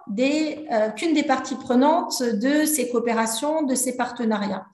[0.06, 4.66] des, euh, qu'une des parties prenantes de ces coopérations, de ces partenariats.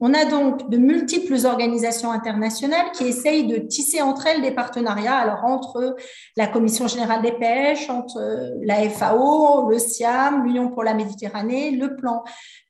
[0.00, 5.14] On a donc de multiples organisations internationales qui essayent de tisser entre elles des partenariats,
[5.14, 5.94] alors entre
[6.36, 11.70] la Commission générale des pêches, entre euh, la FAO, le SIAM, l'Union pour la Méditerranée,
[11.70, 12.24] le plan,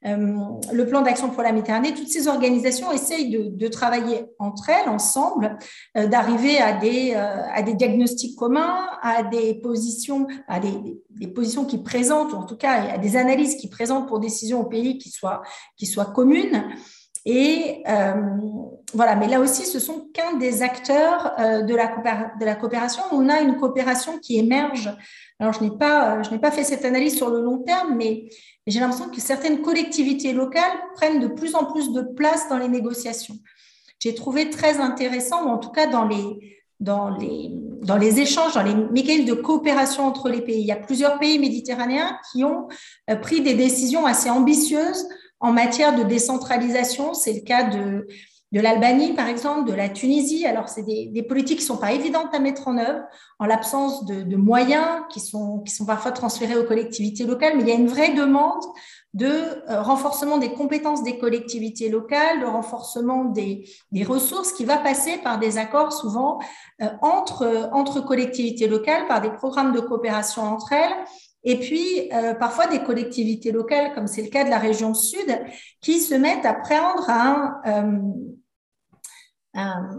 [0.05, 1.95] euh, plan d'action pour la Méditerranée.
[1.95, 5.59] Toutes ces organisations essayent de, travailler entre elles, ensemble,
[5.97, 12.37] euh, d'arriver à des, diagnostics communs, à des positions, à des, positions qui présentent, ou
[12.37, 15.11] en tout cas à des analyses qui présentent pour décision au pays qui
[15.77, 16.63] qui soient communes.
[17.27, 18.15] Et euh,
[18.93, 23.03] voilà, mais là aussi, ce sont qu'un des acteurs euh, de, la coopération.
[23.13, 24.91] On a une coopération qui émerge.
[25.41, 28.29] Alors, je n'ai pas, n'ai pas fait cette analyse sur le long terme, mais
[28.67, 32.69] j'ai l'impression que certaines collectivités locales prennent de plus en plus de place dans les
[32.69, 33.37] négociations.
[33.99, 37.51] J'ai trouvé très intéressant, ou en tout cas dans les, dans les,
[37.83, 40.61] dans les échanges, dans les mécanismes de coopération entre les pays.
[40.61, 42.69] Il y a plusieurs pays méditerranéens qui ont
[43.11, 45.07] euh, pris des décisions assez ambitieuses
[45.45, 48.07] en matière de décentralisation, c'est le cas de,
[48.51, 50.47] l'Albanie, par exemple, de la Tunisie.
[50.47, 53.03] Alors, c'est des, politiques qui ne sont pas évidentes à mettre en œuvre
[53.39, 57.69] en l'absence de, moyens qui sont, qui sont parfois transférés aux collectivités locales, mais il
[57.69, 58.62] y a une vraie demande
[59.12, 64.79] de euh, renforcement des compétences des collectivités locales, de renforcement des, des ressources qui va
[64.79, 66.39] passer par des accords souvent
[66.81, 70.95] euh, entre, entre collectivités locales, par des programmes de coopération entre elles
[71.45, 75.39] et puis, euh, parfois, des collectivités locales, comme c'est le cas de la région sud,
[75.81, 77.99] qui se mettent à prendre un, euh,
[79.53, 79.91] un,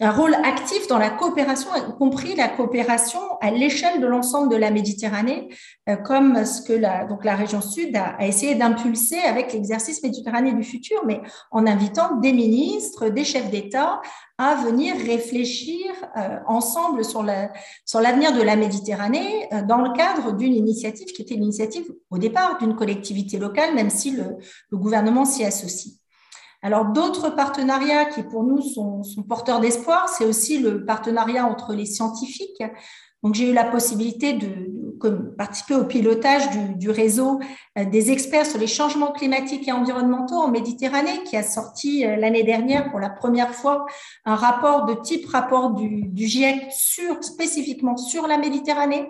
[0.00, 4.56] un rôle actif dans la coopération, y compris la coopération à l'échelle de l'ensemble de
[4.56, 5.48] la Méditerranée,
[5.88, 10.52] euh, comme ce que la, donc la région sud a, essayé d'impulser avec l'exercice Méditerranée
[10.52, 14.02] du futur, mais en invitant des ministres, des chefs d'État
[14.36, 15.86] à venir réfléchir
[16.18, 21.36] euh, ensemble sur l'avenir de la Méditerranée euh, dans le cadre d'une initiative qui était
[21.36, 24.36] l'initiative au départ d'une collectivité locale, même si le
[24.76, 25.94] gouvernement s'y associe.
[26.62, 31.86] Alors, d'autres partenariats qui, pour nous, sont, porteurs d'espoir, c'est aussi le partenariat entre les
[31.86, 32.62] scientifiques.
[33.22, 34.72] Donc, j'ai eu la possibilité de,
[35.36, 37.40] participer au pilotage du, réseau
[37.78, 42.16] euh, des experts sur les changements climatiques et environnementaux en Méditerranée, qui a sorti euh,
[42.16, 43.86] l'année dernière pour la première fois
[44.24, 49.08] un rapport de type rapport du, GIEC sur, spécifiquement sur la Méditerranée,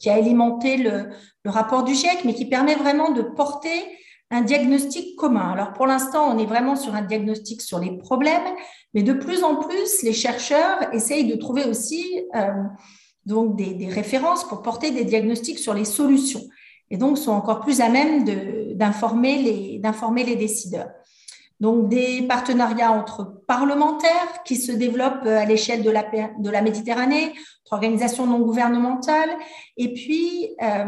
[0.00, 1.10] qui a alimenté le,
[1.44, 3.84] le rapport du GIEC, mais qui permet vraiment de porter
[4.30, 5.52] un diagnostic commun.
[5.52, 8.54] Alors pour l'instant, on est vraiment sur un diagnostic sur les problèmes,
[8.94, 12.62] mais de plus en plus, les chercheurs essayent de trouver aussi euh,
[13.24, 16.42] donc des, références pour porter des diagnostics sur les solutions,
[16.90, 18.24] et donc sont encore plus à même
[18.74, 20.90] d'informer les, les décideurs.
[21.60, 26.04] Donc des partenariats entre parlementaires qui se développent à l'échelle de la,
[26.38, 27.32] de la Méditerranée,
[27.70, 29.30] organisations non gouvernementales,
[29.76, 30.84] et puis euh,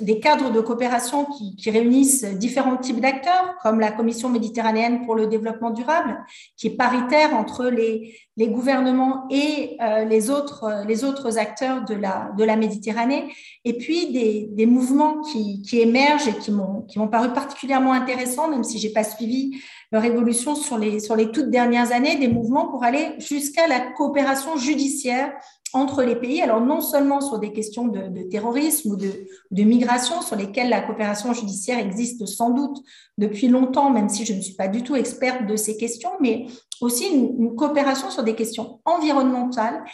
[0.00, 5.14] des cadres de coopération qui, qui réunissent différents types d'acteurs, comme la Commission méditerranéenne pour
[5.14, 6.18] le développement durable,
[6.56, 11.94] qui est paritaire entre les, les gouvernements et euh, les, autres, les autres acteurs de
[11.94, 13.32] la, de la Méditerranée,
[13.64, 18.64] et puis des, des mouvements qui, qui émergent et qui m'ont paru particulièrement intéressants, même
[18.64, 19.60] si j'ai pas suivi
[19.92, 23.80] leur évolution sur les, sur les toutes dernières années, des mouvements pour aller jusqu'à la
[23.80, 25.32] coopération judiciaire
[25.72, 30.36] entre les pays, alors non seulement sur des questions de, terrorisme ou de, migration, sur
[30.36, 32.78] lesquelles la coopération judiciaire existe sans doute
[33.18, 36.46] depuis longtemps, même si je ne suis pas du tout experte de ces questions, mais
[36.80, 39.84] aussi une, coopération sur des questions environnementales.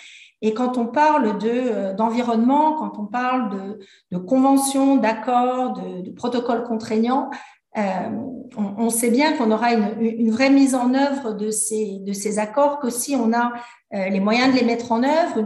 [0.44, 3.78] Et quand on parle euh, d'environnement, quand on parle
[4.10, 7.30] de, conventions, d'accords, de protocoles contraignants,
[7.78, 8.10] euh,
[8.56, 13.32] on, sait bien qu'on aura une, vraie mise en œuvre de ces, accords que on
[13.32, 13.52] a
[13.94, 15.38] euh, les moyens de les mettre en œuvre,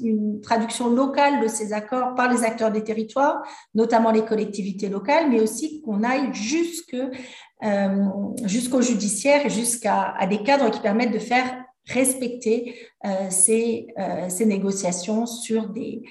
[0.00, 3.42] une, traduction locale de ces accords par les acteurs des territoires,
[3.74, 6.32] notamment les collectivités locales, mais aussi qu'on aille
[7.62, 8.04] euh,
[8.44, 12.74] jusqu'au judiciaire et jusqu'à des cadres qui permettent de faire respecter
[13.30, 13.86] ces,
[14.44, 16.02] négociations sur des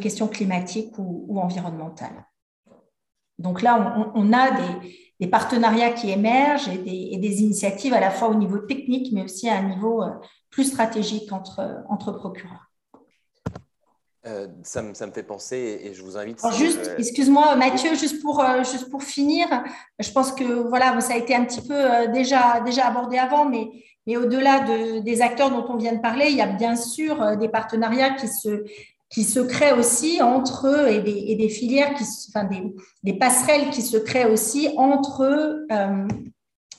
[0.00, 2.24] questions climatiques ou environnementales.
[3.38, 4.50] Donc là, on, a
[5.20, 6.78] des, partenariats qui émergent et
[7.18, 10.02] des, initiatives à la fois au niveau technique, mais aussi à un niveau
[10.50, 12.70] plus stratégique entre, entre procureurs.
[14.62, 16.40] ça, me, fait penser et je vous invite.
[16.56, 19.46] juste, excuse-moi Mathieu, juste pour, juste pour finir,
[19.98, 23.68] je pense que voilà, ça a été un petit peu déjà, déjà abordé avant, mais
[24.06, 24.60] mais au-delà
[25.00, 28.14] des acteurs dont on vient de parler, il y a bien sûr euh, des partenariats
[28.14, 28.64] qui se,
[29.10, 32.62] qui se créent aussi entre eux et des, et des filières, qui, enfin des,
[33.02, 35.22] des, passerelles qui se créent aussi entre
[35.70, 36.08] euh,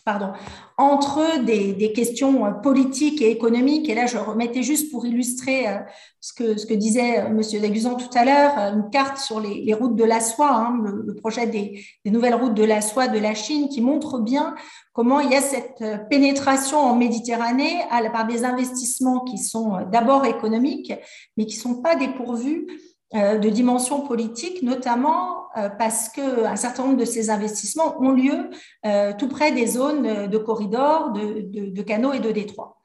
[0.07, 0.31] pardon,
[0.77, 3.89] entre des, des, questions euh, politiques et économiques.
[3.89, 5.79] Et là, je remettais juste pour illustrer euh,
[6.21, 7.41] ce que, ce que disait M.
[7.61, 11.45] Daguzan tout à l'heure, une carte sur les, routes de la soie, hein, le, projet
[11.45, 14.55] des, des, nouvelles routes de la soie de la Chine, qui montre bien
[14.93, 17.81] comment il y a cette euh, pénétration en Méditerranée
[18.13, 20.93] par des investissements qui sont d'abord économiques,
[21.35, 22.65] mais qui ne sont pas dépourvus
[23.13, 28.49] de dimension politique, notamment euh, parce qu'un certain nombre de ces investissements ont lieu
[28.85, 32.77] euh, tout près des zones de corridors, de, canaux et de détroits.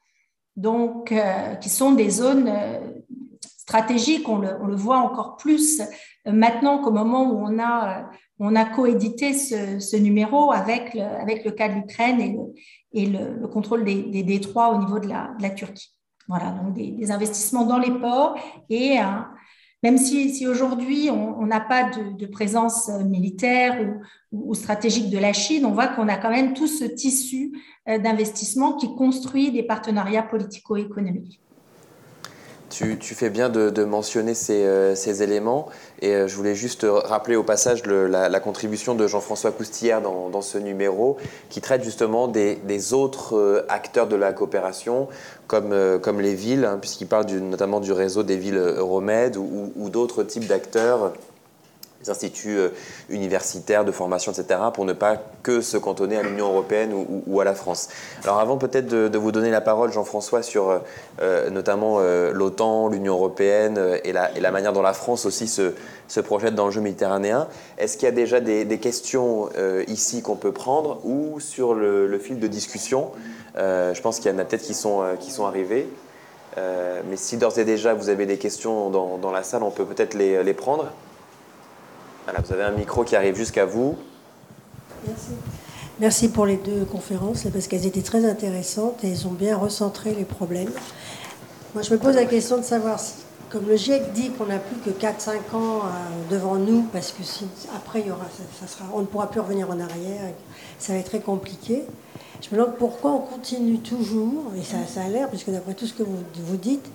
[0.55, 2.51] Donc, euh, qui sont des zones
[3.41, 5.81] stratégiques, on le, voit encore plus
[6.25, 12.31] maintenant qu'au moment où on a, coédité ce, numéro avec le, cas de l'Ukraine et,
[12.31, 12.53] le,
[12.93, 15.93] et le, contrôle des, détroits au niveau de la, Turquie.
[16.27, 18.35] Voilà, donc des, des, investissements dans les ports
[18.69, 19.32] et un,
[19.83, 23.77] même si, aujourd'hui on n'a pas de, présence euh, militaire
[24.31, 27.51] ou, stratégique de la Chine, on voit qu'on a quand même tout ce tissu
[27.87, 31.42] euh, d'investissement qui construit des partenariats politico-économiques.
[32.73, 35.67] Tu, fais bien de, mentionner euh, ces, éléments.
[36.01, 41.17] Et je voulais juste rappeler au passage la, contribution de Jean-François Coustillère dans, ce numéro
[41.49, 45.07] qui traite justement des autres acteurs de la coopération
[45.47, 49.89] comme, euh, comme les villes, hein, puisqu'il parle notamment du réseau des villes Euromède ou,
[49.89, 51.13] d'autres types d'acteurs,
[52.09, 52.69] instituts euh,
[53.09, 56.93] universitaires de formation, etc., pour ne pas que se cantonner à l'Union européenne
[57.27, 57.89] ou, à la France.
[58.23, 60.81] Alors avant peut-être de, vous donner la parole, Jean-François, sur
[61.21, 61.99] euh, notamment
[62.31, 65.73] l'OTAN, l'Union européenne et la, manière dont la France aussi se,
[66.21, 67.47] projette dans le jeu méditerranéen,
[67.77, 69.49] est-ce qu'il y a déjà des, questions
[69.87, 73.11] ici qu'on peut prendre ou sur le, fil de discussion?
[73.57, 75.87] Euh, je pense qu'il y en a peut-être qui sont, euh, qui sont arrivés.
[76.57, 79.85] Euh, mais si d'ores et déjà vous avez des questions dans, la salle, on peut
[79.85, 80.91] peut-être les, prendre.
[82.25, 83.97] Voilà, vous avez un micro qui arrive jusqu'à vous.
[85.05, 85.31] Merci.
[85.99, 90.13] Merci pour les deux conférences, parce qu'elles étaient très intéressantes et elles ont bien recentré
[90.15, 90.71] les problèmes.
[91.73, 93.13] Moi, je me pose la question de savoir si,
[93.49, 95.81] comme le GIEC dit qu'on n'a plus que 4-5 ans
[96.31, 97.45] devant nous, parce que si,
[97.75, 98.25] après, il y aura,
[98.59, 100.21] ça, sera, on ne pourra plus revenir en arrière,
[100.79, 101.83] ça va être très compliqué.
[102.41, 105.85] Je me demande pourquoi on continue toujours, et ça, ça a l'air, puisque d'après tout
[105.85, 106.85] ce que vous, vous dites,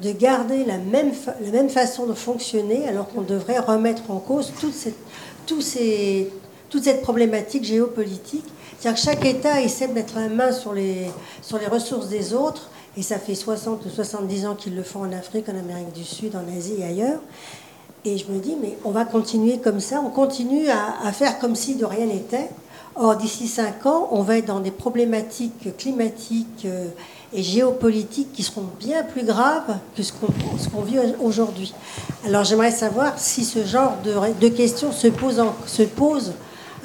[0.00, 1.12] de garder la même,
[1.42, 4.96] la même façon de fonctionner alors qu'on devrait remettre en cause toute cette,
[5.60, 6.30] ces,
[6.68, 8.44] toute cette problématique géopolitique.
[8.78, 11.06] C'est-à-dire que chaque État essaie de mettre la main sur les,
[11.42, 15.00] sur les ressources des autres, et ça fait 60 ou 70 ans qu'ils le font
[15.00, 17.20] en Afrique, en Amérique du Sud, en Asie et ailleurs.
[18.04, 21.38] Et je me dis, mais on va continuer comme ça, on continue à, à faire
[21.38, 22.50] comme si de rien n'était.
[22.96, 26.88] Or, d'ici cinq ans, on va être dans des problématiques climatiques euh,
[27.34, 31.74] et géopolitiques qui seront bien plus graves que ce qu'on vit aujourd'hui.
[32.24, 36.32] Alors, j'aimerais savoir si ce genre de, questions se pose, se pose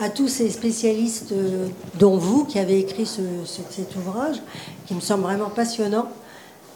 [0.02, 1.68] à tous ces spécialistes, euh,
[2.00, 4.38] dont vous, qui avez écrit cet ouvrage,
[4.88, 6.08] qui me semble vraiment passionnant.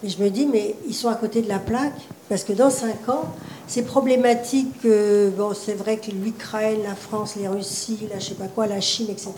[0.03, 1.93] Et je me dis, mais ils sont à côté de la plaque,
[2.27, 3.23] parce que dans cinq ans,
[3.67, 8.33] ces problématiques, euh, bon, c'est vrai que l'Ukraine, la France, les Russies, la je sais
[8.35, 9.33] pas quoi, la Chine, etc.,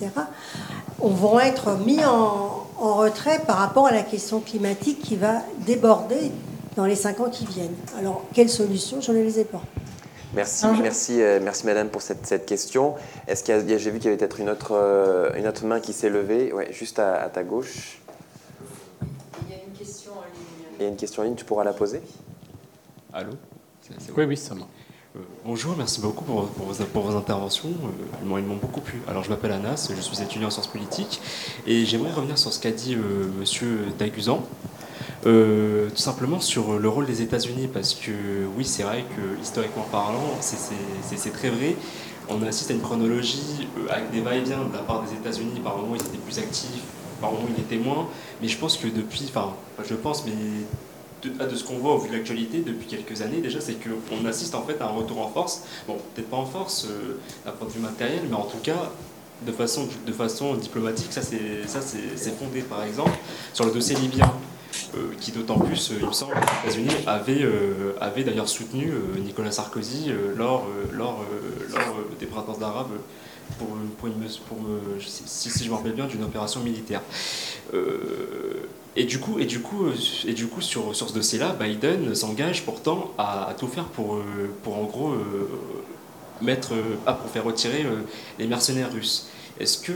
[0.99, 6.31] on vont être mis en, retrait par rapport à la question climatique qui va déborder
[6.75, 7.75] dans les cinq ans qui viennent.
[7.97, 8.99] Alors, quelle solution?
[9.01, 9.61] Je ne les ai pas.
[10.33, 12.95] Merci, merci, euh, merci Madame pour cette, question.
[13.27, 15.65] Est-ce qu'il y a, j'ai vu qu'il y avait peut-être une autre, euh, une autre
[15.65, 17.99] main qui s'est levée, ouais, juste à, à ta gauche.
[20.79, 22.01] Il y a une question en ligne, tu pourras la poser
[23.13, 23.31] Allô?
[24.17, 27.69] Oui, oui, ça euh, bonjour, merci beaucoup pour, vos, interventions.
[27.69, 29.01] Euh, elles m'ont beaucoup plu.
[29.07, 31.21] Alors, je m'appelle Anas, je suis étudiant en sciences politiques
[31.65, 34.43] et j'aimerais revenir sur ce qu'a dit euh, Monsieur Daguzan.
[35.23, 38.11] tout simplement sur le rôle des États-Unis, parce que
[38.57, 41.77] oui, c'est vrai que historiquement parlant, c'est très vrai.
[42.27, 45.61] On assiste à une chronologie avec des va-et-vient de la part des États-Unis.
[45.63, 46.83] Par moments, ils étaient plus actifs,
[47.21, 48.07] par moments, ils étaient moins.
[48.41, 49.53] Mais je pense que depuis, enfin,
[49.87, 50.33] je pense, mais
[51.23, 54.25] de, de ce qu'on voit au vu de l'actualité depuis quelques années déjà, c'est qu'on
[54.25, 55.63] assiste en fait à un retour en force.
[55.87, 58.91] Bon, peut-être pas en force euh, d'un point de vue matériel, mais en tout cas
[59.45, 63.11] de façon, de façon diplomatique, ça c'est fondé par exemple
[63.53, 64.31] sur le dossier libyen.
[65.19, 67.45] qui d'autant plus, il me semble, les États-Unis avaient,
[67.99, 68.93] avaient d'ailleurs soutenu
[69.25, 71.25] Nicolas Sarkozy lors, lors,
[71.69, 72.91] lors des printemps arabes
[73.57, 73.67] pour,
[73.97, 74.57] pour, une, pour
[74.99, 77.01] si, si, je me rappelle bien, d'une opération militaire.
[78.95, 79.87] Et du coup, et du coup,
[80.25, 84.19] et du coup sur, sur ce dossier-là, Biden s'engage pourtant à, tout faire pour,
[84.63, 85.15] pour en gros
[86.41, 86.73] mettre,
[87.05, 87.85] ah, pour faire retirer
[88.39, 89.27] les mercenaires russes.
[89.57, 89.93] Est-ce que,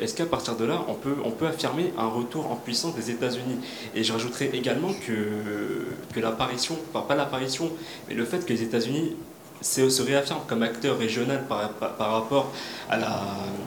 [0.00, 3.10] est qu'à partir de là, on peut, on peut affirmer un retour en puissance des
[3.10, 3.56] États-Unis?
[3.96, 7.72] Et je rajouterais également que, que l'apparition, enfin pas l'apparition,
[8.08, 9.16] mais le fait que les États-Unis
[9.62, 12.52] se réaffirment comme acteur régional par, par, rapport
[12.90, 13.20] à la,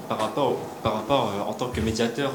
[0.07, 2.33] par rapport, par rapport euh, en tant que médiateur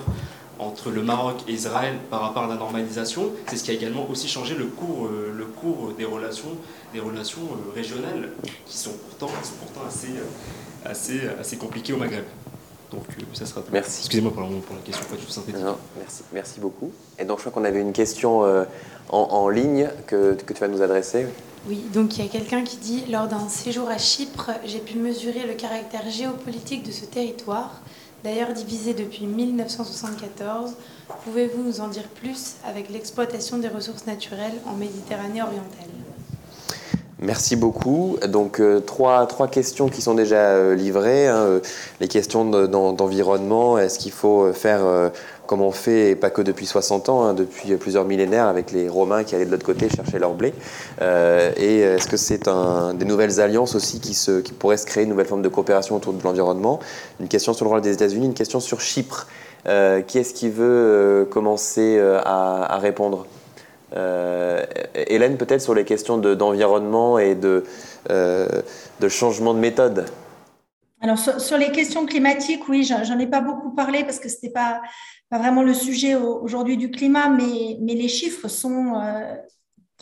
[0.59, 4.09] entre le Maroc et Israël par rapport à la normalisation, c'est ce qui a également
[4.11, 6.57] aussi changé le cours, euh, le cours des relations,
[6.93, 8.31] des relations euh, régionales
[8.67, 10.09] qui sont pourtant, qui sont pourtant assez,
[10.85, 12.25] assez, assez compliquées au Maghreb.
[12.91, 13.69] Donc euh, ça sera tout.
[13.73, 14.01] Merci.
[14.01, 16.93] Excusez-moi pour, la question, pas du Non, merci, merci beaucoup.
[17.19, 18.65] Et donc je crois qu'on avait une question euh,
[19.09, 21.27] en, ligne que, que, tu vas nous adresser.
[21.69, 24.97] Oui, donc il y a quelqu'un qui dit Lors d'un séjour à Chypre, j'ai pu
[24.97, 27.83] mesurer le caractère géopolitique de ce territoire,
[28.25, 30.73] d'ailleurs divisé depuis 1974.
[31.25, 35.91] Pouvez-vous nous en dire plus avec l'exploitation des ressources naturelles en Méditerranée orientale?
[37.23, 38.17] Merci beaucoup.
[38.27, 41.29] Donc euh, trois, trois questions qui sont déjà euh, livrées.
[41.29, 41.37] Hein.
[41.37, 41.61] Euh,
[42.01, 44.81] les questions d'environnement, est-ce qu'il faut faire
[45.51, 48.89] comme on fait, et pas que depuis 60 ans, hein, depuis plusieurs millénaires avec les
[48.89, 50.55] Romains qui allaient de l'autre côté chercher leur blé
[51.01, 52.49] Et est-ce que c'est
[52.95, 54.15] des nouvelles alliances aussi qui,
[54.53, 56.79] pourraient se créer, une nouvelle forme de coopération autour de l'environnement?
[57.19, 59.27] Une question sur le rôle des États-Unis, une question sur Chypre.
[59.65, 63.27] qui est-ce qui veut commencer à, répondre?
[63.97, 64.65] Euh,
[64.95, 67.65] Hélène, peut-être sur les questions d'environnement et de,
[68.11, 68.47] euh,
[69.09, 70.07] changement de méthode.
[71.03, 74.51] Alors sur, les questions climatiques, oui, j'en ai pas beaucoup parlé parce que ce n'était
[74.51, 74.83] pas,
[75.31, 79.37] pas vraiment le sujet aujourd'hui du climat, mais, mais les chiffres sont, euh,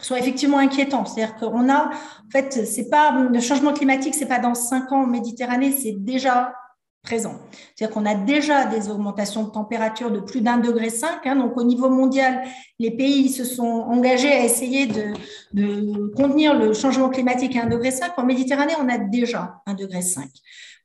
[0.01, 1.05] sont effectivement inquiétants.
[1.05, 5.03] C'est-à-dire qu'on a, en fait, c'est pas le changement climatique, c'est pas dans cinq ans
[5.03, 6.55] en Méditerranée, c'est déjà
[7.03, 7.39] présent.
[7.75, 11.27] C'est-à-dire qu'on a déjà des augmentations de température de plus d'un degré cinq.
[11.27, 11.37] Hein.
[11.37, 12.43] donc au niveau mondial,
[12.79, 15.13] les pays se sont engagés à essayer de,
[15.53, 18.19] de contenir le changement climatique à un degré cinq.
[18.19, 20.31] En Méditerranée, on a déjà un degré cinq.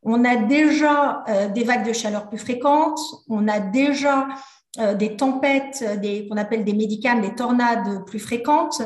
[0.06, 3.00] On a déjà euh, des vagues de chaleur plus fréquentes.
[3.30, 4.28] On a déjà
[4.80, 8.82] euh, des tempêtes, des, qu'on appelle des médicaments, des tornades plus fréquentes.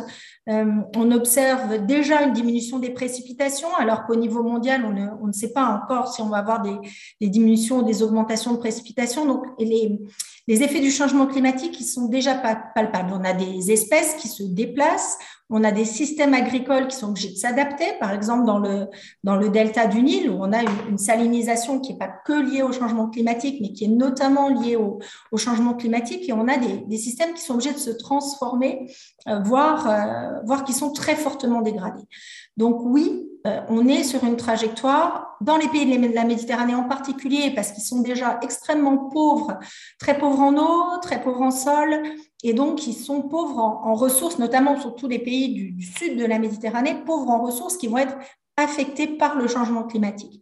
[0.50, 0.66] Euh,
[0.96, 5.32] on observe déjà une diminution des précipitations, alors qu'au niveau mondial, on ne, on ne,
[5.34, 6.76] sait pas encore si on va avoir des,
[7.20, 9.26] des diminutions ou des augmentations de précipitations.
[9.26, 10.00] Donc, les,
[10.48, 13.12] les effets du changement climatique qui sont déjà palpables.
[13.14, 15.18] On a des espèces qui se déplacent,
[15.50, 17.86] on a des systèmes agricoles qui sont obligés de s'adapter.
[18.00, 18.88] Par exemple, dans le,
[19.24, 22.64] dans le delta du Nil, où on a une, salinisation qui n'est pas que liée
[22.64, 25.00] au changement climatique, mais qui est notamment liée au,
[25.32, 26.28] au changement climatique.
[26.28, 28.92] Et on a des, des, systèmes qui sont obligés de se transformer,
[29.28, 32.04] euh, voire, euh, voire qui sont très fortement dégradés.
[32.58, 36.84] Donc oui, euh, on est sur une trajectoire dans les pays de la Méditerranée en
[36.84, 39.60] particulier, parce qu'ils sont déjà extrêmement pauvres,
[40.00, 42.02] très pauvres en eau, très pauvres en sol,
[42.44, 46.26] et donc ils sont pauvres en, ressources, notamment sur tous les pays du, sud de
[46.26, 48.18] la Méditerranée, pauvres en ressources qui vont être
[48.58, 50.42] affectés par le changement climatique.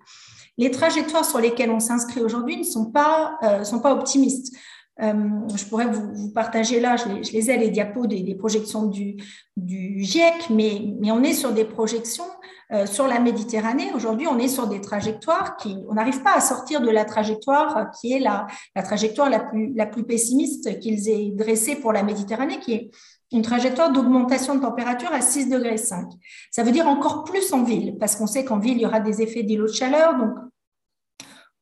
[0.57, 4.55] Les trajectoires sur lesquelles on s'inscrit aujourd'hui ne sont pas, euh, sont pas optimistes.
[5.01, 5.13] Euh,
[5.55, 9.17] je pourrais vous, partager là, je les, ai les diapos des, projections du,
[9.57, 12.25] GIEC, mais, on est sur des projections
[12.71, 13.91] euh, sur la Méditerranée.
[13.93, 17.91] Aujourd'hui, on est sur des trajectoires qui, on n'arrive pas à sortir de la trajectoire
[17.91, 18.47] qui est la,
[18.83, 22.91] trajectoire la plus, pessimiste qu'ils aient dressée pour la Méditerranée, qui est
[23.31, 26.07] une trajectoire d'augmentation de température à 6 degrés 5.
[26.51, 29.01] Ça veut dire encore plus en ville, parce qu'on sait qu'en ville, il y aura
[29.01, 30.15] des effets d'îlots de chaleur,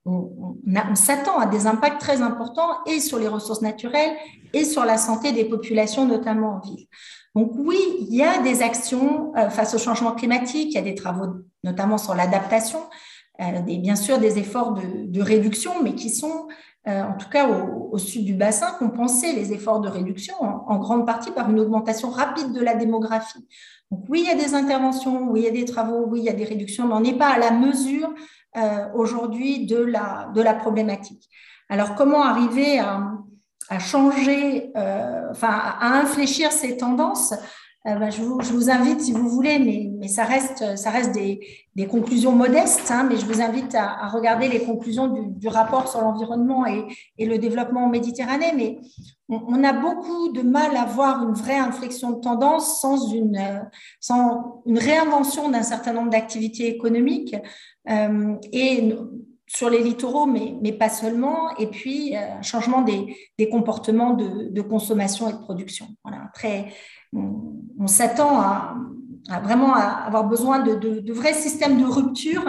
[0.06, 0.56] on,
[0.96, 4.16] s'attend à des impacts très importants et sur les ressources naturelles
[4.54, 6.88] et sur la santé des populations, notamment en ville.
[7.36, 10.84] Donc oui, il y a des actions euh, face au changement climatique, il y a
[10.84, 11.28] des travaux
[11.64, 12.80] notamment sur l'adaptation,
[13.42, 16.48] euh, bien sûr des efforts de, réduction, mais qui sont
[16.88, 21.08] euh, en tout cas au, sud du bassin compensés les efforts de réduction en, grande
[21.08, 23.48] partie par une augmentation rapide de la démographie.
[23.90, 26.26] Donc oui, il y a des interventions, oui, il y a des travaux, oui, il
[26.26, 28.14] y a des réductions, mais on n'est pas à la mesure
[28.56, 31.30] euh, aujourd'hui de la, de la problématique.
[31.70, 33.12] Alors, comment arriver à,
[33.70, 37.34] à changer, euh, enfin, à infléchir ces tendances
[37.86, 40.64] euh, ben, je, vous, invite, si vous voulez, mais, ça reste,
[41.14, 46.00] des, conclusions modestes, hein, mais je vous invite à, regarder les conclusions du, rapport sur
[46.00, 48.54] l'environnement et, le développement en Méditerranée.
[48.56, 48.80] Mais
[49.28, 53.38] on, a beaucoup de mal à voir une vraie inflexion de tendance sans une,
[54.66, 57.36] une réinvention d'un certain nombre d'activités économiques.
[57.90, 58.94] Euh, et
[59.46, 64.62] sur les littoraux, mais, pas seulement, et puis un changement des, des comportements de, de,
[64.62, 65.88] consommation et de production.
[66.04, 66.72] Voilà, très,
[67.14, 68.76] on, s'attend à,
[69.44, 72.44] vraiment avoir besoin de, vrais systèmes de rupture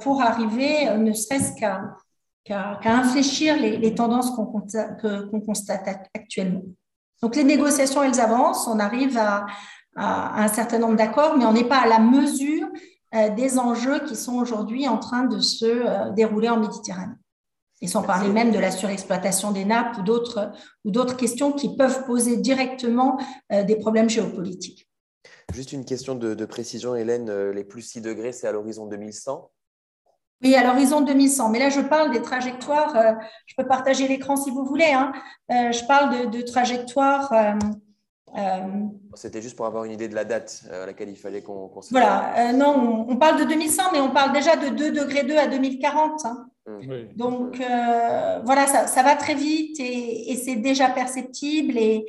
[0.00, 4.46] pour arriver, ne serait-ce qu'à infléchir les, tendances qu'on
[5.40, 6.62] constate actuellement.
[7.22, 9.46] Donc les négociations, elles avancent, on arrive à,
[9.96, 12.66] un certain nombre d'accords, mais on n'est pas à la mesure
[13.14, 17.14] euh, des enjeux qui sont aujourd'hui en train de se euh, dérouler en Méditerranée.
[17.82, 20.52] Et sans parler même de la surexploitation des nappes ou d'autres,
[20.84, 23.18] ou d'autres questions qui peuvent poser directement
[23.52, 24.88] euh, des problèmes géopolitiques.
[25.52, 27.50] Juste une question de, de précision, Hélène.
[27.50, 29.50] Les plus 6 degrés, c'est à l'horizon 2100
[30.42, 31.48] oui, à l'horizon 2100.
[31.48, 33.16] Mais là, je parle des trajectoires.
[33.46, 34.92] je peux partager l'écran si vous voulez.
[34.92, 35.12] Hein.
[35.48, 37.32] je parle de, de trajectoires
[38.36, 41.42] euh, C'était juste pour avoir une idée de la date euh, à laquelle il fallait
[41.42, 45.22] qu'on Voilà, euh, non, on, parle de 2100, mais on parle déjà de 2 degrés
[45.22, 46.24] 2 à 2040.
[46.24, 46.46] Hein.
[46.66, 47.14] Mmh.
[47.16, 47.58] Donc
[48.44, 51.76] voilà, ça, va très vite et, c'est déjà perceptible.
[51.76, 52.06] Et,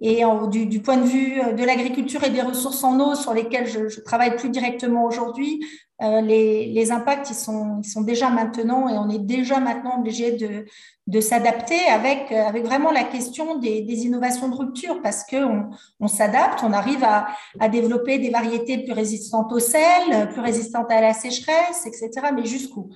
[0.00, 3.88] et du, point de vue de l'agriculture et des ressources en eau sur lesquelles je,
[3.88, 5.66] je travaille plus directement aujourd'hui,
[6.00, 10.32] les, les, impacts ils sont, ils sont déjà maintenant et on est déjà maintenant obligé
[10.32, 10.66] de,
[11.06, 15.70] de s'adapter avec, euh, avec vraiment la question des, des innovations de rupture parce qu'on
[16.00, 17.28] on, s'adapte, on arrive à,
[17.60, 22.10] à, développer des variétés plus résistantes au sel, plus résistantes à la sécheresse, etc.
[22.34, 22.90] Mais jusqu'où?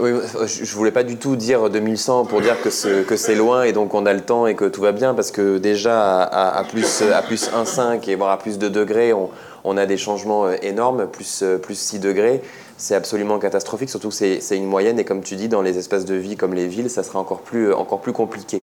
[0.00, 0.10] Oui,
[0.46, 3.94] je ne voulais pas du tout dire 2100 pour dire que c'est loin et donc
[3.94, 7.02] on a le temps et que tout va bien parce que déjà à, à plus,
[7.02, 9.30] à plus 1,5 et voire à plus de degrés, on,
[9.64, 12.42] on, a des changements euh, énormes, plus, plus 6 degrés
[12.76, 16.04] c'est absolument catastrophique, surtout que c'est une moyenne et comme tu dis, dans les espaces
[16.04, 18.60] de vie comme les villes, ça sera encore plus, encore plus compliqué.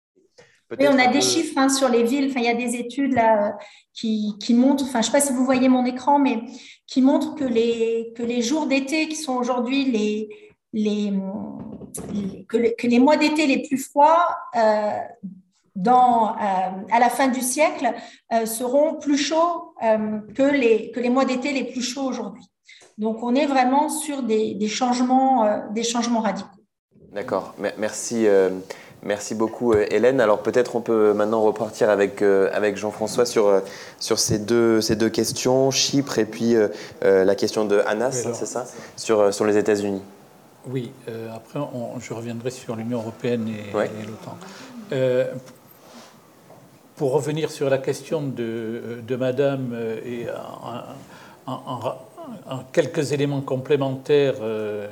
[0.79, 2.29] Oui, on a des chiffres hein, sur les villes.
[2.29, 3.57] Enfin, il y a des études là
[3.93, 4.85] qui, qui montrent.
[4.85, 6.43] Enfin, je ne sais pas si vous voyez mon écran, mais
[6.87, 10.29] qui montrent que les que les jours d'été qui sont aujourd'hui les
[10.73, 11.13] les,
[12.47, 14.91] que, les mois d'été les plus froids euh,
[15.75, 16.35] dans, euh,
[16.91, 17.93] à la fin du siècle
[18.33, 19.73] euh, seront plus chauds
[20.35, 22.43] que, les, que les mois d'été les plus chauds aujourd'hui.
[22.97, 26.49] Donc, on est vraiment sur des, changements, euh, des changements radicaux.
[27.13, 27.55] D'accord.
[27.77, 28.27] Merci.
[28.27, 28.49] Euh,
[29.03, 30.21] merci beaucoup Hélène.
[30.21, 33.61] Alors peut-être on peut maintenant repartir avec, avec Jean-François sur,
[33.99, 36.55] sur ces, deux, ces deux questions, Chypre et puis
[37.01, 40.03] la question de Anas, c'est ça, sur, sur les États-Unis.
[40.67, 40.91] Oui,
[41.33, 41.59] après
[41.99, 44.37] je reviendrai sur l'Union européenne et, l'OTAN.
[46.95, 49.75] pour revenir sur la question de, de Madame
[50.05, 50.27] et
[51.47, 54.87] en, quelques éléments complémentaires euh,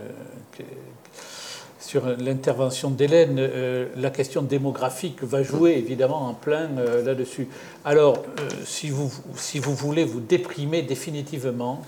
[1.89, 7.47] sur l'intervention d'Hélène, euh, la question démographique va jouer évidemment en plein euh, là-dessus.
[7.83, 8.21] Alors,
[8.63, 11.81] si, vous, si vous voulez vous déprimer définitivement,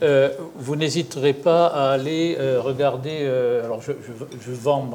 [0.00, 3.26] vous n'hésiterez pas à aller regarder.
[3.64, 4.88] alors, je, vends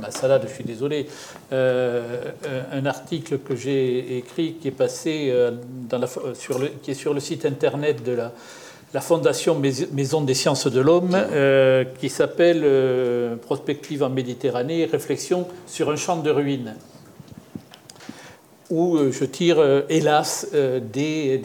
[0.00, 1.08] ma, salade, je suis désolé.
[1.50, 5.34] un article que j'ai écrit qui est passé
[6.34, 8.32] sur le, qui est sur le site internet de la
[8.94, 9.60] la Fondation
[9.92, 15.96] Maison des sciences de l'homme, euh, qui s'appelle euh, Prospective en Méditerranée, réflexion sur un
[15.96, 16.76] champ de ruines,
[18.70, 21.40] où euh, je tire, hélas, des,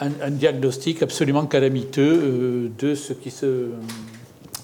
[0.00, 3.68] un, diagnostic absolument calamiteux de ce qui se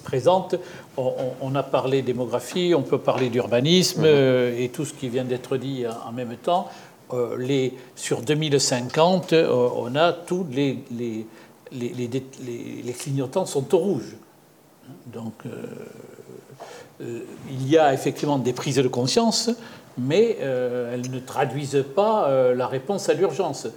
[0.03, 0.55] présente.
[0.97, 4.59] On, a parlé démographie, on peut parler d'urbanisme mm-hmm.
[4.59, 6.69] et tout ce qui vient d'être dit en même temps.
[7.13, 11.27] Euh, sur 2050, euh, on a tous les,
[12.97, 14.15] clignotants sont au rouge.
[15.05, 19.51] Donc, euh, il y a effectivement des prises de conscience,
[19.97, 23.67] mais elles ne traduisent pas la réponse à l'urgence.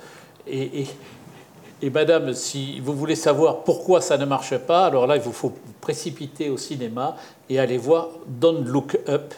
[0.46, 0.86] Et,
[1.92, 5.52] madame, si vous voulez savoir pourquoi ça ne marche pas, alors là, il vous faut
[5.80, 7.16] précipiter au cinéma
[7.48, 9.34] et aller voir Don't Look Up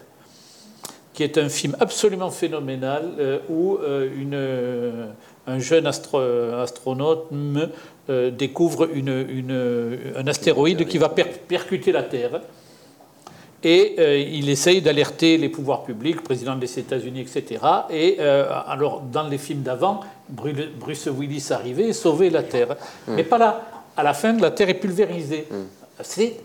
[1.21, 5.09] qui est un film absolument phénoménal euh, où euh, une, euh,
[5.47, 7.27] un jeune astronaute
[8.39, 12.41] découvre une, une, un astéroïde qui va percuter la Terre.
[13.63, 17.61] Et il essaye d'alerter les pouvoirs publics, le président des États-Unis, etc.
[17.91, 22.77] Et alors, dans les films d'avant, Bruce Willis arrivait et sauvait la Terre.
[23.07, 23.15] Hmm.
[23.17, 23.61] Mais pas là.
[23.97, 25.47] À la fin, la Terre est pulvérisée.
[25.51, 25.67] Hmm.
[26.03, 26.37] C'est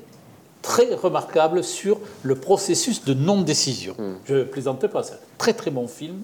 [0.66, 3.94] très remarquable sur le processus de non-décision.
[4.00, 4.16] Hmm.
[4.26, 6.16] Je ne plaisante pas, c'est un très très bon film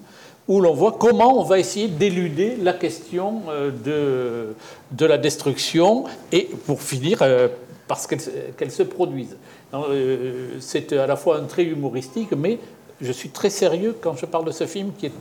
[0.48, 4.54] où l'on voit comment on va essayer d'éluder la question euh, de,
[4.96, 7.46] de la destruction et pour finir euh,
[7.86, 9.36] parce qu'elle se produise.
[9.74, 12.58] Euh, c'est à la fois un trait humoristique, mais
[13.00, 15.12] je suis très sérieux quand je parle de ce film qui est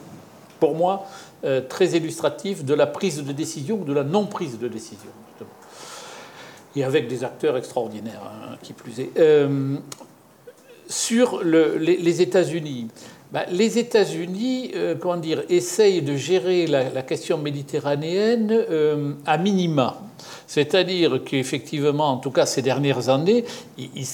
[0.60, 1.06] pour moi
[1.69, 5.10] très illustratif de la prise de décision ou de la non-prise de décision.
[6.76, 9.11] Et avec des acteurs extraordinaires, hein, qui plus est.
[10.88, 12.88] sur les, États-Unis,
[13.31, 18.65] bah, les États-Unis, comment dire, essayent de gérer la, question méditerranéenne
[19.26, 20.02] à minima.
[20.48, 23.45] C'est-à-dire qu'effectivement, en tout cas ces dernières années,
[23.77, 24.06] ils,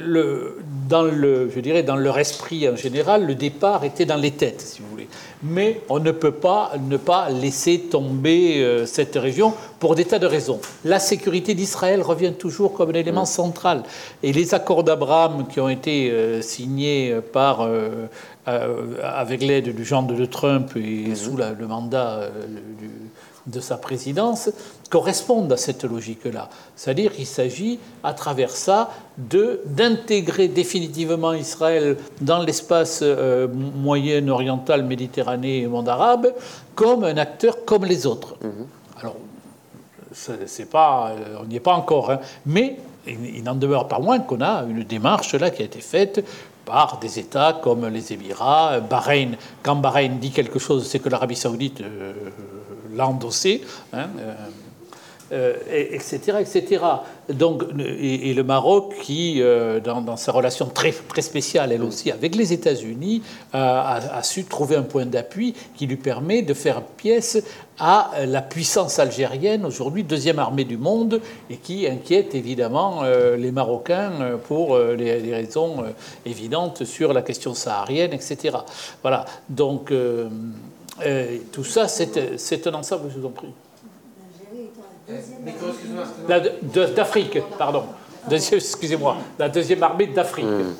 [0.00, 0.58] le,
[0.88, 4.60] dans, le, je dirais, dans leur esprit en général, le départ était dans les têtes,
[4.60, 5.08] si vous voulez.
[5.42, 10.18] Mais on ne peut pas ne pas laisser tomber euh, cette région pour des tas
[10.18, 10.60] de raisons.
[10.84, 13.26] La sécurité d'Israël revient toujours comme un élément mm.
[13.26, 13.82] central.
[14.22, 18.06] Et les accords d'Abraham qui ont été euh, signés par, euh,
[18.46, 21.14] avec l'aide du genre de Trump et mm-hmm.
[21.14, 22.28] sous le mandat
[22.78, 22.90] du
[23.46, 24.50] de sa présidence
[24.90, 26.48] correspondent à cette logique-là.
[26.76, 35.66] C'est-à-dire qu'il s'agit, à travers ça, d'intégrer définitivement Israël dans l'espace euh, moyen-oriental, méditerranéen et
[35.66, 36.32] monde arabe
[36.74, 38.34] comme un acteur comme les autres.
[38.42, 39.00] Mm-hmm.
[39.00, 39.16] Alors,
[40.12, 42.20] c'est pas, euh, on n'y est pas encore, hein.
[42.46, 46.24] mais il, n'en demeure pas moins qu'on a une démarche là qui a été faite
[46.64, 49.36] par des États comme les Émirats, Bahreïn.
[49.62, 52.12] Quand Bahreïn dit quelque chose, c'est que l'Arabie saoudite euh,
[52.94, 53.62] l'a endossé.
[53.94, 54.34] Euh,
[55.32, 55.54] euh,
[55.90, 56.84] etc., etc.
[57.30, 62.36] Donc, et, le Maroc, qui, euh, dans, sa relation très, très spéciale, elle aussi, avec
[62.36, 63.22] les États-Unis,
[63.54, 67.42] a, su trouver un point d'appui qui lui permet de faire pièce
[67.78, 73.02] à la puissance algérienne, aujourd'hui deuxième armée du monde, et qui inquiète évidemment
[73.36, 75.84] les Marocains pour les, raisons
[76.26, 78.58] évidentes sur la question saharienne, etc.
[79.02, 79.24] Voilà.
[79.48, 79.90] Donc,
[81.52, 83.52] tout ça, c'est un ensemble, je vous en prie.
[86.96, 87.84] D'Afrique, pardon.
[88.30, 90.46] Excusez-moi, la deuxième armée d'Afrique.
[90.46, 90.74] Hmm.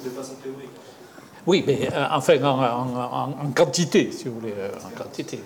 [1.46, 5.40] Oui, mais euh, enfin en, quantité, si vous voulez, euh, en quantité.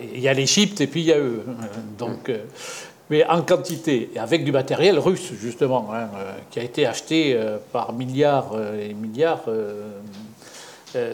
[0.00, 1.44] il y a l'Égypte et puis il y a eux.
[1.98, 2.44] Donc, euh,
[3.10, 6.08] mais en quantité, et avec du matériel russe, justement, hein,
[6.50, 7.38] qui a été acheté
[7.70, 9.44] par milliards et milliards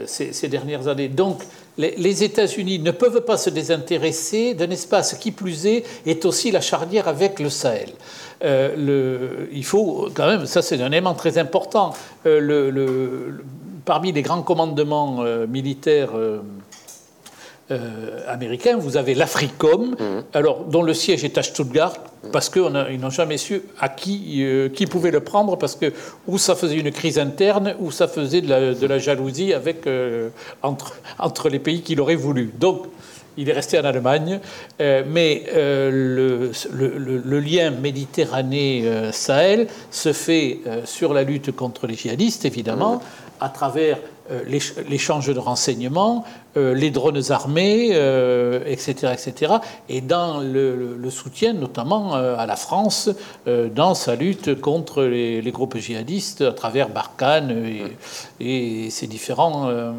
[0.07, 1.09] ces, ces, dernières années.
[1.09, 1.43] Donc,
[1.81, 6.61] les États-Unis ne peuvent pas se désintéresser d'un espace qui plus est est aussi la
[6.61, 7.91] charnière avec le Sahel.
[8.45, 11.93] Euh, il faut quand même, ça c'est un élément très important.
[12.27, 13.33] Euh,
[13.85, 16.11] parmi les grands commandements euh, militaires
[17.71, 20.25] euh, américain, vous avez l'Africom, mhm.
[20.35, 21.93] alors dont le siège est à Stuttgart,
[22.33, 25.93] parce qu'ils n'ont jamais su à qui, euh, qui pouvait le prendre, parce que
[26.27, 30.31] ou ça faisait une crise interne, ou ça faisait de la, jalousie avec, euh,
[30.63, 32.53] entre, entre les pays qu'il aurait voulu.
[32.59, 32.87] Donc,
[33.37, 34.41] il est resté en Allemagne,
[34.81, 43.01] mais le, le, lien Méditerranée-Sahel se fait sur la lutte contre les djihadistes, évidemment, mhm.
[43.41, 43.99] à travers
[44.89, 46.25] l'échange de renseignements,
[46.57, 49.55] euh, les drones armés, etc., euh, etc.,
[49.89, 53.11] et dans le, soutien notamment à la France
[53.47, 59.93] dans sa lutte contre les, groupes djihadistes à travers Barkhane et, et ses différents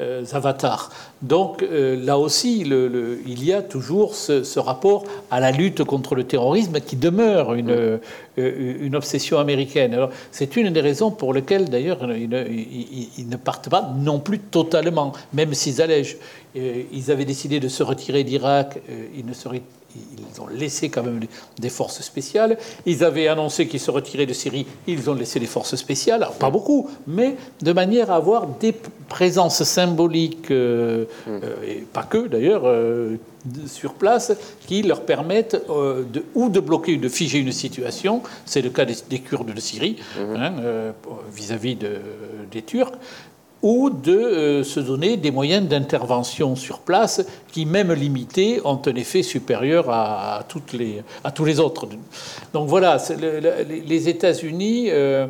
[0.00, 0.90] euh, avatars.
[1.22, 6.22] Donc euh, là aussi, il y a toujours ce, rapport à la lutte contre le
[6.22, 7.98] terrorisme qui demeure une,
[8.38, 9.98] euh, obsession américaine.
[10.30, 12.28] C'est une des raisons pour lesquelles d'ailleurs ils,
[13.28, 16.18] ne partent pas non plus totalement, même s'ils allègent.
[16.54, 18.78] Ils avaient décidé de se retirer d'Irak,
[19.16, 19.62] ils ne seraient
[20.34, 21.20] ils ont laissé quand même
[21.58, 22.58] des forces spéciales.
[22.86, 26.34] Ils avaient annoncé qu'ils se retiraient de Syrie, ils ont laissé des forces spéciales, Alors,
[26.34, 28.74] pas beaucoup, mais de manière à avoir des
[29.08, 33.16] présences symboliques, euh, euh, et pas que d'ailleurs, euh,
[33.66, 34.32] sur place,
[34.66, 38.84] qui leur permettent de, ou de bloquer ou de figer une situation, c'est le cas
[38.84, 40.36] des, Kurdes de Syrie, mmh.
[40.36, 40.52] hein,
[41.32, 41.76] vis-à-vis
[42.50, 42.92] des Turcs,
[43.62, 48.94] ou de euh, se donner des moyens d'intervention sur place qui, même limités, ont un
[48.94, 51.86] effet supérieur à, toutes les, à tous les autres.
[52.52, 52.98] Donc voilà,
[53.68, 55.26] les États-Unis, euh,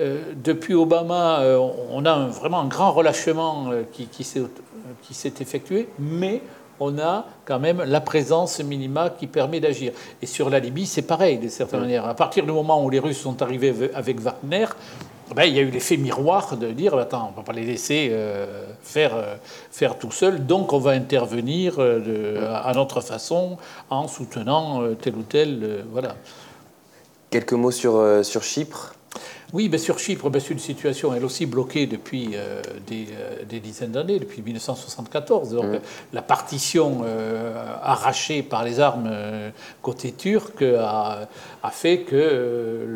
[0.00, 1.42] euh, depuis Obama,
[1.90, 6.40] on a vraiment un grand relâchement qui, qui s'est effectué, mais
[6.80, 9.92] on a quand même la présence minima qui permet d'agir.
[10.20, 12.06] Et sur la Libye, c'est pareil, de certaine manière.
[12.06, 14.66] À partir du moment où les Russes sont arrivés avec Wagner,
[15.34, 17.64] ben, il y a eu l'effet miroir de dire attends, on ne va pas les
[17.64, 19.36] laisser euh, faire, euh,
[19.70, 23.56] faire tout seul, donc on va intervenir euh, à notre façon
[23.90, 25.84] en soutenant tel ou tel.
[25.90, 26.16] voilà.
[27.30, 28.94] Quelques mots sur Chypre?
[29.52, 33.92] Oui, mais sur Chypre, c'est une situation, elle aussi, bloquée depuis euh, euh, des, dizaines
[33.92, 35.50] d'années, depuis 1974.
[35.50, 35.80] Donc, mmh.
[36.14, 39.10] la partition euh, arrachée par les armes
[39.82, 41.28] côté turc a,
[41.70, 42.86] fait que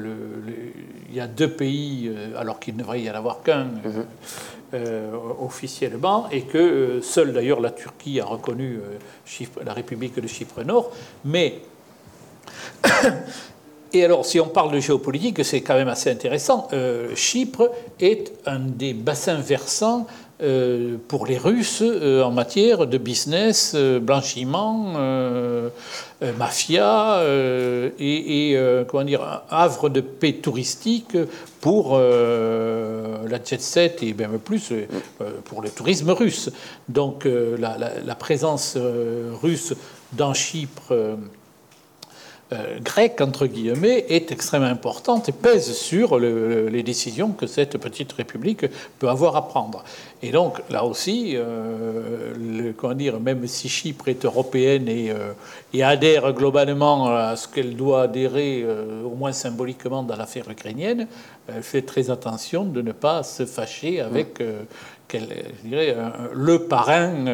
[1.11, 3.65] il y a deux pays, alors qu'il ne devrait y en avoir qu'un.
[3.65, 4.05] Mmh.
[5.41, 8.81] officiellement, et que seule d'ailleurs la Turquie a reconnu
[9.65, 10.91] la République de Chypre Nord,
[11.25, 11.61] mais
[13.97, 16.69] Et alors, si on parle de géopolitique, c'est quand même assez intéressant.
[16.75, 20.07] Euh, Chypre est un des bassins versants
[20.43, 24.93] euh, pour les Russes euh, en matière de business, blanchiment,
[26.39, 27.23] mafia
[27.99, 31.17] et, comment dire, havre de paix touristique
[31.63, 34.75] pour la jet set et même plus
[35.47, 36.51] pour le tourisme russe.
[36.91, 38.77] Donc la, la, présence
[39.43, 39.73] russe
[40.13, 40.93] dans Chypre
[42.53, 48.13] euh, grecque, entre guillemets, est extrêmement importante et pèse sur les décisions que cette petite
[48.13, 48.67] république
[49.01, 49.83] peut avoir à prendre.
[50.23, 55.33] Et donc, là aussi, euh, le, comment dire, même si Chypre est européenne et, euh,
[55.75, 58.65] et adhère globalement à ce qu'elle doit adhérer,
[59.05, 61.09] au moins symboliquement, dans l'affaire ukrainienne,
[61.49, 64.41] elle fait très attention de ne pas se fâcher avec
[65.13, 65.97] je dirais,
[66.33, 67.27] le parrain,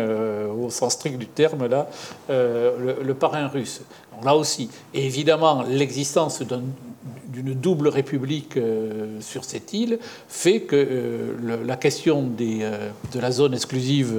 [0.51, 1.89] au sens strict du terme, là,
[2.29, 3.83] le, parrain russe
[4.25, 4.71] là aussi.
[4.95, 12.31] Et évidemment, l'existence d'une double république euh, sur cette île fait que euh, la question
[12.41, 14.15] euh, de la zone exclusive,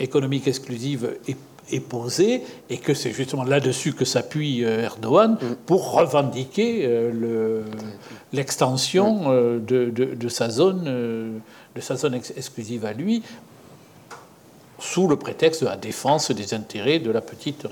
[0.00, 1.36] économique exclusive, est,
[1.88, 5.54] posée et que c'est justement là-dessus que s'appuie Erdogan mm.
[5.66, 6.88] pour revendiquer
[8.32, 11.40] l'extension de, sa zone,
[11.76, 13.22] de sa zone exclusive à lui
[14.78, 17.66] sous le prétexte de la défense des intérêts de la petite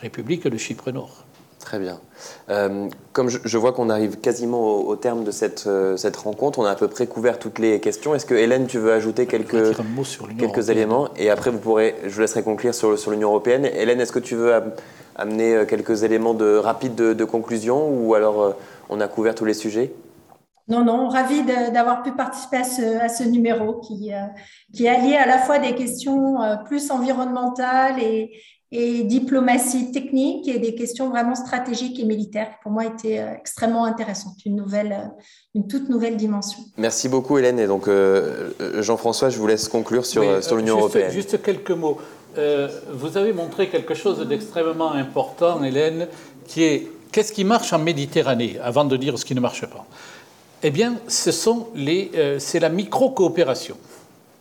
[0.00, 1.24] République de Chypre Nord.
[1.58, 2.00] Très bien.
[2.50, 6.64] Euh, comme je, vois qu'on arrive quasiment au, terme de cette, euh, cette, rencontre, on
[6.64, 8.16] a à peu près couvert toutes les questions.
[8.16, 9.76] Est-ce que Hélène, tu veux ajouter quelques,
[10.38, 13.64] quelques éléments Et après, vous pourrez, je vous laisserai conclure sur, sur l'Union européenne.
[13.64, 14.52] Hélène, est-ce que tu veux
[15.14, 18.56] amener euh, quelques éléments de, rapides de, de conclusion ou alors
[18.88, 19.92] on a couvert tous les sujets?
[20.68, 24.18] Non, non, ravi d'avoir pu participer à ce, à ce numéro qui, euh,
[24.72, 28.30] qui est allié à la fois des questions euh, plus environnementales et,
[28.70, 33.34] et diplomatie technique et des questions vraiment stratégiques et militaires qui pour moi étaient euh,
[33.34, 35.10] extrêmement intéressantes, une, nouvelle,
[35.56, 36.60] une toute nouvelle dimension.
[36.76, 37.90] Merci beaucoup Hélène et donc
[38.78, 41.10] Jean-François, je vous laisse conclure sur, sur l'Union européenne.
[41.10, 41.98] Juste quelques mots.
[42.36, 46.06] vous avez montré quelque chose d'extrêmement important Hélène,
[46.46, 49.86] qui est qu'est-ce qui marche en Méditerranée, avant de dire ce qui ne marche pas?
[50.62, 53.76] Eh bien, ce sont les, euh, c'est la micro-coopération.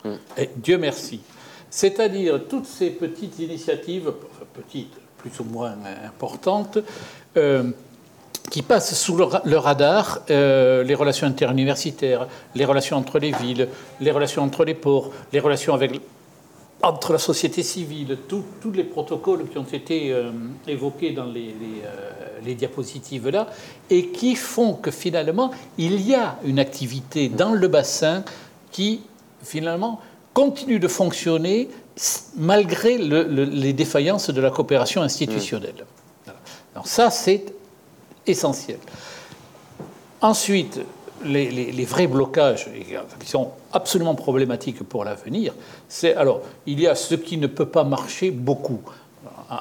[0.04, 0.10] Mm.
[0.38, 1.22] Et Dieu merci.
[1.70, 4.12] C'est-à-dire toutes ces petites initiatives,
[4.54, 5.76] petites, plus ou moins
[6.06, 6.78] importantes,
[7.38, 7.72] euh,
[8.50, 13.70] qui passent sous le, radar euh, les relations interuniversitaires, les relations entre les villes,
[14.02, 15.92] les relations entre les ports, les relations avec
[16.84, 20.32] entre la société civile, tous les protocoles qui ont été euh,
[20.68, 21.54] évoqués dans les,
[21.86, 23.48] euh, diapositives là,
[23.90, 28.24] et qui font que finalement, il y a une activité dans le bassin
[28.72, 29.02] qui
[29.44, 30.00] finalement
[30.34, 31.70] continue de fonctionner
[32.36, 35.86] malgré les défaillances de la coopération institutionnelle.
[36.74, 37.54] Alors ça, c'est
[38.26, 38.80] essentiel.
[40.22, 40.80] Ensuite,
[41.26, 42.70] les, vrais blocages
[43.20, 45.54] qui sont absolument problématiques pour l'avenir,
[45.88, 48.82] c'est alors il y a ce qui ne peut pas marcher beaucoup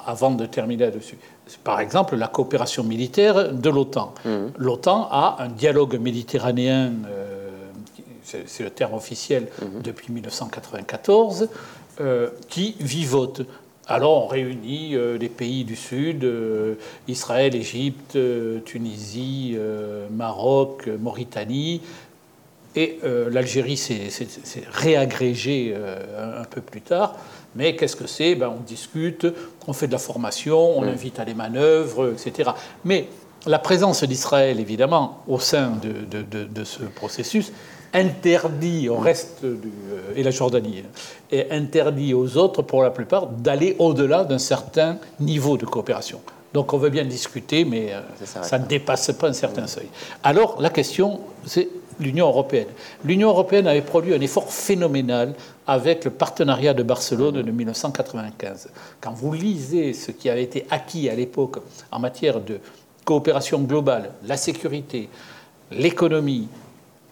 [0.06, 1.18] avant de terminer là-dessus.
[1.64, 4.14] Par exemple, la coopération militaire de l'OTAN.
[4.24, 4.30] Mmh.
[4.56, 7.50] L'OTAN a un dialogue méditerranéen, euh,
[8.22, 9.80] c'est le terme officiel mmh.
[9.82, 11.48] depuis 1994,
[12.00, 13.42] euh, qui vivote.
[13.90, 16.76] Alors on réunit euh, les pays du Sud, euh,
[17.08, 19.58] Israël, Égypte, euh, Tunisie,
[20.12, 21.82] Maroc, Mauritanie,
[22.76, 24.08] et l'Algérie s'est
[24.70, 25.74] réagrégée
[26.16, 27.16] un peu plus tard.
[27.56, 28.36] Mais qu'est-ce que c'est?
[28.36, 29.26] Ben, On discute,
[29.66, 30.88] on fait de la formation, on mm.
[30.88, 32.50] invite à des manœuvres, etc.
[32.84, 33.08] Mais
[33.44, 37.50] la présence d'Israël, évidemment, au sein de ce processus,
[37.92, 40.84] interdit au reste du, euh, et la Jordanie
[41.30, 46.20] et interdit aux autres pour la plupart d'aller au-delà d'un certain niveau de coopération.
[46.52, 49.88] Donc on veut bien discuter, mais euh, ça, ne dépasse pas un certain seuil.
[50.22, 51.68] Alors la question, c'est
[52.00, 52.66] l'Union européenne.
[53.04, 55.34] L'Union européenne avait produit un effort phénoménal
[55.66, 58.68] avec le partenariat de Barcelone de 1995.
[59.00, 61.58] Quand vous lisez ce qui avait été acquis à l'époque
[61.92, 62.58] en matière de
[63.04, 65.08] coopération globale, la sécurité,
[65.70, 66.48] l'économie,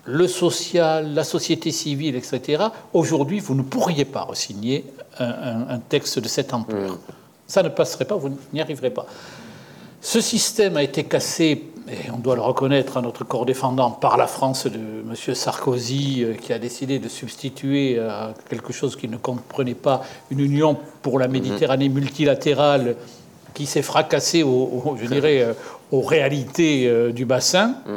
[0.08, 2.64] le social, la société civile, etc.,
[2.94, 4.86] aujourd'hui, vous ne pourriez pas resigner
[5.18, 6.92] un, texte de cette ampleur.
[6.92, 6.98] Mm.
[7.46, 9.06] Ça ne passerait pas, vous n'y arriverez pas.
[10.00, 14.16] Ce système a été cassé, et on doit le reconnaître à notre corps défendant, par
[14.16, 15.34] la France de M.
[15.34, 20.40] Sarkozy, euh, qui a décidé de substituer à quelque chose qu'il ne comprenait pas une
[20.40, 22.96] union pour la Méditerranée multilatérale
[23.52, 25.52] qui s'est fracassée, je dirais, euh,
[25.90, 27.74] aux réalités euh, du bassin.
[27.86, 27.96] Mm.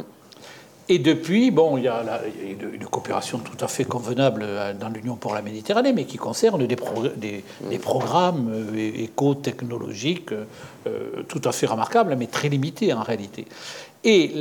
[0.88, 2.02] Et depuis, bon, il y a
[2.42, 6.66] une, coopération tout à fait convenable euh, dans l'Union pour la Méditerranée, mais qui concerne
[6.66, 6.76] des,
[7.78, 10.30] programmes euh, éco-technologiques
[11.28, 13.46] tout à fait remarquables, mais très limités en réalité.
[14.02, 14.32] Et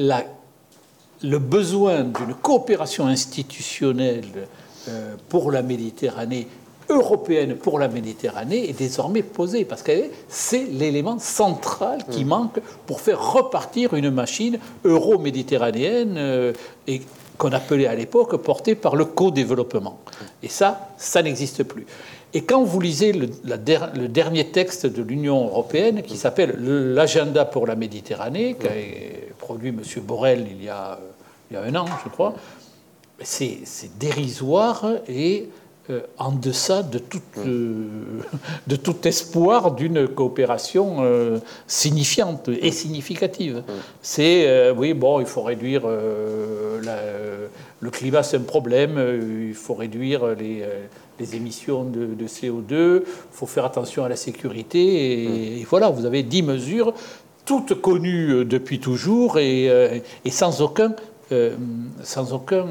[1.23, 4.47] le besoin d'une coopération institutionnelle
[5.29, 6.47] pour la Méditerranée
[6.89, 9.91] européenne pour la Méditerranée est désormais posée, parce que
[10.27, 12.27] c'est l'élément central qui mm.
[12.27, 16.53] manque pour faire repartir une machine euro-méditerranéenne euh,
[16.87, 17.01] et
[17.37, 19.99] qu'on appelait à l'époque portée par le co-développement.
[20.43, 21.85] Et ça, ça n'existe plus.
[22.33, 26.55] Et quand vous lisez le, le dernier texte de l'Union européenne, qui s'appelle
[26.93, 28.71] l'Agenda pour la Méditerranée, qui a
[29.37, 29.81] produit M.
[30.03, 30.99] Borrell il y a,
[31.49, 32.35] il y a un an, je crois,
[33.23, 33.59] c'est
[33.99, 35.49] dérisoire et
[35.89, 37.87] euh, en deçà de tout, euh,
[38.67, 43.63] de tout espoir d'une coopération euh, signifiante et significative.
[44.03, 50.63] C'est, oui, bon, il faut réduire le climat, c'est un problème, il faut réduire les,
[51.19, 53.01] les émissions de, CO2, il
[53.31, 56.93] faut faire attention à la sécurité, et, voilà, vous avez dix mesures,
[57.43, 60.93] toutes connues depuis toujours et, et sans aucun,
[62.03, 62.67] sans aucun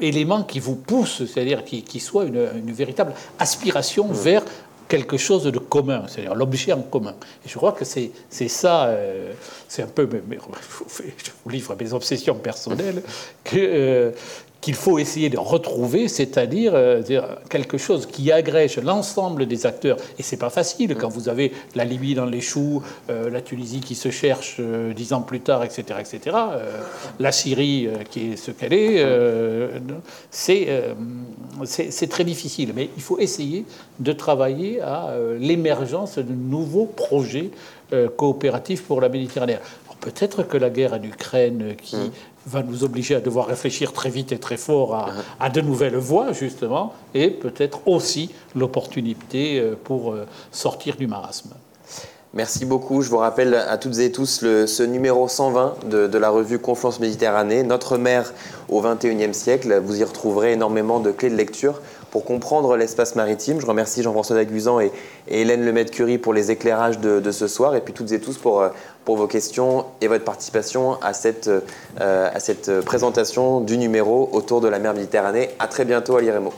[0.00, 4.42] élément qui vous pousse, c'est-à-dire qui, soit une, véritable aspiration vers
[4.88, 7.14] quelque chose de commun, c'est-à-dire l'objet en commun.
[7.44, 8.12] Et je crois que c'est
[8.48, 9.32] ça, euh,
[9.66, 13.02] c'est un peu, je vous livre mes obsessions personnelles,
[13.42, 14.10] que, euh,
[14.64, 17.02] qu'il faut essayer de retrouver, c'est-à-dire euh,
[17.50, 19.98] quelque chose qui agrège l'ensemble des acteurs.
[20.18, 23.80] Et c'est pas facile quand vous avez la Libye dans les choux, euh, la Tunisie
[23.80, 26.36] qui se cherche euh, dix ans plus tard, etc., etc.
[27.20, 29.04] la Syrie qui est ce qu'elle est.
[30.30, 33.66] c'est très difficile, mais il faut essayer
[33.98, 37.50] de travailler à l'émergence de nouveaux projets
[38.16, 39.58] coopératifs pour la Méditerranée.
[40.00, 42.10] Peut-être que la guerre en Ukraine, qui mmh
[42.46, 45.08] va nous obliger à devoir réfléchir très vite et très fort
[45.40, 51.50] à, de nouvelles voies, justement, et peut-être aussi l'opportunité euh, pour euh, sortir du marasme.
[52.34, 53.02] Merci beaucoup.
[53.02, 56.98] Je vous rappelle à toutes et tous ce numéro 120 de, de, la revue Confluence
[56.98, 58.32] Méditerranée, Notre mer
[58.68, 59.80] au XXIe siècle.
[59.84, 61.80] Vous y retrouverez énormément de clés de lecture
[62.14, 63.60] pour comprendre l'espace maritime.
[63.60, 64.92] Je remercie Jean-François Daguzan et,
[65.26, 68.68] Hélène Lemaitre-Curie pour les éclairages de, ce soir et puis toutes et tous pour, euh,
[69.04, 74.68] vos questions et votre participation à cette, euh, à cette présentation du numéro autour de
[74.68, 75.50] la mer Méditerranée.
[75.58, 76.52] À très bientôt à l'IREMO.